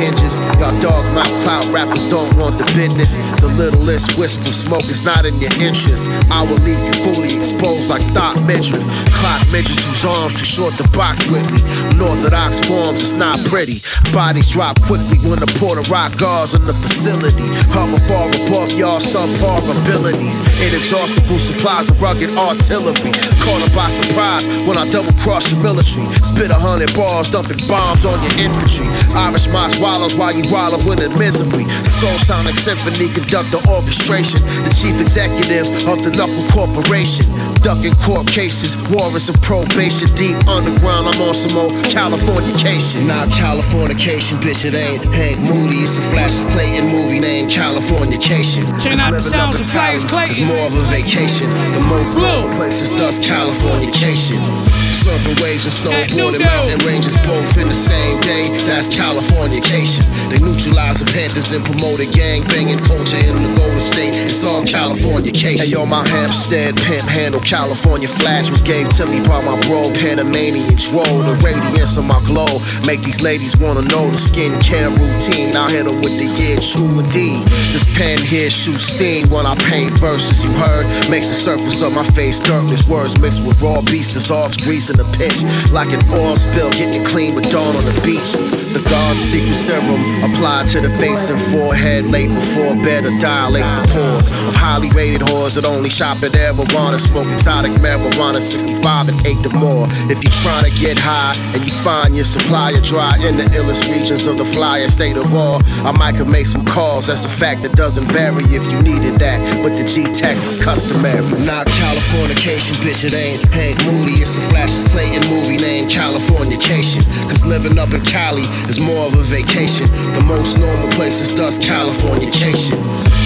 Hinges. 0.00 0.49
Y'all 0.70 1.02
dog 1.02 1.14
mouth 1.18 1.42
clout 1.42 1.66
rappers 1.74 2.06
don't 2.06 2.30
want 2.38 2.54
the 2.54 2.64
business. 2.78 3.18
The 3.42 3.50
littlest 3.58 4.14
wisp 4.14 4.46
of 4.46 4.54
smoke 4.54 4.86
is 4.86 5.02
not 5.02 5.26
in 5.26 5.34
your 5.42 5.50
interest. 5.58 6.06
I 6.30 6.46
will 6.46 6.62
leave 6.62 6.78
you 6.78 6.94
fully 7.02 7.26
exposed 7.26 7.90
like 7.90 8.06
thought 8.14 8.38
midget. 8.46 8.78
Clock 9.18 9.42
midgets 9.50 9.82
whose 9.82 10.06
arms 10.06 10.38
too 10.38 10.46
short 10.46 10.78
to 10.78 10.86
box 10.94 11.26
with 11.26 11.42
me. 11.50 11.58
Unorthodox 11.98 12.62
forms, 12.70 13.02
it's 13.02 13.18
not 13.18 13.42
pretty. 13.50 13.82
Bodies 14.14 14.46
drop 14.46 14.78
quickly 14.86 15.18
when 15.26 15.42
the 15.42 15.50
Porter 15.58 15.82
Rock 15.90 16.14
guards 16.22 16.54
in 16.54 16.62
the 16.62 16.76
facility. 16.76 17.50
Hover 17.74 17.98
far 18.06 18.30
above 18.30 18.70
y'all 18.78 19.02
subpar 19.02 19.58
abilities. 19.66 20.38
Inexhaustible 20.62 21.42
supplies 21.42 21.90
of 21.90 21.98
rugged 21.98 22.30
artillery. 22.38 23.10
Caught 23.42 23.66
up 23.66 23.74
by 23.74 23.90
surprise 23.90 24.46
when 24.70 24.78
I 24.78 24.86
double 24.94 25.18
cross 25.18 25.50
your 25.50 25.58
military. 25.66 26.06
Spit 26.22 26.54
a 26.54 26.58
hundred 26.62 26.94
bars, 26.94 27.34
dumping 27.34 27.58
bombs 27.66 28.06
on 28.06 28.14
your 28.22 28.46
infantry. 28.46 28.86
Irish 29.18 29.50
moss 29.50 29.74
swallows 29.74 30.14
while 30.14 30.30
you 30.30 30.46
wallow 30.46 30.59
in 30.68 31.00
it 31.00 31.12
misery. 31.16 31.64
Soul 31.88 32.18
Sonic 32.20 32.54
Symphony 32.54 33.08
conduct 33.16 33.48
the 33.48 33.60
orchestration. 33.72 34.44
The 34.68 34.72
chief 34.76 35.00
executive 35.00 35.64
of 35.88 36.04
the 36.04 36.12
Knuckle 36.12 36.44
Corporation. 36.52 37.24
Ducking 37.64 37.96
court 38.04 38.28
cases, 38.28 38.76
warrants 38.92 39.32
of 39.32 39.40
probation. 39.40 40.12
Deep 40.20 40.36
underground, 40.44 41.08
I'm 41.08 41.20
on 41.24 41.32
some 41.32 41.56
old 41.56 41.72
Californication. 41.88 43.08
Not 43.08 43.32
Californication, 43.32 44.36
bitch, 44.44 44.68
it 44.68 44.76
ain't 44.76 45.00
Hank 45.16 45.40
Moody. 45.48 45.80
It's 45.80 45.96
a 45.96 46.04
Flahius 46.12 46.44
Clayton 46.52 46.92
movie 46.92 47.20
named 47.20 47.50
Californication. 47.50 48.68
Checking 48.76 49.00
out 49.00 49.14
the 49.14 49.24
sounds 49.24 49.60
of 49.60 49.70
Flahius 49.70 50.04
Clayton. 50.04 50.44
More 50.44 50.68
of 50.68 50.76
a 50.76 50.84
vacation. 50.92 51.48
The 51.72 51.80
most 51.88 52.20
places 52.56 52.92
does 52.92 53.18
Californication. 53.18 54.69
Surfing 55.00 55.40
waves 55.40 55.64
and 55.64 55.72
snowboarding 55.72 56.44
mountain 56.44 56.76
ranges 56.84 57.16
both 57.24 57.56
in 57.56 57.64
the 57.72 57.72
same 57.72 58.20
day. 58.20 58.52
That's 58.68 58.92
Californication. 58.92 60.04
They 60.28 60.36
neutralize 60.44 61.00
the 61.00 61.08
Panthers 61.08 61.56
and 61.56 61.64
promote 61.64 62.04
a 62.04 62.08
gang 62.12 62.44
banging 62.52 62.76
culture 62.84 63.16
in 63.16 63.32
the 63.32 63.48
Golden 63.56 63.80
State. 63.80 64.12
It's 64.12 64.44
all 64.44 64.60
Californication. 64.60 65.56
Hey 65.56 65.72
yo, 65.72 65.88
my 65.88 66.04
Hampstead 66.04 66.76
pimp 66.84 67.08
handle 67.08 67.40
California 67.40 68.12
flash 68.12 68.52
was 68.52 68.60
gave 68.60 68.92
to 69.00 69.08
me 69.08 69.24
by 69.24 69.40
my 69.40 69.56
bro 69.64 69.88
Panamanian 70.04 70.76
Dro. 70.76 71.08
The 71.24 71.32
radiance 71.40 71.96
of 71.96 72.04
my 72.04 72.20
glow 72.28 72.60
make 72.84 73.00
these 73.00 73.24
ladies 73.24 73.56
wanna 73.56 73.88
know 73.88 74.04
the 74.04 74.20
skincare 74.20 74.92
routine. 74.92 75.56
I 75.56 75.72
hit 75.72 75.88
them 75.88 75.96
with 76.04 76.20
the 76.20 76.28
yeah, 76.36 76.60
true 76.60 77.00
indeed. 77.00 77.40
This 77.72 77.88
pen 77.96 78.20
here 78.20 78.52
shoots 78.52 78.84
steam 78.92 79.32
when 79.32 79.48
I 79.48 79.56
paint 79.64 79.96
verses. 79.96 80.44
You 80.44 80.52
heard 80.60 80.84
makes 81.08 81.32
the 81.32 81.40
surface 81.40 81.80
of 81.80 81.96
my 81.96 82.04
face 82.12 82.36
darkness. 82.44 82.84
Words 82.84 83.16
mixed 83.16 83.40
with 83.40 83.56
raw 83.64 83.80
beast 83.88 84.12
dissolves 84.12 84.60
grease 84.60 84.89
in 84.90 84.98
the 84.98 85.08
pitch 85.16 85.46
like 85.70 85.88
an 85.94 86.02
oil 86.12 86.34
spill 86.34 86.70
getting 86.74 87.04
clean 87.04 87.34
with 87.34 87.46
dawn 87.50 87.74
on 87.74 87.84
the 87.86 87.96
beach. 88.02 88.34
The 88.74 88.82
God's 88.90 89.20
secret 89.20 89.54
serum 89.54 90.02
applied 90.22 90.66
to 90.74 90.80
the 90.80 90.90
face 90.98 91.30
and 91.30 91.38
forehead 91.50 92.06
late 92.06 92.30
before 92.30 92.74
bed 92.82 93.06
to 93.06 93.12
dilate 93.18 93.66
the 93.66 93.82
pores 93.90 94.28
of 94.30 94.54
highly 94.54 94.90
rated 94.90 95.22
whores 95.26 95.54
that 95.54 95.66
only 95.66 95.90
shop 95.90 96.22
at 96.22 96.34
and 96.34 97.00
smoke 97.00 97.26
exotic 97.34 97.70
marijuana 97.82 98.40
65 98.40 99.08
and 99.08 99.18
8 99.26 99.46
or 99.46 99.56
more. 99.58 99.86
If 100.10 100.22
you're 100.22 100.38
trying 100.42 100.66
to 100.66 100.74
get 100.74 100.98
high 100.98 101.34
and 101.54 101.62
you 101.62 101.72
find 101.82 102.14
your 102.14 102.26
supplier 102.26 102.80
dry 102.82 103.14
in 103.22 103.36
the 103.36 103.46
illest 103.54 103.86
regions 103.86 104.26
of 104.26 104.38
the 104.38 104.44
flyer 104.44 104.88
state 104.88 105.16
of 105.16 105.32
all, 105.34 105.62
I 105.86 105.94
might 105.96 106.16
could 106.16 106.30
make 106.30 106.46
some 106.46 106.64
calls. 106.64 107.06
That's 107.06 107.24
a 107.24 107.32
fact 107.32 107.62
that 107.62 107.72
doesn't 107.72 108.08
vary 108.10 108.44
if 108.50 108.64
you 108.66 108.78
needed 108.82 109.20
that. 109.22 109.38
But 109.62 109.76
the 109.78 109.86
G 109.86 110.04
text 110.10 110.50
is 110.50 110.58
customary. 110.58 111.22
Not 111.44 111.66
Californication, 111.78 112.74
bitch, 112.82 113.04
it 113.06 113.14
ain't 113.14 113.40
Hank 113.54 113.78
Moody. 113.86 114.20
It's 114.24 114.36
a 114.36 114.42
Flash 114.50 114.79
Clayton 114.88 115.28
movie 115.28 115.56
named 115.56 115.90
Californication. 115.90 117.04
Cause 117.28 117.44
living 117.44 117.78
up 117.78 117.92
in 117.92 118.00
Cali 118.04 118.46
is 118.70 118.80
more 118.80 119.06
of 119.06 119.14
a 119.14 119.24
vacation. 119.26 119.86
The 120.16 120.24
most 120.26 120.56
normal 120.58 120.88
places 120.96 121.36
does 121.36 121.58
Californication. 121.58 122.78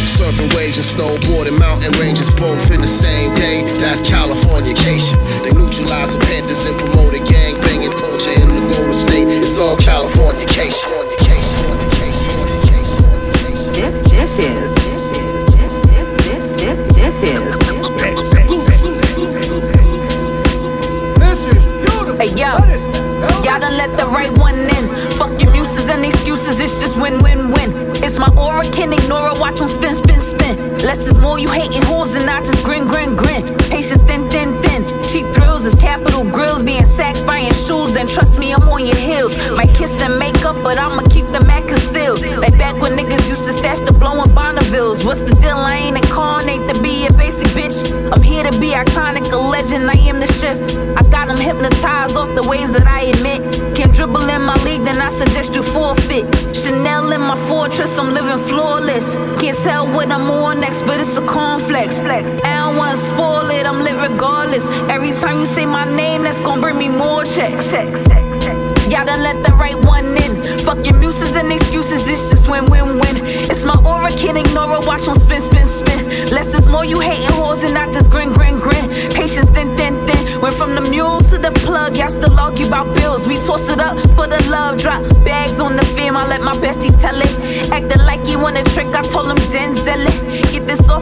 Surfing 0.05 0.53
waves 0.55 0.77
and 0.77 0.87
snowboarding 0.87 1.59
mountain 1.59 1.93
ranges 2.01 2.31
both 2.37 2.71
in 2.71 2.81
the 2.81 2.91
same 2.91 3.35
day. 3.37 3.63
That's 3.81 4.03
Californication. 4.03 5.17
They 5.43 5.53
neutralize 5.53 6.17
the 6.17 6.25
Panthers 6.27 6.67
and 6.67 6.77
promote 6.79 7.15
a 7.15 7.23
gang 7.25 7.55
banging 7.63 7.95
culture 7.99 8.35
in 8.35 8.49
the 8.49 8.63
Golden 8.75 8.95
State. 8.95 9.29
It's 9.29 9.59
all 9.59 9.77
Californication. 9.77 10.91
This, 13.75 13.95
this 14.11 14.33
is. 14.39 14.75
This, 14.75 15.03
this, 15.51 15.73
this, 15.91 16.09
this 16.23 16.63
is. 16.63 16.95
This 16.95 17.41
is 17.41 17.54
Done 23.61 23.77
let 23.77 23.97
the 23.97 24.07
right 24.07 24.37
one 24.39 24.59
in. 24.59 24.85
Fuck 25.13 25.41
your 25.41 25.53
muses 25.53 25.89
and 25.89 26.05
excuses, 26.05 26.59
it's 26.59 26.81
just 26.81 26.97
win 26.97 27.19
win 27.19 27.53
win. 27.53 27.71
It's 28.03 28.19
my 28.19 28.29
aura, 28.37 28.65
can 28.65 28.93
ignore 28.93 29.31
it, 29.31 29.39
watch 29.39 29.59
them 29.59 29.69
spin 29.69 29.95
spin 29.95 30.21
spin. 30.21 30.79
Less 30.79 31.07
is 31.07 31.15
more, 31.15 31.39
you 31.39 31.49
hating 31.49 31.83
hoes 31.83 32.15
and 32.15 32.29
I 32.29 32.43
just 32.43 32.65
grin 32.65 32.89
grin 32.89 33.15
grin. 33.17 33.57
Patience 33.71 34.03
thin 34.03 34.29
thin 34.29 34.61
thin. 34.61 34.83
Cheap 35.05 35.27
capital 35.73 36.25
grills, 36.25 36.63
being 36.63 36.85
sacks, 36.85 37.23
buying 37.23 37.53
shoes, 37.53 37.93
then 37.93 38.07
trust 38.07 38.39
me, 38.39 38.53
I'm 38.53 38.69
on 38.69 38.85
your 38.85 38.97
heels. 38.97 39.37
Might 39.51 39.75
kiss 39.75 39.91
and 40.03 40.19
makeup, 40.19 40.57
but 40.63 40.79
I'ma 40.79 41.03
keep 41.11 41.27
the 41.33 41.43
Mac 41.47 41.67
concealed. 41.67 42.21
Like 42.39 42.59
back 42.59 42.81
when 42.83 42.93
niggas 42.93 43.29
used 43.29 43.45
to 43.45 43.53
stash 43.53 43.81
the 43.81 43.93
blowin' 43.93 44.31
Bonnevilles. 44.31 45.05
What's 45.05 45.21
the 45.21 45.35
deal? 45.37 45.57
I 45.57 45.77
ain't 45.77 45.97
incarnate 45.97 46.69
to 46.69 46.83
be 46.83 47.07
a 47.07 47.13
basic 47.15 47.47
bitch. 47.49 47.77
I'm 48.13 48.23
here 48.23 48.45
to 48.45 48.61
be 48.61 48.71
iconic, 48.71 49.33
a 49.33 49.39
legend, 49.39 49.91
I 49.91 49.97
am 50.11 50.21
the 50.21 50.27
shift. 50.27 50.77
I 50.99 51.03
got 51.11 51.29
them 51.29 51.39
hypnotized 51.39 52.17
off 52.17 52.35
the 52.35 52.47
waves 52.49 52.73
that 52.73 52.87
I 52.87 53.03
admit. 53.13 53.41
Can't 53.77 53.93
dribble 53.93 54.29
in 54.29 54.43
my 54.43 54.57
league, 54.65 54.85
then 54.85 55.01
I 55.01 55.09
suggest 55.09 55.55
you 55.55 55.63
forfeit. 55.63 56.25
Chanel 56.55 57.13
in 57.13 57.21
my 57.21 57.37
fortress, 57.49 57.97
I'm 57.99 58.13
living 58.15 58.39
flawless. 58.49 59.07
Can't 59.41 59.59
tell 59.59 59.87
what 59.87 60.11
I'm 60.11 60.31
on 60.31 60.61
next, 60.61 60.83
but 60.83 61.01
it's 61.01 61.17
a 61.17 61.27
complex. 61.27 61.97
I 61.99 62.23
don't 62.65 62.77
wanna 62.77 62.97
spoil 62.97 63.51
it, 63.51 63.67
I'm 63.67 63.83
lit 63.83 63.97
regardless. 63.97 64.65
Every 64.89 65.13
time 65.13 65.41
you 65.41 65.47
say 65.55 65.67
my 65.67 65.85
name, 65.85 66.23
that's 66.23 66.41
gonna 66.41 66.61
bring 66.61 66.77
me 66.77 66.89
more 66.89 67.23
checks. 67.23 67.73
Y'all 68.91 69.05
done 69.07 69.23
let 69.23 69.43
the 69.45 69.53
right 69.53 69.79
one 69.87 70.17
in. 70.25 70.33
Fuck 70.59 70.85
your 70.85 70.99
muses 70.99 71.37
and 71.37 71.53
excuses, 71.53 72.07
it's 72.09 72.31
just 72.31 72.49
win 72.49 72.65
win 72.67 72.99
win. 72.99 73.17
It's 73.51 73.65
my 73.65 73.77
aura, 73.87 74.11
can't 74.11 74.37
ignore 74.37 74.77
it, 74.77 74.87
watch 74.87 75.05
them 75.07 75.15
spin 75.15 75.41
spin 75.41 75.67
spin. 75.67 76.01
Less 76.35 76.53
is 76.59 76.67
more, 76.67 76.85
you 76.85 76.99
hating 76.99 77.31
hoes 77.39 77.63
and 77.63 77.79
I 77.79 77.89
just 77.89 78.11
grin 78.11 78.33
grin 78.33 78.59
grin. 78.59 78.85
Patience 79.13 79.49
thin 79.51 79.77
thin 79.77 79.95
thin. 80.07 80.41
Went 80.41 80.55
from 80.55 80.75
the 80.75 80.83
mule 80.91 81.21
to 81.31 81.39
the 81.39 81.53
plug, 81.65 81.97
y'all 81.97 82.09
still 82.09 82.39
argue 82.39 82.67
about 82.67 82.93
bills. 82.97 83.27
We 83.27 83.37
toss 83.37 83.69
it 83.69 83.79
up 83.79 83.99
for 84.17 84.27
the 84.27 84.41
love, 84.51 84.79
drop 84.79 85.03
bags 85.25 85.61
on 85.61 85.77
the 85.77 85.85
film, 85.97 86.17
I 86.17 86.27
let 86.27 86.43
my 86.43 86.55
bestie 86.55 86.95
tell 87.01 87.19
it. 87.21 87.71
Acting 87.71 88.05
like 88.05 88.27
he 88.27 88.37
want 88.37 88.59
a 88.59 88.65
trick, 88.75 88.89
I 88.89 89.03
told 89.03 89.31
him 89.31 89.39
Denzel 89.53 90.05
it. 90.09 90.44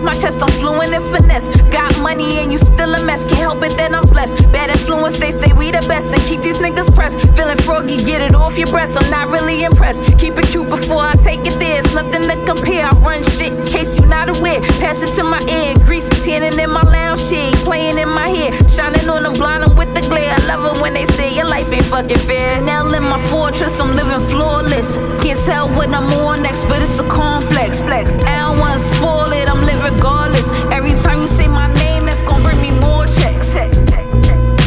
Off 0.03 0.07
my 0.07 0.21
chest, 0.21 0.43
I'm 0.43 0.49
fluent 0.59 0.93
in 0.93 1.01
finesse. 1.01 1.49
Got 1.71 1.97
money 2.01 2.39
and 2.39 2.51
you 2.51 2.59
still 2.59 2.93
a 2.93 3.05
mess, 3.05 3.21
can't 3.27 3.39
help 3.39 3.63
it 3.63 3.77
that 3.77 3.95
I'm 3.95 4.03
blessed. 4.09 4.35
Bad 4.51 4.71
influence, 4.71 5.17
they 5.17 5.31
say 5.31 5.53
we 5.53 5.71
the 5.71 5.79
best 5.87 6.13
and 6.13 6.21
keep 6.23 6.43
these 6.43 6.59
niggas 6.59 6.93
pressed. 6.93 7.21
Feeling 7.37 7.57
froggy, 7.59 8.03
get 8.03 8.21
it 8.21 8.35
off 8.35 8.59
your 8.59 8.67
breast, 8.67 9.01
I'm 9.01 9.09
not 9.13 9.29
really 9.29 9.63
impressed. 9.63 10.03
Keep 10.19 10.41
it 10.41 10.47
cute 10.49 10.69
before 10.69 11.03
I 11.03 11.15
take 11.23 11.47
it 11.47 11.57
there, 11.61 11.79
it's 11.79 11.95
nothing 11.95 12.23
to 12.23 12.35
compare. 12.45 12.85
I 12.85 12.91
run 12.99 13.23
shit, 13.39 13.53
in 13.53 13.65
case 13.65 13.97
you 13.97 14.05
not 14.07 14.37
aware. 14.37 14.61
Pass 14.83 15.01
it 15.03 15.15
to 15.15 15.23
my 15.23 15.41
ear, 15.43 15.77
grease 15.87 16.09
tanning 16.33 16.59
in 16.59 16.71
my 16.71 16.81
lounge 16.83 17.21
shit, 17.21 17.55
playing 17.57 17.99
in 17.99 18.09
my 18.09 18.29
hair, 18.29 18.53
shining 18.69 19.09
on 19.11 19.23
them 19.23 19.35
blind, 19.35 19.63
with 19.77 19.93
the 19.95 20.01
glare. 20.09 20.33
I 20.33 20.39
love 20.47 20.65
it 20.65 20.81
when 20.81 20.95
they 20.95 21.05
say 21.17 21.35
your 21.35 21.45
life 21.45 21.71
ain't 21.73 21.85
fucking 21.85 22.19
fair. 22.29 22.61
Now 22.63 22.91
in 22.91 23.03
my 23.03 23.21
fortress, 23.29 23.79
I'm 23.79 23.95
living 23.95 24.25
flawless. 24.31 24.89
Can't 25.23 25.39
tell 25.41 25.69
what 25.77 25.91
I'm 25.91 26.11
on 26.25 26.43
next, 26.43 26.65
but 26.65 26.81
it's 26.81 26.99
a 26.99 27.07
complex. 27.09 27.81
I 27.83 28.05
don't 28.05 28.59
wanna 28.59 28.79
spoil 28.79 29.31
it, 29.33 29.47
I'm 29.49 29.61
lit 29.69 29.81
regardless. 29.93 30.47
Every 30.73 30.95
time 31.05 31.21
you 31.21 31.29
say 31.29 31.49
my 31.49 31.69
name, 31.75 32.07
that's 32.07 32.23
gonna 32.23 32.45
bring 32.45 32.63
me 32.63 32.71
more 32.81 33.05
checks. 33.05 33.49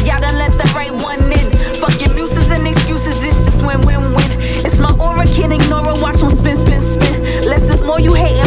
Y'all 0.06 0.20
done 0.20 0.38
let 0.38 0.52
the 0.52 0.70
right 0.74 0.94
one 1.10 1.32
in. 1.32 1.50
Fuck 1.82 2.00
your 2.00 2.14
muses 2.14 2.48
and 2.50 2.66
excuses, 2.66 3.24
it's 3.24 3.44
just 3.44 3.62
win 3.66 3.80
win 3.80 4.14
win. 4.14 4.30
It's 4.66 4.78
my 4.78 4.92
aura, 5.00 5.26
can't 5.26 5.52
ignore 5.52 5.90
it, 5.92 6.00
watch 6.00 6.18
them 6.18 6.30
spin 6.30 6.54
spin 6.54 6.80
spin. 6.80 7.14
Less 7.50 7.68
is 7.74 7.82
more, 7.82 7.98
you 7.98 8.14
hating 8.14 8.45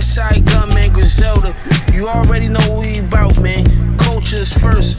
West 0.00 0.14
Side 0.14 0.44
Gunman 0.46 0.92
Griselda. 0.92 1.54
You 1.92 2.08
already 2.08 2.48
know 2.48 2.78
we 2.78 2.98
about, 3.00 3.38
man. 3.38 3.64
Culture's 3.98 4.52
first, 4.52 4.98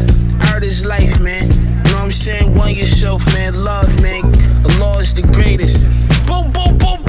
art 0.52 0.64
is 0.64 0.86
life, 0.86 1.20
man. 1.20 1.52
You 1.52 1.58
know 1.58 1.94
what 1.94 2.04
I'm 2.04 2.12
saying? 2.12 2.56
One 2.56 2.74
yourself, 2.74 3.26
man. 3.34 3.64
Love, 3.64 3.90
man. 4.02 4.22
Law 4.80 5.00
is 5.00 5.14
the 5.14 5.24
greatest. 5.24 5.82
Boom, 6.28 6.52
boom, 6.52 6.78
boom. 6.78 7.01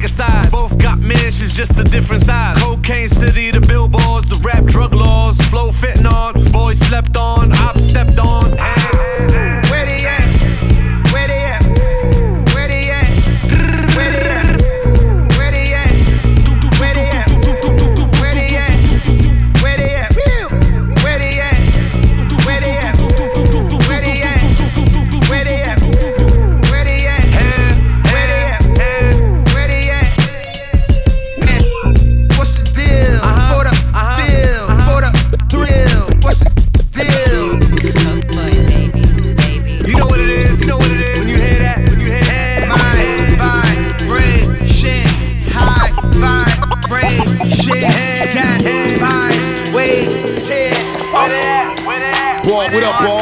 Pick 0.00 0.08
a 0.08 0.12
side. 0.12 0.50
Both 0.50 0.78
got 0.78 1.00
mansions, 1.00 1.52
just 1.52 1.78
a 1.78 1.84
different 1.84 2.24
size. 2.24 2.56
Cocaine 2.58 3.08
City, 3.08 3.49
Boy, 51.20 52.66
what 52.72 52.82
up, 52.82 52.96
boy? 53.04 53.20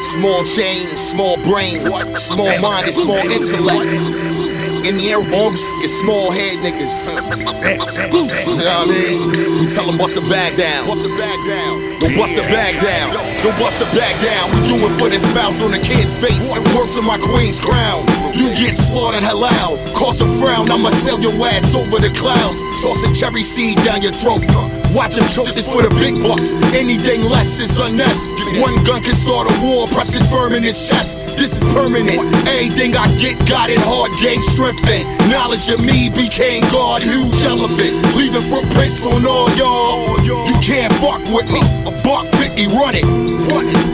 Small 0.00 0.42
change, 0.44 0.96
small 0.96 1.36
brain, 1.42 1.84
small 2.14 2.58
mind, 2.62 2.86
and 2.86 2.94
small 2.94 3.18
intellect. 3.18 4.37
In 4.86 4.96
the 4.96 5.10
air 5.10 5.22
hogs, 5.22 5.60
get 5.82 5.90
small 5.90 6.30
head 6.30 6.62
niggas. 6.62 7.02
you 7.02 8.54
know 8.54 8.70
what 8.70 8.86
I 8.86 8.86
mean? 8.86 9.60
We 9.60 9.66
tell 9.66 9.86
them 9.86 9.98
bust 9.98 10.16
a 10.16 10.22
bag 10.22 10.56
down. 10.56 10.86
Bust 10.86 11.04
a 11.04 11.10
bag 11.18 11.38
down. 11.46 11.98
Don't 11.98 12.14
bust 12.14 12.38
a 12.38 12.42
bag 12.46 12.78
down. 12.78 13.12
Don't 13.42 13.58
bust 13.58 13.82
a 13.82 13.86
bag 13.90 14.14
down. 14.22 14.54
We 14.54 14.66
do 14.68 14.76
it 14.86 14.94
for 14.94 15.10
the 15.10 15.18
smiles 15.18 15.60
on 15.60 15.72
the 15.72 15.82
kid's 15.82 16.14
face. 16.18 16.52
It 16.54 16.62
Works 16.78 16.96
on 16.96 17.04
my 17.04 17.18
queen's 17.18 17.58
crown. 17.58 18.06
You 18.34 18.54
get 18.54 18.76
slaughtered 18.76 19.24
halal. 19.24 19.82
Cause 19.98 20.20
a 20.20 20.28
frown, 20.38 20.70
I'ma 20.70 20.90
sell 20.90 21.18
your 21.18 21.34
ass 21.42 21.74
over 21.74 21.98
the 21.98 22.14
clouds. 22.14 22.62
Toss 22.82 23.02
a 23.02 23.12
cherry 23.14 23.42
seed 23.42 23.76
down 23.82 24.02
your 24.02 24.12
throat. 24.12 24.46
Watch 24.94 25.18
him 25.18 25.28
choke 25.28 25.52
this 25.52 25.66
for 25.70 25.82
the 25.82 25.90
big 26.00 26.22
bucks. 26.22 26.54
Anything 26.74 27.22
less 27.22 27.60
is 27.60 27.78
unnecessary. 27.78 28.60
One 28.60 28.82
gun 28.84 29.02
can 29.02 29.14
start 29.14 29.48
a 29.50 29.54
war, 29.60 29.86
press 29.88 30.14
it 30.16 30.24
firm 30.26 30.54
in 30.54 30.62
his 30.62 30.88
chest. 30.88 31.38
This 31.38 31.60
is 31.60 31.64
permanent. 31.74 32.18
Anything 32.48 32.96
I 32.96 33.06
get, 33.16 33.38
got 33.48 33.70
it 33.70 33.78
hard, 33.80 34.12
gain 34.20 34.42
strengthened. 34.42 35.06
Knowledge 35.30 35.68
of 35.68 35.80
me 35.80 36.08
became 36.08 36.62
God, 36.72 37.02
huge 37.02 37.42
elephant. 37.44 37.94
Leaving 38.16 38.42
footprints 38.48 39.04
on 39.06 39.26
all 39.26 39.50
y'all. 39.56 40.18
You 40.24 40.36
can't 40.62 40.92
fuck 40.94 41.22
with 41.30 41.48
me. 41.52 41.60
A 41.84 41.92
buck 42.02 42.26
50, 42.26 42.66
run 42.78 42.94
it. 42.96 43.06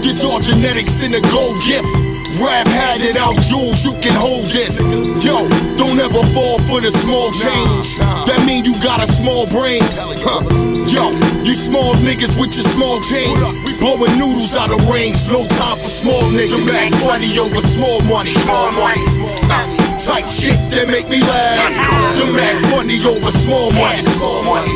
This 0.02 0.22
all 0.22 0.38
genetics 0.38 1.02
in 1.02 1.14
a 1.14 1.20
gold 1.32 1.60
gift. 1.66 2.13
Rap 2.40 2.66
had 2.66 3.00
it 3.00 3.16
out, 3.16 3.38
Jules, 3.42 3.84
you 3.84 3.92
can 4.02 4.14
hold 4.18 4.46
this. 4.46 4.80
Yo, 5.22 5.46
don't 5.76 5.98
ever 6.00 6.22
fall 6.34 6.58
for 6.66 6.80
the 6.80 6.90
small 6.90 7.30
change. 7.30 7.94
That 8.26 8.42
mean 8.46 8.64
you 8.64 8.74
got 8.82 9.02
a 9.02 9.06
small 9.06 9.46
brain. 9.46 9.82
Huh. 10.18 10.42
Yo, 10.90 11.14
you 11.44 11.54
small 11.54 11.94
niggas 12.02 12.34
with 12.38 12.56
your 12.56 12.66
small 12.66 13.00
chains. 13.00 13.54
Blowing 13.78 14.18
noodles 14.18 14.56
out 14.56 14.72
of 14.74 14.82
range, 14.90 15.28
no 15.30 15.46
time 15.46 15.78
for 15.78 15.88
small 15.88 16.22
niggas. 16.34 16.66
Back 16.66 16.92
funny 16.98 17.38
over 17.38 17.62
small 17.62 18.02
money. 18.02 18.30
Small 18.42 18.72
money. 18.72 19.04
Type 20.02 20.26
shit 20.26 20.58
that 20.74 20.88
make 20.90 21.08
me 21.08 21.20
laugh. 21.22 22.02
The 22.18 22.32
Mac 22.32 22.60
funny 22.70 22.98
over 23.04 23.30
small 23.30 23.70
money. 23.72 24.02
Small 24.02 24.42
money. 24.42 24.74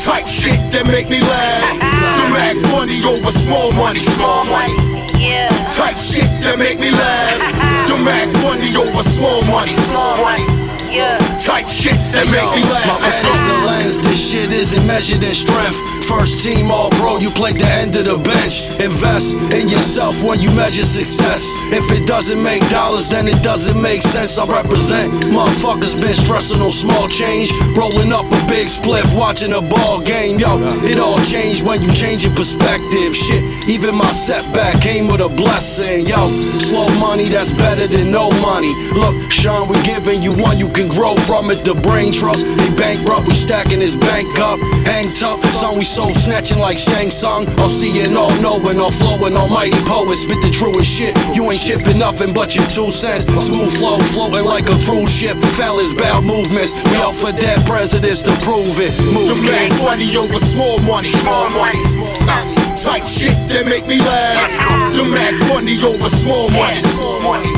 Type 0.00 0.26
shit 0.26 0.60
that 0.72 0.86
make 0.86 1.08
me 1.08 1.20
laugh. 1.20 1.76
The 1.76 2.26
Mac 2.32 2.56
funny 2.72 3.04
over 3.04 3.30
small 3.30 3.72
money. 3.72 4.00
Small 4.00 4.44
money. 4.46 4.93
Yeah. 5.24 5.48
Type 5.68 5.96
shit 5.96 6.28
that 6.44 6.58
make 6.58 6.78
me 6.78 6.90
laugh. 6.90 7.72
The 7.88 7.96
Mac 8.02 8.28
funny 8.42 8.74
over 8.76 9.02
small 9.02 9.42
money. 9.44 9.72
Small 9.72 10.16
money. 10.16 10.63
Yeah. 10.94 11.18
Type 11.42 11.66
shit 11.66 11.98
that 12.14 12.22
make 12.30 12.46
me 12.54 12.62
laugh. 12.70 12.86
My 12.86 13.02
Let's 13.02 13.18
man 13.18 13.34
is 13.34 13.40
the 13.42 13.56
lens, 13.66 13.98
this 13.98 14.30
shit 14.30 14.52
isn't 14.52 14.86
measured 14.86 15.24
in 15.26 15.34
strength. 15.34 15.74
First 16.06 16.38
team 16.38 16.70
all 16.70 16.88
pro, 17.02 17.18
you 17.18 17.30
played 17.30 17.58
the 17.58 17.66
end 17.66 17.96
of 17.96 18.04
the 18.06 18.16
bench. 18.16 18.62
Invest 18.78 19.34
in 19.50 19.66
yourself 19.68 20.22
when 20.22 20.38
you 20.38 20.54
measure 20.54 20.84
success. 20.84 21.42
If 21.74 21.90
it 21.90 22.06
doesn't 22.06 22.40
make 22.40 22.62
dollars, 22.70 23.08
then 23.08 23.26
it 23.26 23.42
doesn't 23.42 23.74
make 23.74 24.02
sense. 24.02 24.38
I 24.38 24.46
represent 24.46 25.12
motherfuckers 25.34 25.98
been 26.00 26.14
stressing 26.14 26.62
on 26.62 26.70
small 26.70 27.08
change. 27.08 27.50
Rolling 27.74 28.12
up 28.12 28.26
a 28.30 28.40
big 28.46 28.70
spliff, 28.70 29.10
watching 29.18 29.52
a 29.52 29.60
ball 29.60 30.00
game. 30.00 30.38
Yo, 30.38 30.62
it 30.86 31.00
all 31.00 31.18
changed 31.26 31.66
when 31.66 31.82
you 31.82 31.90
change 31.92 32.22
your 32.22 32.34
perspective. 32.38 33.16
Shit, 33.16 33.42
even 33.68 33.96
my 33.96 34.12
setback 34.12 34.80
came 34.80 35.08
with 35.08 35.20
a 35.20 35.28
blessing. 35.28 36.06
Yo, 36.06 36.30
slow 36.62 36.86
money, 37.02 37.28
that's 37.28 37.50
better 37.50 37.88
than 37.88 38.12
no 38.12 38.30
money. 38.38 38.72
Look, 38.94 39.32
Sean, 39.32 39.66
we 39.66 39.82
giving 39.82 40.22
you 40.22 40.32
one, 40.32 40.56
you 40.56 40.68
can 40.68 40.83
grow 40.88 41.16
from 41.28 41.50
it. 41.50 41.64
The 41.64 41.74
brain 41.74 42.12
trust, 42.12 42.46
they 42.46 42.70
bankrupt, 42.74 43.26
we 43.26 43.34
stacking 43.34 43.80
his 43.80 43.96
bank 43.96 44.38
up. 44.38 44.58
Hang 44.84 45.12
tough, 45.14 45.44
son, 45.54 45.78
we 45.78 45.84
soul 45.84 46.12
snatching 46.12 46.58
like 46.58 46.78
Shang 46.78 47.10
Tsung. 47.10 47.48
All 47.60 47.68
seeing, 47.68 48.16
all 48.16 48.34
knowing, 48.40 48.78
all 48.78 48.90
flowing, 48.90 49.36
almighty 49.36 49.78
poet. 49.84 50.16
Spit 50.16 50.40
the 50.42 50.50
truest 50.50 50.90
shit. 50.90 51.16
You 51.34 51.50
ain't 51.50 51.62
chipping 51.62 51.98
nothing 51.98 52.32
but 52.32 52.54
your 52.54 52.66
two 52.66 52.90
cents. 52.90 53.24
Smooth 53.24 53.72
flow, 53.76 53.98
floating 54.14 54.44
like 54.44 54.68
a 54.68 54.76
cruise 54.84 55.12
ship. 55.12 55.36
Fellas, 55.56 55.92
bow 55.92 56.20
movements. 56.20 56.74
We 56.90 56.96
out 56.96 57.14
for 57.14 57.32
dead 57.32 57.64
presidents 57.66 58.20
to 58.22 58.32
prove 58.44 58.80
it. 58.80 58.92
Move 59.12 59.40
game. 59.42 59.72
Uh, 59.72 59.76
funny 59.76 60.16
over 60.16 60.34
small 60.34 60.78
money. 60.80 61.08
Small 61.08 61.50
money. 61.50 61.82
Type 62.76 63.06
shit 63.06 63.36
that 63.48 63.66
make 63.66 63.86
me 63.86 63.98
laugh. 63.98 64.94
The 64.96 65.04
Mac 65.04 65.34
funny 65.48 65.76
over 65.82 66.08
small 66.08 66.50
money. 66.50 66.80
Small 66.80 67.20
money. 67.22 67.52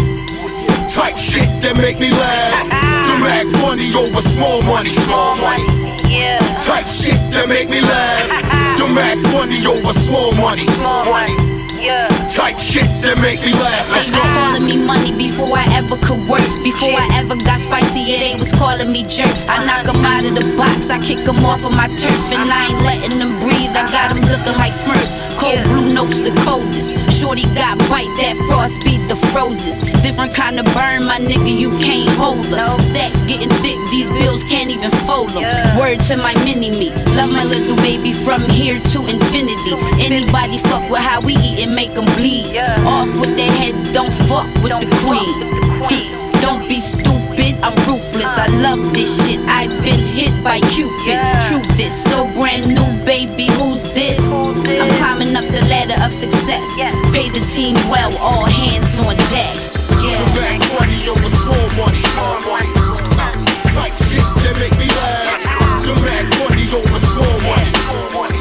Type 0.89 1.17
shit 1.17 1.49
that 1.63 1.77
make 1.77 1.99
me 1.99 2.11
laugh. 2.11 3.06
The 3.27 3.33
Mac 3.33 3.47
funny 3.59 3.93
over 3.93 4.21
small 4.23 4.63
money. 4.63 4.91
Small 4.91 5.35
money. 5.43 5.67
Yeah. 6.07 6.39
Type 6.63 6.87
shit 6.87 7.19
that 7.35 7.49
make 7.49 7.69
me 7.69 7.81
laugh. 7.81 8.79
The 8.79 8.87
Mac 8.87 9.19
money 9.35 9.67
over 9.67 9.93
small 9.99 10.31
money. 10.39 10.63
Small 10.79 11.03
money. 11.11 11.35
Yeah. 11.75 12.07
Type 12.31 12.55
shit 12.55 12.87
that 13.03 13.19
make 13.19 13.43
me 13.43 13.51
laugh. 13.51 13.91
Let's 13.91 14.07
They 14.07 14.15
go. 14.15 14.23
was 14.23 14.31
calling 14.31 14.65
me 14.65 14.77
money 14.79 15.11
before 15.11 15.59
I 15.59 15.67
ever 15.75 15.99
could 16.07 16.23
work. 16.31 16.47
Before 16.63 16.95
I 16.95 17.03
ever 17.19 17.35
got 17.35 17.67
spicy, 17.67 18.07
yeah, 18.07 18.23
they 18.23 18.37
was 18.39 18.53
calling 18.55 18.93
me 18.95 19.03
jerk. 19.03 19.27
I 19.51 19.59
uh-huh. 19.59 19.67
knock 19.67 19.91
'em 19.91 20.07
out 20.07 20.23
of 20.23 20.39
the 20.39 20.47
box, 20.55 20.87
I 20.87 21.03
kick 21.03 21.27
'em 21.27 21.43
off 21.43 21.67
of 21.67 21.75
my 21.75 21.91
turf, 21.99 22.23
and 22.31 22.47
I 22.47 22.71
ain't 22.71 22.83
letting 22.87 23.19
them 23.19 23.35
breathe. 23.43 23.75
I 23.75 23.91
got 23.91 24.15
'em 24.15 24.23
looking 24.23 24.55
like 24.55 24.71
Smurfs. 24.71 25.11
Cold 25.35 25.65
blue 25.67 25.91
notes 25.93 26.23
the 26.23 26.31
coldest. 26.47 26.96
Shorty 27.11 27.45
got 27.55 27.79
bite 27.91 28.13
that 28.21 28.37
frost 28.49 28.83
beat 28.85 29.07
the 29.09 29.15
frozes. 29.33 29.81
Different 30.03 30.35
kind 30.35 30.59
of 30.59 30.67
burn, 30.75 31.05
my 31.05 31.19
nigga, 31.19 31.59
you 31.59 31.71
can't 31.79 32.11
hold 32.11 32.45
them. 32.45 32.79
Stacks 32.81 33.21
getting 33.23 33.51
thick, 33.63 33.79
these 33.91 34.11
bills 34.11 34.45
can't 34.45 34.71
even 34.71 34.91
fold 35.07 35.31
them. 35.31 35.45
Word 35.79 36.01
to 36.09 36.17
my 36.17 36.35
mini 36.45 36.71
me, 36.71 36.91
love 37.15 37.33
my 37.33 37.45
little 37.45 37.77
baby 37.77 38.13
from 38.13 38.43
here 38.49 38.79
to 38.93 39.07
infinity. 39.07 39.75
Anybody 40.03 40.59
fuck 40.59 40.89
with 40.91 41.01
how 41.01 41.21
we 41.21 41.35
eat 41.37 41.61
and 41.61 41.75
make 41.75 41.95
them 41.95 42.05
bleed. 42.17 42.57
Off 42.87 43.09
with 43.21 43.37
their 43.37 43.51
heads, 43.53 43.93
don't 43.93 44.13
fuck 44.13 44.47
with 44.63 44.73
the 44.81 44.89
queen. 45.03 46.26
Don't 46.41 46.69
be 46.69 46.81
stupid, 46.81 47.57
I'm 47.63 47.75
ruthless. 47.87 48.27
I 48.27 48.49
love 48.49 48.93
this 48.93 49.11
shit. 49.25 49.41
I've 49.47 49.71
been 49.83 50.13
hit 50.13 50.33
by 50.43 50.61
Cupid. 50.73 51.19
Truth 51.49 51.77
this, 51.77 51.95
so 52.05 52.27
brand 52.33 52.69
new, 52.69 53.05
baby. 53.05 53.47
Who's 53.59 53.83
this? 53.95 54.21
I'm 54.21 54.91
climbing 54.99 55.35
up 55.37 55.45
the 55.45 55.63
ladder 55.69 55.99
of 56.05 56.13
success. 56.13 56.67
Pay 57.13 57.31
the 57.31 57.41
team 57.55 57.75
well, 57.89 58.17
all 58.19 58.47
hands 58.47 58.99
on 59.01 59.17
deck. 59.33 59.57
Yeah. 60.03 60.23
The 60.23 60.41
Mac 60.41 60.63
funny 60.77 61.09
over 61.09 61.31
small 61.43 61.69
money. 61.77 62.01
Small 62.15 62.39
money. 62.47 62.73
Type 63.75 63.97
shit 64.09 64.27
that 64.45 64.57
make 64.59 64.77
me 64.79 64.89
laugh. 64.89 65.85
The 65.85 65.95
Mac 66.05 66.27
funny 66.39 66.67
over 66.71 67.01
small 67.11 67.37
money. 67.47 67.71
Small 67.83 68.07
money. 68.15 68.41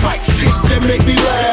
Type 0.00 0.22
shit 0.36 0.54
that 0.70 0.84
make 0.86 1.04
me 1.06 1.16
laugh. 1.16 1.43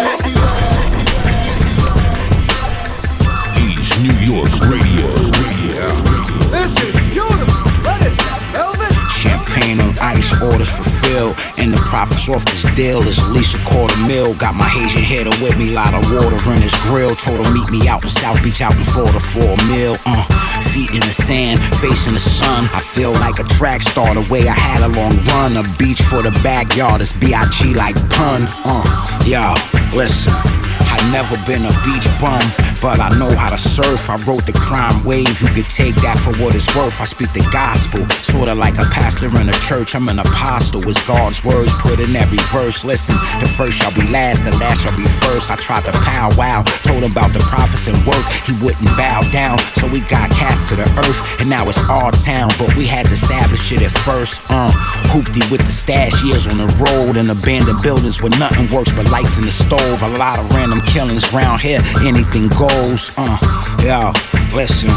Orders 10.41 10.69
fulfilled. 10.69 11.37
And 11.57 11.73
the 11.73 11.81
profits 11.85 12.27
off 12.29 12.45
this 12.45 12.63
deal 12.75 13.01
is 13.07 13.19
at 13.19 13.29
least 13.31 13.55
a 13.55 13.63
quarter 13.63 13.97
mil. 14.05 14.33
Got 14.35 14.55
my 14.55 14.67
Haitian 14.67 15.01
hitter 15.01 15.35
with 15.43 15.57
me, 15.57 15.71
lot 15.71 15.93
of 15.93 16.03
water 16.11 16.37
in 16.53 16.61
his 16.61 16.75
grill. 16.81 17.15
Told 17.15 17.45
him 17.45 17.53
meet 17.53 17.69
me 17.69 17.87
out 17.87 18.03
in 18.03 18.09
South 18.09 18.41
Beach, 18.43 18.61
out 18.61 18.75
in 18.75 18.83
Florida 18.83 19.19
for 19.19 19.55
a 19.55 19.59
meal. 19.67 19.95
Uh, 20.05 20.25
feet 20.73 20.91
in 20.91 21.01
the 21.01 21.15
sand, 21.15 21.61
facing 21.77 22.13
the 22.13 22.19
sun. 22.19 22.69
I 22.73 22.79
feel 22.79 23.11
like 23.11 23.39
a 23.39 23.47
track 23.55 23.81
star 23.81 24.13
the 24.13 24.25
way 24.31 24.47
I 24.47 24.53
had 24.53 24.83
a 24.83 24.89
long 24.89 25.17
run. 25.31 25.57
A 25.57 25.63
beach 25.77 26.01
for 26.01 26.21
the 26.21 26.31
backyard, 26.43 27.01
it's 27.01 27.13
B.I.G. 27.13 27.73
like 27.73 27.95
pun. 28.09 28.47
Uh, 28.65 29.19
yo, 29.25 29.53
listen. 29.95 30.70
Never 31.09 31.35
been 31.49 31.65
a 31.65 31.73
beach 31.81 32.05
bum, 32.21 32.45
but 32.81 33.01
I 33.01 33.09
know 33.17 33.33
how 33.35 33.49
to 33.49 33.57
surf. 33.57 34.09
I 34.09 34.15
wrote 34.27 34.45
the 34.45 34.53
crime 34.53 35.03
wave, 35.03 35.41
you 35.41 35.49
could 35.49 35.67
take 35.67 35.95
that 36.05 36.21
for 36.21 36.31
what 36.37 36.53
it's 36.55 36.69
worth. 36.75 37.01
I 37.01 37.05
speak 37.05 37.33
the 37.33 37.43
gospel, 37.51 38.05
sorta 38.21 38.53
like 38.53 38.77
a 38.77 38.85
pastor 38.93 39.27
in 39.39 39.49
a 39.49 39.57
church. 39.65 39.95
I'm 39.95 40.07
an 40.07 40.19
apostle, 40.19 40.87
it's 40.87 41.01
God's 41.07 41.43
words 41.43 41.73
put 41.81 41.99
in 41.99 42.15
every 42.15 42.39
verse. 42.53 42.85
Listen, 42.85 43.15
the 43.41 43.47
first 43.47 43.81
shall 43.81 43.91
be 43.91 44.05
last, 44.07 44.43
the 44.43 44.51
last 44.61 44.83
shall 44.83 44.95
be 44.95 45.03
first. 45.03 45.49
I 45.49 45.55
tried 45.55 45.83
to 45.89 45.91
powwow, 46.05 46.63
told 46.85 47.03
him 47.03 47.11
about 47.11 47.33
the 47.33 47.39
prophets 47.39 47.87
and 47.87 47.97
work. 48.05 48.23
He 48.45 48.53
wouldn't 48.63 48.91
bow 48.95 49.25
down, 49.31 49.59
so 49.75 49.89
we 49.89 49.99
got 50.05 50.29
cast 50.31 50.69
to 50.69 50.75
the 50.77 50.87
earth, 51.01 51.19
and 51.41 51.49
now 51.49 51.67
it's 51.67 51.81
our 51.89 52.11
town. 52.11 52.51
But 52.59 52.77
we 52.77 52.85
had 52.85 53.07
to 53.07 53.13
establish 53.13 53.71
it 53.71 53.81
at 53.81 53.91
first. 53.91 54.47
Uh, 54.49 54.71
hoopty 55.11 55.43
with 55.51 55.61
the 55.65 55.73
stash 55.73 56.23
years 56.23 56.47
on 56.47 56.57
the 56.57 56.69
road 56.79 57.17
and 57.17 57.27
abandoned 57.29 57.81
buildings 57.81 58.21
where 58.21 58.31
nothing 58.39 58.71
works 58.71 58.93
but 58.93 59.09
lights 59.11 59.37
in 59.37 59.43
the 59.43 59.51
stove. 59.51 60.01
A 60.03 60.09
lot 60.15 60.39
of 60.39 60.49
random 60.55 60.79
killings 60.91 61.31
round 61.31 61.61
here, 61.61 61.79
anything 62.03 62.49
goes. 62.49 63.15
Uh, 63.17 63.39
yo, 63.79 64.11
listen. 64.53 64.91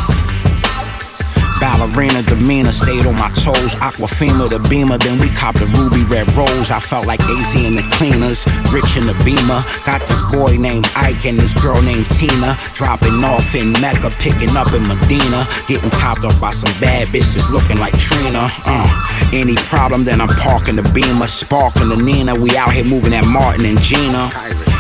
Ballerina 1.60 2.20
demeanor, 2.22 2.72
stayed 2.72 3.06
on 3.06 3.14
my 3.14 3.30
toes. 3.30 3.76
Aquafina 3.76 4.50
the 4.50 4.58
beamer, 4.68 4.98
then 4.98 5.18
we 5.18 5.28
copped 5.30 5.60
the 5.60 5.66
ruby 5.78 6.02
red 6.02 6.26
rose. 6.34 6.70
I 6.70 6.80
felt 6.80 7.06
like 7.06 7.20
AZ 7.20 7.54
in 7.54 7.76
the 7.76 7.86
cleaners, 7.94 8.44
rich 8.74 8.98
in 8.98 9.06
the 9.06 9.14
beamer. 9.24 9.62
Got 9.86 10.02
this 10.10 10.20
boy 10.34 10.58
named 10.58 10.90
Ike 10.96 11.24
and 11.26 11.38
this 11.38 11.54
girl 11.54 11.80
named 11.80 12.10
Tina. 12.10 12.58
Dropping 12.74 13.22
off 13.22 13.54
in 13.54 13.72
Mecca, 13.78 14.10
picking 14.18 14.56
up 14.58 14.74
in 14.74 14.82
Medina. 14.88 15.46
Getting 15.68 15.90
topped 15.94 16.24
off 16.24 16.38
by 16.40 16.50
some 16.50 16.74
bad 16.80 17.06
bitches 17.14 17.48
looking 17.50 17.78
like 17.78 17.96
Trina. 17.98 18.50
Uh, 18.66 19.30
any 19.32 19.54
problem, 19.70 20.02
then 20.02 20.20
I'm 20.20 20.28
parking 20.42 20.74
the 20.74 20.86
beamer, 20.90 21.28
sparking 21.28 21.88
the 21.88 21.96
Nina. 21.96 22.34
We 22.34 22.56
out 22.58 22.72
here 22.72 22.84
moving 22.84 23.14
at 23.14 23.24
Martin 23.26 23.64
and 23.64 23.80
Gina. 23.80 24.28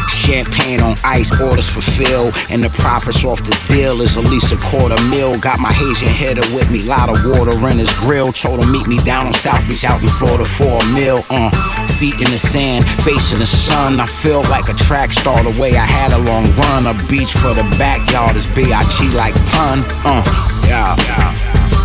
Champagne 0.08 0.80
on 0.80 0.96
ice, 1.04 1.30
orders 1.40 1.68
fulfilled, 1.68 2.34
and 2.50 2.62
the 2.62 2.70
profits 2.80 3.24
off 3.24 3.42
this 3.42 3.60
deal 3.68 4.00
is 4.00 4.16
at 4.16 4.24
least 4.24 4.52
a 4.52 4.56
quarter 4.56 5.00
mil. 5.08 5.38
Got 5.40 5.60
my 5.60 5.72
Haitian 5.72 6.08
header 6.08 6.42
with 6.54 6.70
me, 6.70 6.82
lot 6.82 7.08
of 7.08 7.24
water 7.24 7.52
in 7.68 7.78
his 7.78 7.92
grill. 7.94 8.32
Told 8.32 8.60
him 8.60 8.72
meet 8.72 8.86
me 8.86 8.98
down 9.04 9.26
on 9.26 9.34
South 9.34 9.66
Beach 9.68 9.84
out 9.84 10.02
in 10.02 10.08
Florida 10.08 10.44
for 10.44 10.82
a 10.82 10.86
meal. 10.92 11.20
Uh, 11.30 11.50
feet 11.98 12.14
in 12.14 12.30
the 12.30 12.38
sand, 12.38 12.88
facing 12.88 13.38
the 13.38 13.46
sun. 13.46 14.00
I 14.00 14.06
feel 14.06 14.42
like 14.42 14.68
a 14.68 14.74
track 14.74 15.12
star 15.12 15.42
the 15.42 15.58
way 15.60 15.76
I 15.76 15.84
had 15.84 16.12
a 16.12 16.18
long 16.18 16.50
run. 16.52 16.86
A 16.86 16.94
beach 17.08 17.32
for 17.32 17.54
the 17.54 17.66
backyard 17.78 18.36
is 18.36 18.46
B.I.G. 18.54 19.08
like 19.10 19.34
pun. 19.46 19.84
Uh, 20.04 20.24
yeah. 20.66 20.96
yeah. 20.98 21.83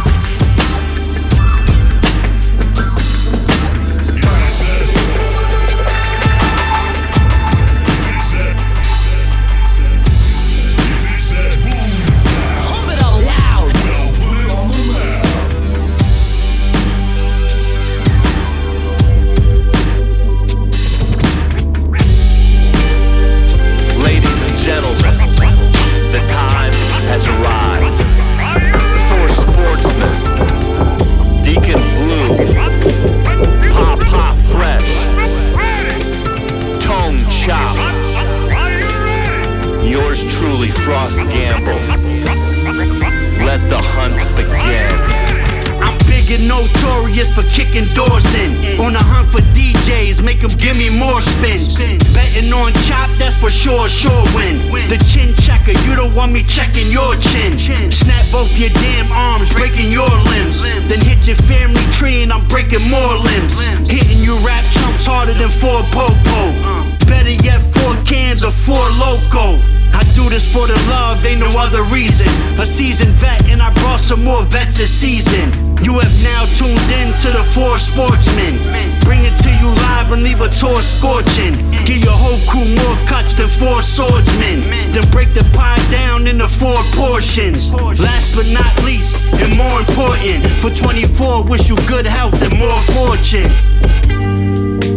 both 58.31 58.51
your 58.57 58.69
damn 58.69 59.11
arms, 59.11 59.53
breaking 59.53 59.91
your 59.91 60.09
limbs. 60.31 60.61
Then 60.61 60.99
hit 61.01 61.27
your 61.27 61.37
family 61.37 61.81
tree 61.93 62.21
and 62.23 62.31
I'm 62.31 62.47
breaking 62.47 62.87
more 62.89 63.15
limbs. 63.15 63.59
Hitting 63.89 64.19
you 64.19 64.37
rap 64.39 64.63
chumps 64.71 65.05
harder 65.05 65.33
than 65.33 65.51
four 65.51 65.83
popo. 65.91 66.53
Better 67.05 67.31
yet, 67.31 67.61
four 67.75 67.95
cans 68.03 68.43
of 68.43 68.53
four 68.53 68.85
loco. 68.97 69.57
I 69.91 70.03
do 70.15 70.29
this 70.29 70.45
for 70.51 70.67
the 70.67 70.77
love, 70.89 71.25
ain't 71.25 71.39
no 71.39 71.49
other 71.57 71.83
reason. 71.83 72.27
A 72.59 72.65
seasoned 72.65 73.13
vet, 73.15 73.45
and 73.47 73.61
I 73.61 73.73
brought 73.73 73.99
some 73.99 74.23
more 74.23 74.43
vets 74.43 74.77
this 74.77 74.91
season. 74.91 75.68
You 75.81 75.99
have 75.99 76.23
now 76.23 76.45
tuned 76.55 76.91
in 76.91 77.13
to 77.21 77.31
the 77.31 77.43
Four 77.53 77.79
Sportsmen. 77.79 78.59
Bring 79.01 79.23
it 79.23 79.37
to 79.43 79.49
you 79.49 79.69
live 79.87 80.11
and 80.11 80.23
leave 80.23 80.41
a 80.41 80.49
tour 80.49 80.81
scorching. 80.81 81.55
Give 81.85 82.03
your 82.03 82.13
whole 82.13 82.39
crew 82.49 82.65
more 82.65 83.07
cuts 83.07 83.33
than 83.33 83.49
four 83.49 83.81
swordsmen. 83.81 84.61
Then 84.93 85.09
break 85.11 85.33
the 85.33 85.47
pie 85.53 85.79
down 85.89 86.27
into 86.27 86.47
four 86.47 86.77
portions. 86.93 87.71
Last 87.71 88.35
but 88.35 88.47
not 88.47 88.83
least, 88.83 89.15
and 89.33 89.55
more 89.57 89.79
important, 89.79 90.47
for 90.61 90.69
24, 90.69 91.43
wish 91.43 91.69
you 91.69 91.75
good 91.87 92.05
health 92.05 92.41
and 92.41 92.57
more 92.59 92.79
fortune. 92.93 94.88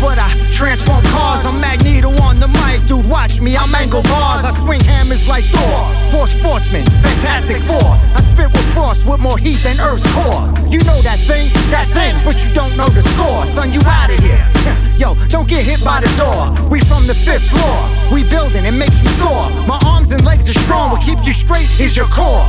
But 0.00 0.18
I 0.18 0.28
transform 0.50 1.02
cars. 1.04 1.46
I'm 1.46 1.60
Magneto 1.60 2.10
on 2.22 2.40
the 2.40 2.48
mic, 2.48 2.86
dude. 2.86 3.06
Watch 3.06 3.40
me, 3.40 3.56
I'm 3.56 3.74
angle 3.74 4.02
bars. 4.02 4.44
I 4.44 4.50
swing 4.52 4.80
hammers 4.80 5.26
like 5.26 5.44
Thor, 5.46 6.10
four 6.10 6.26
sportsmen, 6.26 6.84
Fantastic 7.02 7.62
Four. 7.62 7.90
I 8.14 8.20
spit 8.20 8.52
with 8.52 8.72
frost 8.74 9.06
with 9.06 9.20
more 9.20 9.38
heat 9.38 9.58
than 9.62 9.80
Earth's 9.80 10.06
core. 10.12 10.50
You 10.68 10.82
know 10.84 11.00
that 11.02 11.18
thing, 11.26 11.52
that 11.70 11.88
thing, 11.94 12.22
but 12.24 12.42
you 12.44 12.52
don't 12.52 12.76
know 12.76 12.88
the 12.88 13.02
score. 13.02 13.46
Son, 13.46 13.72
you 13.72 13.80
out 13.86 14.10
of 14.10 14.18
here. 14.20 14.44
Yo, 14.98 15.14
don't 15.28 15.48
get 15.48 15.64
hit 15.64 15.84
by 15.84 16.00
the 16.00 16.10
door. 16.16 16.52
We 16.68 16.80
from 16.80 17.06
the 17.06 17.14
fifth 17.14 17.48
floor. 17.50 17.78
We 18.12 18.24
building, 18.24 18.64
it 18.64 18.74
makes 18.74 19.00
you 19.02 19.08
sore. 19.18 19.50
My 19.66 19.78
arms 19.86 20.12
and 20.12 20.24
legs 20.24 20.48
are 20.48 20.58
strong. 20.58 20.90
What 20.92 21.02
keep 21.02 21.24
you 21.24 21.34
straight 21.34 21.68
is 21.80 21.96
your 21.96 22.06
core. 22.06 22.46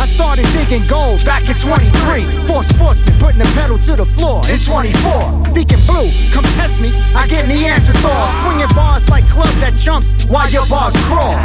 I 0.00 0.06
started 0.06 0.46
Thinking 0.72 0.88
gold 0.88 1.22
back 1.26 1.46
in 1.50 1.56
23. 1.58 2.48
Four 2.48 2.64
sportsmen 2.64 3.18
putting 3.18 3.40
the 3.40 3.52
pedal 3.52 3.76
to 3.76 3.94
the 3.94 4.06
floor 4.06 4.40
in 4.48 4.58
24. 4.58 5.52
Decon 5.52 5.84
Blu, 5.84 6.08
come 6.32 6.44
test 6.56 6.80
me. 6.80 6.88
I 7.12 7.26
get 7.26 7.46
Neanderthal. 7.46 8.40
Swinging 8.40 8.74
bars 8.74 9.06
like 9.10 9.28
clubs 9.28 9.62
at 9.62 9.76
chumps 9.76 10.08
while 10.32 10.48
your 10.48 10.64
bars 10.68 10.96
crawl. 11.04 11.36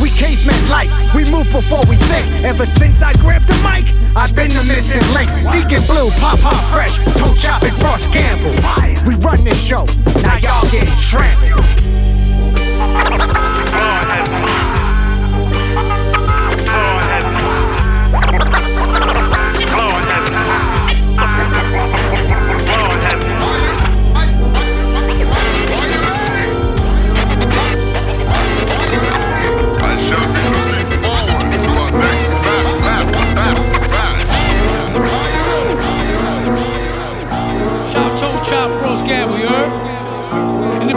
We 0.00 0.10
cavemen 0.10 0.68
like, 0.68 0.90
we 1.12 1.24
move 1.28 1.50
before 1.50 1.82
we 1.90 1.96
think. 2.06 2.30
Ever 2.44 2.64
since 2.64 3.02
I 3.02 3.14
grabbed 3.14 3.48
the 3.48 3.58
mic, 3.66 3.90
I've 4.14 4.36
been 4.36 4.50
the 4.54 4.62
missing 4.62 5.02
link. 5.12 5.28
Decon 5.50 5.84
Blu, 5.88 6.10
Pa 6.22 6.38
Pa 6.38 6.54
Fresh, 6.70 6.98
Tone 7.18 7.34
Chop 7.34 7.64
and 7.64 7.76
Frost 7.78 8.12
Gamble. 8.12 8.54
We 9.04 9.16
run 9.16 9.42
this 9.42 9.58
show, 9.60 9.86
now 10.22 10.36
y'all 10.38 10.70
getting 10.70 10.94
trampled. 11.02 11.66
Oh, 13.74 14.57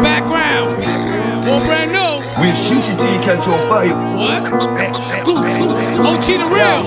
background. 0.02 0.78
One 1.48 1.64
brand 1.66 1.92
new. 1.92 2.22
We'll 2.42 2.56
shoot 2.56 2.88
you 2.88 2.96
till 2.98 3.14
you 3.14 3.22
catch 3.22 3.48
on 3.48 3.60
fire. 3.70 3.94
What? 4.18 4.52
OT 6.02 6.38
the 6.38 6.46
real. 6.46 6.84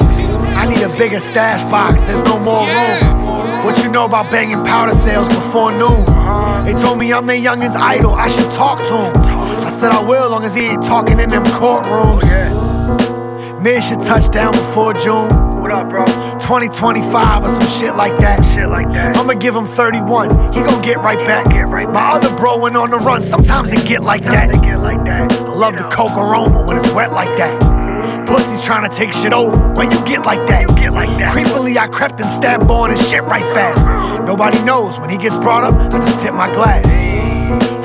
I 0.56 0.66
need 0.66 0.82
a 0.82 0.96
bigger 0.96 1.20
stash 1.20 1.62
box. 1.70 2.04
There's 2.04 2.22
no 2.24 2.38
more 2.38 2.66
yeah. 2.66 3.24
room. 3.24 3.64
What 3.64 3.82
you 3.82 3.90
know 3.90 4.04
about 4.04 4.30
banging 4.30 4.64
powder 4.64 4.94
sales 4.94 5.28
before 5.28 5.72
noon? 5.72 6.04
They 6.64 6.74
told 6.74 6.98
me 6.98 7.12
I'm 7.12 7.26
their 7.26 7.36
youngin's 7.36 7.76
idol. 7.76 8.14
I 8.14 8.28
should 8.28 8.50
talk 8.52 8.78
to 8.78 8.96
him. 8.96 9.16
I 9.64 9.70
said 9.70 9.92
I 9.92 10.02
will, 10.02 10.28
long 10.28 10.44
as 10.44 10.54
he 10.54 10.66
ain't 10.66 10.84
talking 10.84 11.18
in 11.20 11.28
them 11.28 11.44
courtrooms. 11.44 11.86
Oh, 11.86 12.20
yeah. 12.22 13.62
yeah. 13.64 13.80
should 13.80 14.00
touch 14.00 14.30
down 14.30 14.52
before 14.52 14.94
June. 14.94 15.60
What 15.60 15.70
up, 15.70 15.88
bro? 15.88 16.04
2025 16.44 17.42
or 17.42 17.48
some 17.48 17.80
shit 17.80 17.96
like 17.96 18.18
that. 18.18 18.44
Shit 18.54 18.68
like 18.68 18.90
that. 18.90 19.16
I'ma 19.16 19.32
give 19.32 19.56
him 19.56 19.66
31. 19.66 20.52
He 20.52 20.60
gon' 20.60 20.82
get 20.82 20.98
right 20.98 21.16
back. 21.26 21.48
Get 21.48 21.68
right 21.68 21.90
My 21.90 22.12
other 22.12 22.36
bro 22.36 22.58
went 22.58 22.76
on 22.76 22.90
the 22.90 22.98
run. 22.98 23.22
Sometimes 23.22 23.72
it 23.72 23.86
get 23.88 24.02
like 24.02 24.22
that. 24.24 24.52
Get 24.62 24.76
like 24.76 25.02
that. 25.06 25.32
I 25.32 25.54
love 25.54 25.72
you 25.72 25.78
the 25.78 25.88
coke 25.88 26.12
aroma 26.12 26.66
when 26.66 26.76
it's 26.76 26.92
wet 26.92 27.12
like 27.12 27.34
that. 27.38 28.26
Pussy's 28.26 28.60
trying 28.60 28.88
to 28.88 28.94
take 28.94 29.14
shit 29.14 29.32
over 29.32 29.56
when 29.72 29.90
you 29.90 30.04
get 30.04 30.26
like 30.26 30.46
that. 30.48 30.68
You 30.68 30.76
get 30.76 30.92
like 30.92 31.08
that. 31.18 31.34
Creepily, 31.34 31.78
I 31.78 31.88
crept 31.88 32.20
and 32.20 32.28
stabbed 32.28 32.70
on 32.70 32.90
and 32.90 33.00
shit 33.00 33.22
right 33.22 33.44
fast. 33.54 34.26
Nobody 34.26 34.62
knows 34.64 35.00
when 35.00 35.08
he 35.08 35.16
gets 35.16 35.36
brought 35.36 35.64
up. 35.64 35.72
I 35.94 35.98
just 35.98 36.20
tip 36.20 36.34
my 36.34 36.52
glass. 36.52 36.84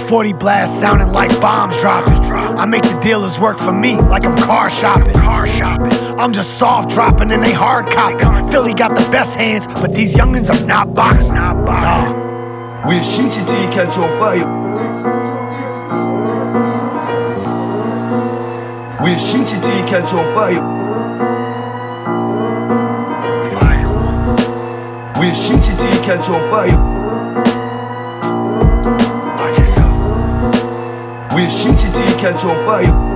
40 0.10 0.34
blasts 0.34 0.78
sounding 0.78 1.14
like 1.14 1.30
bombs 1.40 1.78
dropping. 1.78 2.16
I 2.16 2.66
make 2.66 2.84
the 2.84 3.00
dealers 3.00 3.40
work 3.40 3.58
for 3.58 3.72
me 3.72 3.96
like 3.96 4.26
I'm 4.26 4.36
car 4.38 4.70
shopping 4.70 5.16
shopping. 5.58 5.92
I'm 6.20 6.34
just 6.34 6.58
soft 6.58 6.90
dropping 6.90 7.32
and 7.32 7.44
they 7.44 7.54
hard 7.54 7.92
copping. 7.92 8.50
Philly 8.52 8.74
got 8.74 8.96
the 8.96 9.10
best 9.12 9.36
hands, 9.36 9.68
but 9.68 9.94
these 9.94 10.16
youngins 10.16 10.50
are 10.50 10.66
not 10.66 10.94
boxing. 10.94 11.36
Not 11.36 11.66
boxing. 11.66 12.18
Nah. 12.18 12.88
We'll 12.88 13.04
shoot 13.04 13.36
you 13.36 13.46
till 13.46 13.62
you 13.62 13.70
catch 13.72 13.98
on 13.98 14.10
fire. 14.20 14.46
We'll 19.02 19.18
shoot 19.18 19.52
you 19.52 19.62
till 19.62 19.78
you 19.78 19.86
catch 19.86 20.14
on 20.14 20.26
fire. 20.36 20.62
We'll 25.20 25.34
shoot 25.34 25.68
you 25.68 25.76
till 25.76 25.94
you 25.94 26.02
catch 26.02 26.30
on 26.30 26.42
fire. 26.50 26.78
We'll 31.34 31.50
shoot 31.50 31.84
you 31.84 31.92
till 31.92 32.10
you 32.10 32.16
catch 32.18 32.44
on 32.44 32.56
fire. 32.66 33.09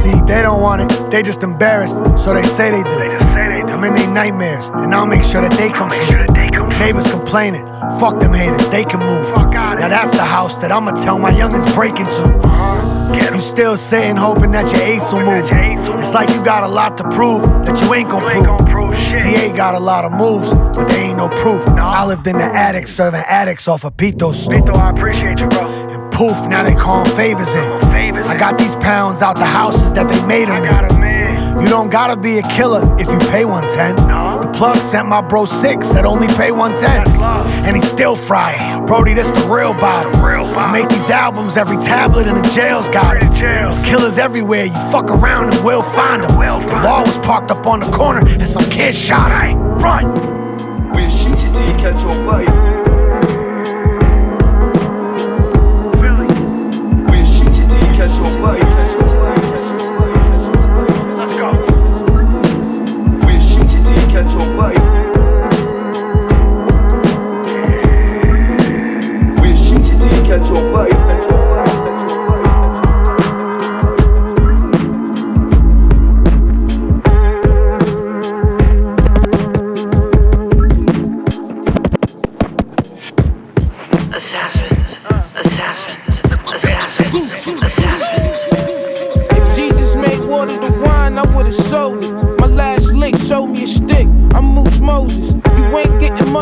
See, 0.00 0.18
they 0.26 0.40
don't 0.40 0.62
want 0.62 0.80
it, 0.80 1.10
they 1.10 1.22
just 1.22 1.42
embarrassed, 1.42 1.96
so 2.16 2.32
they 2.32 2.44
say 2.44 2.70
they 2.70 2.82
do. 2.82 2.98
They 2.98 3.08
just 3.08 3.34
say 3.34 3.48
they 3.48 3.60
do. 3.60 3.68
I'm 3.68 3.84
in 3.84 3.92
their 3.92 4.10
nightmares, 4.10 4.70
and 4.70 4.94
I'll 4.94 5.04
make 5.04 5.22
sure 5.22 5.42
that 5.42 5.52
they 5.52 5.68
come 5.68 5.90
make 5.90 6.08
sure 6.08 6.26
that 6.26 6.32
they 6.32 6.48
come 6.48 6.70
Neighbors 6.80 7.10
complaining, 7.10 7.66
fuck 8.00 8.18
them 8.18 8.32
haters, 8.32 8.66
they 8.70 8.86
can 8.86 9.00
move. 9.00 9.34
Now 9.52 9.88
that's 9.88 10.12
the 10.12 10.24
house 10.24 10.56
that 10.62 10.72
I'ma 10.72 10.92
tell 10.92 11.18
my 11.18 11.30
youngins 11.30 11.72
break 11.74 11.98
into. 11.98 12.24
Uh-huh. 12.24 13.34
You 13.34 13.40
still 13.40 13.76
sitting 13.76 14.16
hoping 14.16 14.52
that 14.52 14.72
your 14.72 14.82
ace 14.82 15.12
will 15.12 15.20
move. 15.20 15.44
It's 16.00 16.14
like 16.14 16.30
you 16.30 16.42
got 16.42 16.62
a 16.62 16.68
lot 16.68 16.96
to 16.98 17.04
prove 17.10 17.42
that 17.66 17.78
you 17.82 17.92
ain't 17.92 18.08
gon' 18.08 18.22
prove. 18.22 18.96
Shit. 18.96 19.20
Da 19.20 19.52
got 19.52 19.74
a 19.74 19.78
lot 19.78 20.04
of 20.04 20.12
moves, 20.12 20.50
but 20.50 20.88
they 20.88 21.02
ain't 21.02 21.18
no 21.18 21.28
proof. 21.28 21.66
I 21.68 22.06
lived 22.06 22.26
in 22.26 22.38
the 22.38 22.44
attic 22.44 22.88
serving 22.88 23.22
addicts 23.26 23.68
off 23.68 23.84
of 23.84 23.96
Pito's 23.96 24.42
stool. 24.42 24.62
Pito, 24.62 24.76
I 24.76 24.90
appreciate 24.90 25.40
you, 25.40 25.46
bro. 25.48 25.66
And 25.66 26.12
poof, 26.12 26.46
now 26.48 26.62
they 26.62 26.74
calling 26.74 27.10
favors 27.14 27.54
in. 27.54 27.89
I 28.26 28.36
got 28.38 28.58
these 28.58 28.76
pounds 28.76 29.22
out 29.22 29.36
the 29.36 29.44
houses 29.44 29.92
that 29.94 30.08
they 30.08 30.24
made 30.26 30.48
them 30.48 30.64
in. 30.64 31.62
You 31.62 31.68
don't 31.68 31.90
gotta 31.90 32.16
be 32.16 32.38
a 32.38 32.42
killer 32.42 32.82
if 32.98 33.08
you 33.08 33.18
pay 33.30 33.44
110. 33.44 33.96
The 33.96 34.50
plug 34.56 34.78
sent 34.78 35.08
my 35.08 35.20
bro 35.20 35.44
six, 35.44 35.88
said 35.88 36.06
only 36.06 36.28
pay 36.28 36.52
110. 36.52 37.20
And 37.66 37.76
he 37.76 37.82
still 37.82 38.16
fried. 38.16 38.86
Brody, 38.86 39.14
this 39.14 39.30
the 39.30 39.46
real 39.52 39.74
bottom. 39.74 40.14
I 40.20 40.72
make 40.72 40.88
these 40.88 41.10
albums, 41.10 41.56
every 41.56 41.76
tablet 41.76 42.26
in 42.26 42.34
the 42.34 42.48
jail's 42.54 42.88
got 42.88 43.16
it. 43.16 43.28
There's 43.38 43.78
killers 43.80 44.16
everywhere, 44.18 44.66
you 44.66 44.74
fuck 44.90 45.10
around 45.10 45.52
and 45.52 45.64
we'll 45.64 45.82
find 45.82 46.22
them. 46.22 46.32
The 46.32 46.74
law 46.82 47.02
was 47.02 47.18
parked 47.18 47.50
up 47.50 47.66
on 47.66 47.80
the 47.80 47.90
corner 47.90 48.26
and 48.26 48.46
some 48.46 48.64
kid 48.70 48.94
shot 48.94 49.30
it. 49.30 49.54
Run! 49.54 50.39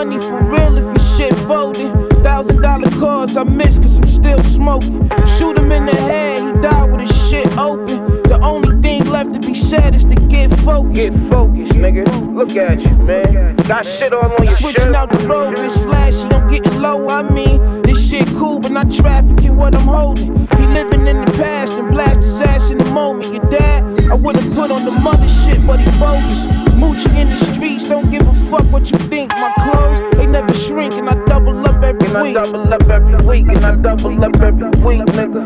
Money 0.05 0.19
for 0.19 0.41
real 0.45 0.79
if 0.79 0.85
your 0.85 1.07
shit 1.17 1.35
folded. 1.49 1.91
Thousand 2.23 2.63
dollar 2.63 2.89
cars 3.01 3.37
I 3.37 3.43
miss 3.43 3.81
cause 3.81 3.99
I'm 3.99 4.07
still 4.07 4.43
smoking. 4.45 5.11
Shoot 5.37 5.59
him 5.59 5.73
in 5.73 5.87
the 5.87 5.97
head, 5.97 6.39
he 6.47 6.61
died 6.61 6.91
with 6.91 7.01
his 7.01 7.29
shit 7.29 7.49
open. 7.59 8.23
The 8.23 8.39
only 8.45 8.81
thing 8.81 9.07
left 9.07 9.33
to 9.35 9.41
be 9.41 9.55
said 9.55 9.97
is 9.97 10.05
to 10.05 10.15
get 10.15 10.51
focused. 10.61 10.95
Get 10.95 11.13
focused, 11.29 11.73
nigga. 11.73 12.05
Look 12.37 12.55
at 12.55 12.81
you, 12.81 12.97
man. 12.99 13.57
Got 13.57 13.87
shit 13.87 14.13
all 14.13 14.31
on 14.31 14.45
your 14.45 14.47
shit. 14.47 14.59
Switching 14.59 14.95
out 14.95 15.11
the 15.11 15.27
road, 15.27 15.59
it's 15.59 15.77
flashy, 15.79 16.29
I'm 16.29 16.49
getting 16.49 16.81
low. 16.81 17.09
I 17.09 17.23
mean, 17.23 17.78
this 17.89 18.11
shit 18.11 18.27
cool, 18.35 18.61
but 18.61 18.71
not 18.71 18.91
trafficking 18.91 19.57
what 19.57 19.75
I'm 19.75 19.89
holding. 19.89 20.35
He 20.59 20.67
living 20.67 21.07
in 21.07 21.25
the 21.25 21.33
past 21.37 21.73
and 21.73 21.91
blast 21.91 22.23
his 22.23 22.39
ass 22.41 22.71
in 22.71 22.77
the 22.79 22.85
moment. 22.85 23.33
Your 23.33 23.45
dad, 23.49 23.83
I 24.11 24.15
would've 24.15 24.55
put 24.55 24.71
on 24.71 24.85
the 24.85 24.91
mother 24.91 25.29
shit, 25.29 25.67
but 25.67 25.81
he 25.81 25.91
bogus. 25.99 26.45
Mooching 26.77 27.17
in 27.17 27.29
the 27.29 27.37
streets, 27.37 27.89
don't 27.89 28.11
give 28.11 28.27
a 28.29 28.35
fuck 28.51 28.65
what 28.71 28.91
you 28.91 28.99
think. 29.09 29.31
My 29.31 29.53
clothes, 29.65 30.01
they 30.17 30.27
never 30.27 30.53
shrink, 30.53 30.95
and 30.95 31.09
I 31.09 31.15
double 31.25 31.67
up 31.67 31.83
every 31.83 32.09
and 32.09 32.21
week. 32.21 32.37
I 32.37 32.43
double 32.45 32.75
up 32.75 32.91
every 32.91 33.27
week, 33.27 33.49
and 33.49 33.65
I 33.65 33.75
double 33.75 34.25
up 34.25 34.37
every 34.37 34.71
week, 34.85 35.03
nigga. 35.17 35.43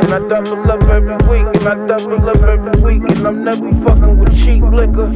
And 0.00 0.14
I 0.14 0.18
double 0.28 0.72
up 0.72 0.82
every 0.84 1.16
week, 1.28 1.46
and 1.56 1.68
I 1.68 1.86
double 1.86 2.30
up 2.30 2.42
every 2.42 2.80
week, 2.80 3.02
and 3.10 3.26
I'm 3.26 3.44
never 3.44 3.70
fucking 3.84 4.18
with 4.18 4.34
cheap 4.36 4.64
liquor. 4.64 5.10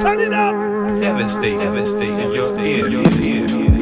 Turn 0.00 0.20
it 0.20 0.32
up! 0.32 0.54
Devastate, 1.00 1.58
devastate 1.58 2.18
in 2.20 2.32
your 2.32 2.58
ear, 2.58 2.88
your 2.88 3.20
ear. 3.20 3.79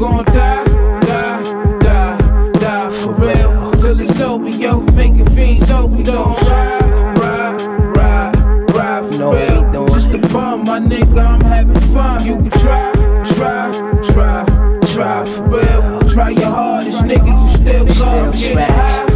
Gon' 0.00 0.24
die, 0.24 0.64
die, 1.02 1.78
die, 1.80 2.16
die 2.52 2.90
for 2.90 3.12
real. 3.12 3.70
Till 3.72 4.00
it's 4.00 4.18
over, 4.18 4.48
yo. 4.48 4.80
Making 4.94 5.28
fiends 5.36 5.70
overdose. 5.70 6.40
Ride, 6.48 7.18
ride, 7.18 7.60
ride, 7.94 8.70
ride 8.72 9.04
for 9.04 9.34
real. 9.34 9.88
Just 9.88 10.08
a 10.08 10.18
bum, 10.32 10.64
my 10.64 10.78
nigga, 10.80 11.18
I'm 11.18 11.42
having 11.42 11.78
fun. 11.92 12.24
You 12.24 12.38
can 12.38 12.50
try, 12.50 12.92
try, 13.34 13.70
try, 14.00 14.46
try 14.86 15.24
for 15.26 15.42
real. 15.42 16.00
Try 16.08 16.30
your 16.30 16.46
hardest, 16.46 17.02
niggas, 17.02 17.42
you 17.42 17.48
still 17.58 17.84
go. 17.84 18.32
Get 18.32 18.70
high, 18.70 19.09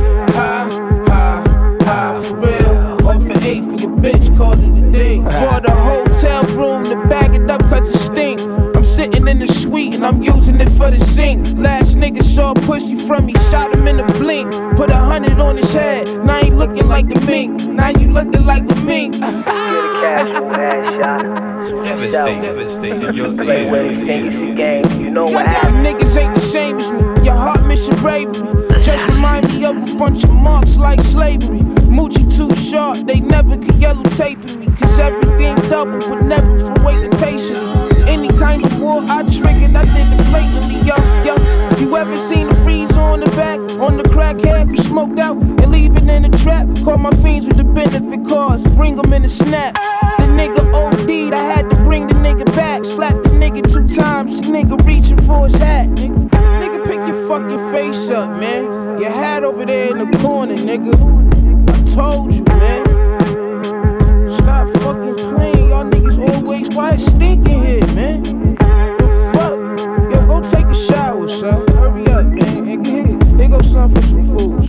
and 10.04 10.16
I'm 10.16 10.22
using 10.22 10.60
it 10.60 10.68
for 10.70 10.90
the 10.90 11.00
sink. 11.00 11.46
Last 11.56 11.96
nigga 11.96 12.22
saw 12.22 12.52
pussy 12.54 12.96
from 12.96 13.26
me, 13.26 13.32
shot 13.50 13.74
him 13.74 13.86
in 13.86 13.96
the 13.96 14.04
blink. 14.04 14.50
Put 14.76 14.90
a 14.90 14.96
hundred 14.96 15.40
on 15.40 15.56
his 15.56 15.72
head, 15.72 16.06
now 16.24 16.38
he 16.42 16.50
looking 16.50 16.88
like 16.88 17.08
the 17.08 17.20
mink. 17.20 17.62
Now 17.68 17.88
you 17.88 18.10
looking 18.12 18.44
like 18.44 18.66
the 18.66 18.74
mink. 18.76 19.14
Devastate, 21.84 22.42
devastate 22.42 23.02
in 23.02 23.14
your 23.14 23.36
Play 23.36 23.64
ear. 23.64 23.70
with 23.70 23.92
it, 23.92 24.06
think 24.06 24.32
it's 24.32 24.52
a 24.52 24.54
game. 24.54 25.04
You 25.04 25.10
know 25.10 25.24
what 25.24 25.46
happened? 25.46 25.86
Niggas 25.86 26.16
ain't 26.16 26.34
the 26.34 26.40
same 26.40 26.78
as 26.78 26.90
me. 26.92 27.24
Your 27.24 27.36
heart 27.36 27.64
mission 27.66 27.96
bravery. 27.96 28.34
Just 28.82 29.08
remind 29.08 29.48
me 29.48 29.64
of 29.64 29.76
a 29.76 29.94
bunch 29.96 30.24
of 30.24 30.30
marks 30.30 30.76
like 30.76 31.00
slavery. 31.00 31.60
Moochie 31.88 32.28
too 32.36 32.54
short, 32.54 33.06
they 33.06 33.20
never 33.20 33.56
could 33.56 33.76
yellow 33.76 34.02
taping 34.02 34.60
me. 34.60 34.66
Cause 34.76 34.98
everything 34.98 35.56
double, 35.70 35.98
but 36.00 36.22
never 36.22 36.58
for 36.58 36.84
waiting 36.84 37.10
patience. 37.18 37.93
Any 38.06 38.28
kind 38.38 38.64
of 38.64 38.80
war 38.80 39.02
I 39.08 39.22
triggered, 39.22 39.74
I 39.74 39.84
did 39.84 40.08
it 40.12 40.26
blatantly, 40.30 40.76
yo, 40.86 40.96
yo. 41.24 41.34
You 41.78 41.96
ever 41.96 42.16
seen 42.16 42.48
a 42.48 42.54
freeze 42.62 42.96
on 42.96 43.20
the 43.20 43.28
back, 43.30 43.58
on 43.80 43.96
the 43.96 44.04
crackhead 44.04 44.68
who 44.68 44.76
smoked 44.76 45.18
out 45.18 45.36
and 45.36 45.70
leave 45.72 45.96
it 45.96 46.08
in 46.08 46.22
the 46.22 46.38
trap? 46.38 46.68
Call 46.84 46.98
my 46.98 47.10
fiends 47.22 47.46
with 47.46 47.56
the 47.56 47.64
benefit 47.64 48.26
cars, 48.28 48.64
bring 48.64 48.96
them 48.96 49.12
in 49.12 49.24
a 49.24 49.28
snap. 49.28 49.74
The 50.18 50.24
nigga 50.24 50.72
OD'd, 50.74 51.34
I 51.34 51.42
had 51.42 51.70
to 51.70 51.76
bring 51.76 52.06
the 52.06 52.14
nigga 52.14 52.44
back. 52.54 52.84
Slap 52.84 53.22
the 53.22 53.30
nigga 53.30 53.62
two 53.62 53.88
times, 53.88 54.42
nigga 54.42 54.84
reaching 54.86 55.20
for 55.22 55.44
his 55.44 55.56
hat. 55.56 55.88
Nigga, 55.88 56.28
nigga 56.28 56.84
pick 56.84 57.06
your 57.08 57.28
fucking 57.28 57.72
face 57.72 58.10
up, 58.10 58.30
man. 58.38 58.64
Your 59.00 59.10
hat 59.10 59.44
over 59.44 59.64
there 59.64 59.90
in 59.90 60.10
the 60.10 60.18
corner, 60.18 60.54
nigga. 60.54 60.94
I 61.70 61.94
told 61.94 62.32
you, 62.32 62.44
man. 62.44 62.83
Stop 64.64 64.82
fucking 64.82 65.16
playing, 65.16 65.68
y'all 65.68 65.84
niggas 65.84 66.18
always. 66.18 66.74
Why 66.74 66.92
it 66.92 67.00
stinking 67.00 67.64
here, 67.64 67.86
man? 67.88 68.22
The 68.22 69.30
fuck? 69.34 69.60
Yo, 70.10 70.26
go 70.26 70.40
take 70.40 70.64
a 70.64 70.74
shower, 70.74 71.28
son. 71.28 71.66
Hurry 71.68 72.06
up, 72.06 72.24
man. 72.24 72.68
And 72.68 72.82
get 72.82 72.94
here. 72.94 73.36
Here 73.36 73.48
go 73.48 73.60
some 73.60 73.90
for 73.94 74.02
some 74.02 74.36
fools. 74.36 74.66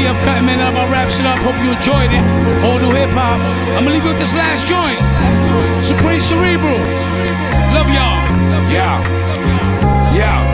PF 0.00 0.16
Cuttin, 0.24 0.46
man. 0.46 0.60
I'm 0.60 0.72
about 0.72 0.90
wrap 0.90 1.10
shit 1.10 1.26
up. 1.26 1.38
Hope 1.40 1.56
you 1.60 1.72
enjoyed 1.76 2.08
it. 2.08 2.24
Whole 2.64 2.78
new 2.80 2.90
hip 2.96 3.10
hop. 3.10 3.38
I'm 3.76 3.84
gonna 3.84 3.90
leave 3.90 4.02
you 4.02 4.08
with 4.08 4.18
this 4.18 4.32
last 4.32 4.64
joint. 4.66 4.96
Supreme 5.84 6.20
Cerebral. 6.20 6.80
Love 7.76 7.88
y'all. 7.92 8.20
Yeah. 8.72 8.96
Yeah. 10.14 10.49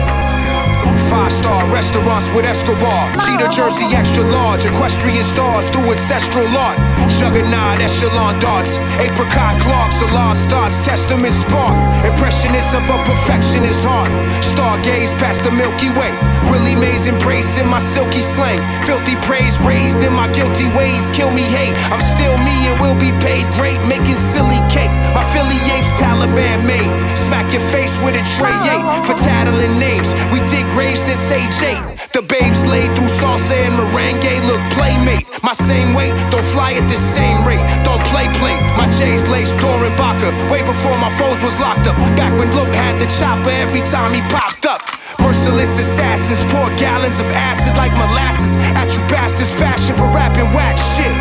Five 1.09 1.31
star 1.31 1.63
restaurants 1.71 2.27
with 2.35 2.43
Escobar. 2.43 3.11
Cheetah 3.23 3.47
jersey 3.47 3.87
extra 3.95 4.23
large. 4.23 4.65
Equestrian 4.65 5.23
stars 5.23 5.63
through 5.69 5.91
ancestral 5.95 6.47
art. 6.57 6.77
Juggernaut 7.15 7.79
echelon 7.79 8.37
darts. 8.39 8.77
Apricot 8.99 9.55
clocks. 9.63 10.01
A 10.01 10.07
lost 10.11 10.45
thoughts. 10.47 10.79
Testament 10.83 11.33
spark. 11.33 11.75
Impressionist 12.03 12.73
of 12.75 12.83
a 12.91 12.97
perfectionist 13.07 13.87
heart. 13.87 14.11
Stargaze 14.43 15.15
past 15.15 15.43
the 15.43 15.51
Milky 15.51 15.89
Way. 15.95 16.11
Willie 16.51 16.75
Mays 16.75 17.07
embracing 17.07 17.67
my 17.67 17.79
silky 17.79 18.19
slang. 18.19 18.59
Filthy 18.83 19.15
praise 19.23 19.59
raised 19.61 20.03
in 20.03 20.11
my 20.11 20.27
guilty 20.33 20.67
ways. 20.75 21.09
Kill 21.11 21.31
me 21.31 21.43
hate. 21.47 21.75
I'm 21.87 22.03
still 22.03 22.35
me 22.43 22.67
and 22.67 22.75
will 22.83 22.99
be 22.99 23.15
paid 23.23 23.47
great. 23.55 23.79
Making 23.87 24.19
silly 24.19 24.59
cake. 24.67 24.91
My 25.13 25.23
Philly 25.31 25.59
apes 25.71 25.91
Taliban 25.99 26.65
mate. 26.65 26.91
Smack 27.17 27.51
your 27.51 27.63
face 27.73 27.95
with 28.03 28.15
a 28.15 28.23
tray 28.35 28.55
eight. 28.71 28.85
For 29.05 29.15
tattling 29.15 29.79
names. 29.79 30.09
We 30.31 30.39
dig 30.47 30.65
graves 30.73 30.99
since 30.99 31.29
age 31.31 31.55
eight. 31.61 31.83
The 32.13 32.21
babes 32.21 32.65
laid 32.65 32.89
through 32.95 33.11
salsa 33.11 33.53
and 33.53 33.77
merengue. 33.77 34.41
Look, 34.47 34.61
playmate. 34.73 35.27
My 35.43 35.53
same 35.53 35.93
weight. 35.93 36.15
Don't 36.31 36.45
fly 36.45 36.73
at 36.73 36.87
the 36.89 36.97
same 36.97 37.45
rate. 37.45 37.63
Don't 37.85 38.03
play 38.09 38.27
play. 38.39 38.55
My 38.75 38.89
J's 38.89 39.27
laced 39.27 39.57
Doran 39.57 39.95
Baca. 39.97 40.31
Way 40.51 40.63
before 40.63 40.97
my 40.97 41.13
foes 41.17 41.39
was 41.43 41.57
locked 41.59 41.87
up. 41.87 41.95
Back 42.17 42.33
when 42.39 42.49
Luke 42.55 42.73
had 42.73 42.99
the 42.99 43.07
chopper 43.19 43.51
every 43.51 43.81
time 43.81 44.13
he 44.13 44.21
popped 44.33 44.65
up. 44.65 44.96
Merciless 45.27 45.77
assassins 45.77 46.39
pour 46.53 46.71
gallons 46.79 47.19
of 47.19 47.27
acid 47.35 47.75
like 47.75 47.91
molasses 47.99 48.55
at 48.79 48.87
you 48.95 49.03
bastards. 49.11 49.51
Fashion 49.51 49.93
for 49.93 50.07
rapping 50.15 50.47
whack 50.55 50.79
shit. 50.79 51.11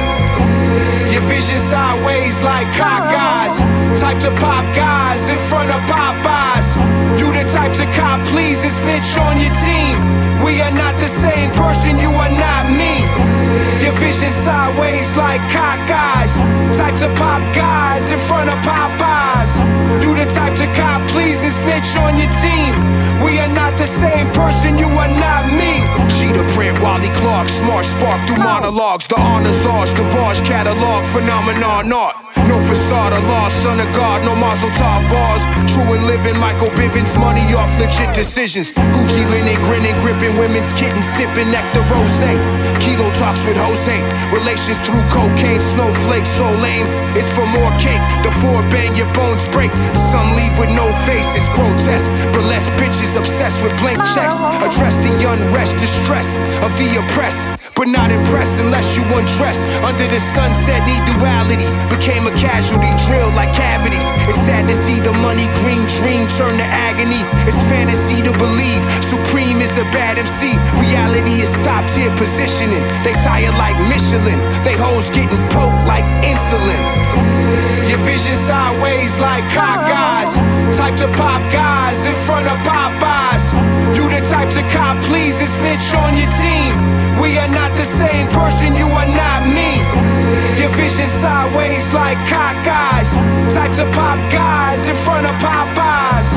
Your 1.10 1.22
vision 1.26 1.58
sideways 1.58 2.40
like 2.40 2.70
cock 2.78 3.02
guys. 3.10 3.58
Type 3.98 4.20
to 4.22 4.30
pop 4.38 4.62
guys 4.78 5.26
in 5.28 5.36
front 5.50 5.74
of 5.74 5.82
Popeyes. 5.90 6.78
You 7.18 7.34
the 7.34 7.42
type 7.50 7.74
to 7.82 7.86
cop 7.98 8.22
pleas 8.30 8.62
and 8.62 8.70
snitch 8.70 9.10
on 9.18 9.42
your 9.42 9.50
team. 9.66 9.98
We 10.46 10.62
are 10.62 10.70
not 10.70 10.94
the 11.02 11.10
same 11.10 11.50
person, 11.50 11.98
you 11.98 12.14
are 12.14 12.30
not 12.30 12.70
me. 12.70 13.02
Your 13.82 13.94
vision 13.98 14.30
sideways 14.30 15.16
like 15.16 15.42
cock 15.50 15.82
guys. 15.90 16.38
Type 16.78 16.94
to 17.02 17.10
pop 17.18 17.42
guys 17.58 18.08
in 18.14 18.20
front 18.20 18.54
of 18.54 18.58
Popeyes. 18.62 19.75
You 20.02 20.14
the 20.14 20.26
type 20.26 20.54
to 20.58 20.66
cop 20.74 21.00
pleas 21.10 21.42
and 21.42 21.52
snitch 21.52 21.96
on 21.96 22.18
your 22.18 22.30
team. 22.42 22.72
We 23.24 23.38
are 23.38 23.48
not 23.48 23.76
the 23.78 23.86
same 23.86 24.30
person, 24.32 24.78
you 24.78 24.86
are 24.86 25.08
not 25.08 25.46
me. 25.52 25.86
Cheetah 26.18 26.46
print, 26.54 26.78
Wally 26.80 27.10
Clark, 27.20 27.48
smart 27.48 27.84
spark 27.84 28.20
through 28.26 28.42
monologues. 28.42 29.06
The 29.06 29.18
honors 29.20 29.64
ours, 29.66 29.92
the 29.92 30.04
bars 30.14 30.40
catalog, 30.42 31.04
phenomenon 31.06 31.92
art. 31.92 32.16
No 32.46 32.60
facade, 32.60 33.12
a 33.12 33.20
lost 33.26 33.62
son 33.62 33.80
of 33.80 33.88
God, 33.96 34.22
no 34.22 34.34
Mazel 34.36 34.70
Tov 34.78 35.02
bars. 35.10 35.42
True 35.72 35.94
and 35.94 36.06
living, 36.06 36.38
Michael 36.38 36.70
Bivins, 36.78 37.18
money 37.18 37.42
off 37.54 37.72
legit 37.80 38.14
decisions. 38.14 38.70
Gucci 38.70 39.24
linen, 39.30 39.56
grinning, 39.64 39.96
gripping 40.00 40.36
women's 40.38 40.72
kitten, 40.72 41.02
sipping 41.02 41.50
nectar 41.50 41.82
rose. 41.90 42.22
Kilo 42.78 43.10
talks 43.18 43.42
with 43.44 43.56
Jose. 43.56 43.98
Relations 44.30 44.78
through 44.84 45.02
cocaine, 45.10 45.60
snowflakes, 45.60 46.30
so 46.30 46.46
lame. 46.62 46.86
It's 47.18 47.28
for 47.32 47.46
more 47.46 47.72
cake. 47.82 48.02
The 48.22 48.30
four 48.38 48.62
bang, 48.70 48.94
your 48.94 49.10
bones 49.12 49.44
break. 49.48 49.72
Some 50.10 50.36
leave 50.36 50.56
with 50.58 50.70
no 50.70 50.86
faces, 51.04 51.48
grotesque. 51.54 52.10
Burlesque 52.32 52.70
bitches 52.80 53.16
obsessed 53.16 53.62
with 53.62 53.76
blank 53.78 53.98
checks. 54.14 54.40
Address 54.64 54.96
the 54.96 55.14
unrest, 55.28 55.76
distress 55.78 56.28
of 56.64 56.70
the 56.78 56.98
oppressed. 56.98 57.65
But 57.76 57.92
not 57.92 58.10
impressed 58.10 58.56
unless 58.58 58.96
you 58.96 59.04
undress. 59.12 59.60
Under 59.84 60.08
the 60.08 60.20
sunset, 60.32 60.80
need 60.88 61.04
duality. 61.12 61.68
Became 61.92 62.24
a 62.24 62.32
casualty, 62.40 62.88
drilled 63.04 63.36
like 63.36 63.52
cavities. 63.52 64.08
It's 64.24 64.40
sad 64.48 64.64
to 64.66 64.74
see 64.74 64.96
the 64.98 65.12
money 65.20 65.44
green 65.60 65.84
dream 66.00 66.24
turn 66.40 66.56
to 66.56 66.64
agony. 66.64 67.20
It's 67.44 67.60
fantasy 67.68 68.24
to 68.24 68.32
believe 68.40 68.80
Supreme 69.04 69.60
is 69.60 69.76
a 69.76 69.84
bad 69.92 70.16
MC. 70.16 70.56
Reality 70.80 71.44
is 71.44 71.52
top 71.68 71.84
tier 71.92 72.08
positioning. 72.16 72.80
They 73.04 73.12
tire 73.20 73.52
like 73.60 73.76
Michelin. 73.92 74.40
They 74.64 74.72
hoes 74.72 75.12
getting 75.12 75.44
poked 75.52 75.84
like 75.84 76.08
insulin. 76.24 76.80
Your 77.92 78.00
vision 78.08 78.34
sideways 78.48 79.20
like 79.20 79.44
cock 79.52 79.84
guys. 79.84 80.32
Type 80.72 80.96
to 80.96 81.08
pop 81.12 81.44
guys 81.52 82.08
in 82.08 82.16
front 82.24 82.48
of 82.48 82.56
Popeyes. 82.64 83.35
You 83.94 84.08
the 84.08 84.20
type 84.26 84.50
to 84.56 84.62
cop, 84.74 84.96
pleas, 85.04 85.38
and 85.38 85.48
snitch 85.48 85.94
on 85.94 86.16
your 86.16 86.30
team. 86.42 86.72
We 87.22 87.38
are 87.38 87.48
not 87.48 87.72
the 87.76 87.84
same 87.84 88.26
person, 88.28 88.74
you 88.74 88.86
are 88.86 89.06
not 89.06 89.46
me. 89.46 89.84
Your 90.60 90.70
vision 90.70 91.06
sideways 91.06 91.92
like 91.92 92.18
cock 92.28 92.56
eyes. 92.66 93.14
Type 93.54 93.74
to 93.76 93.84
pop 93.92 94.18
guys 94.32 94.88
in 94.88 94.96
front 94.96 95.26
of 95.26 95.34
Popeyes. 95.38 96.28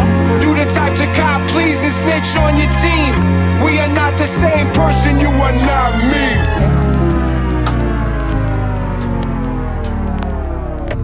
You 0.44 0.54
the 0.54 0.66
type 0.70 0.96
to 1.02 1.08
cop, 1.18 1.42
pleas, 1.50 1.84
and 1.84 1.94
snitch 1.94 2.36
on 2.38 2.58
your 2.60 2.72
team. 2.84 3.14
We 3.66 3.80
are 3.80 3.94
not 3.94 4.18
the 4.18 4.28
same 4.28 4.68
person, 4.72 5.20
you 5.20 5.30
are 5.30 5.58
not 5.70 5.92
me. 6.12 6.28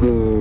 Hmm. 0.02 0.35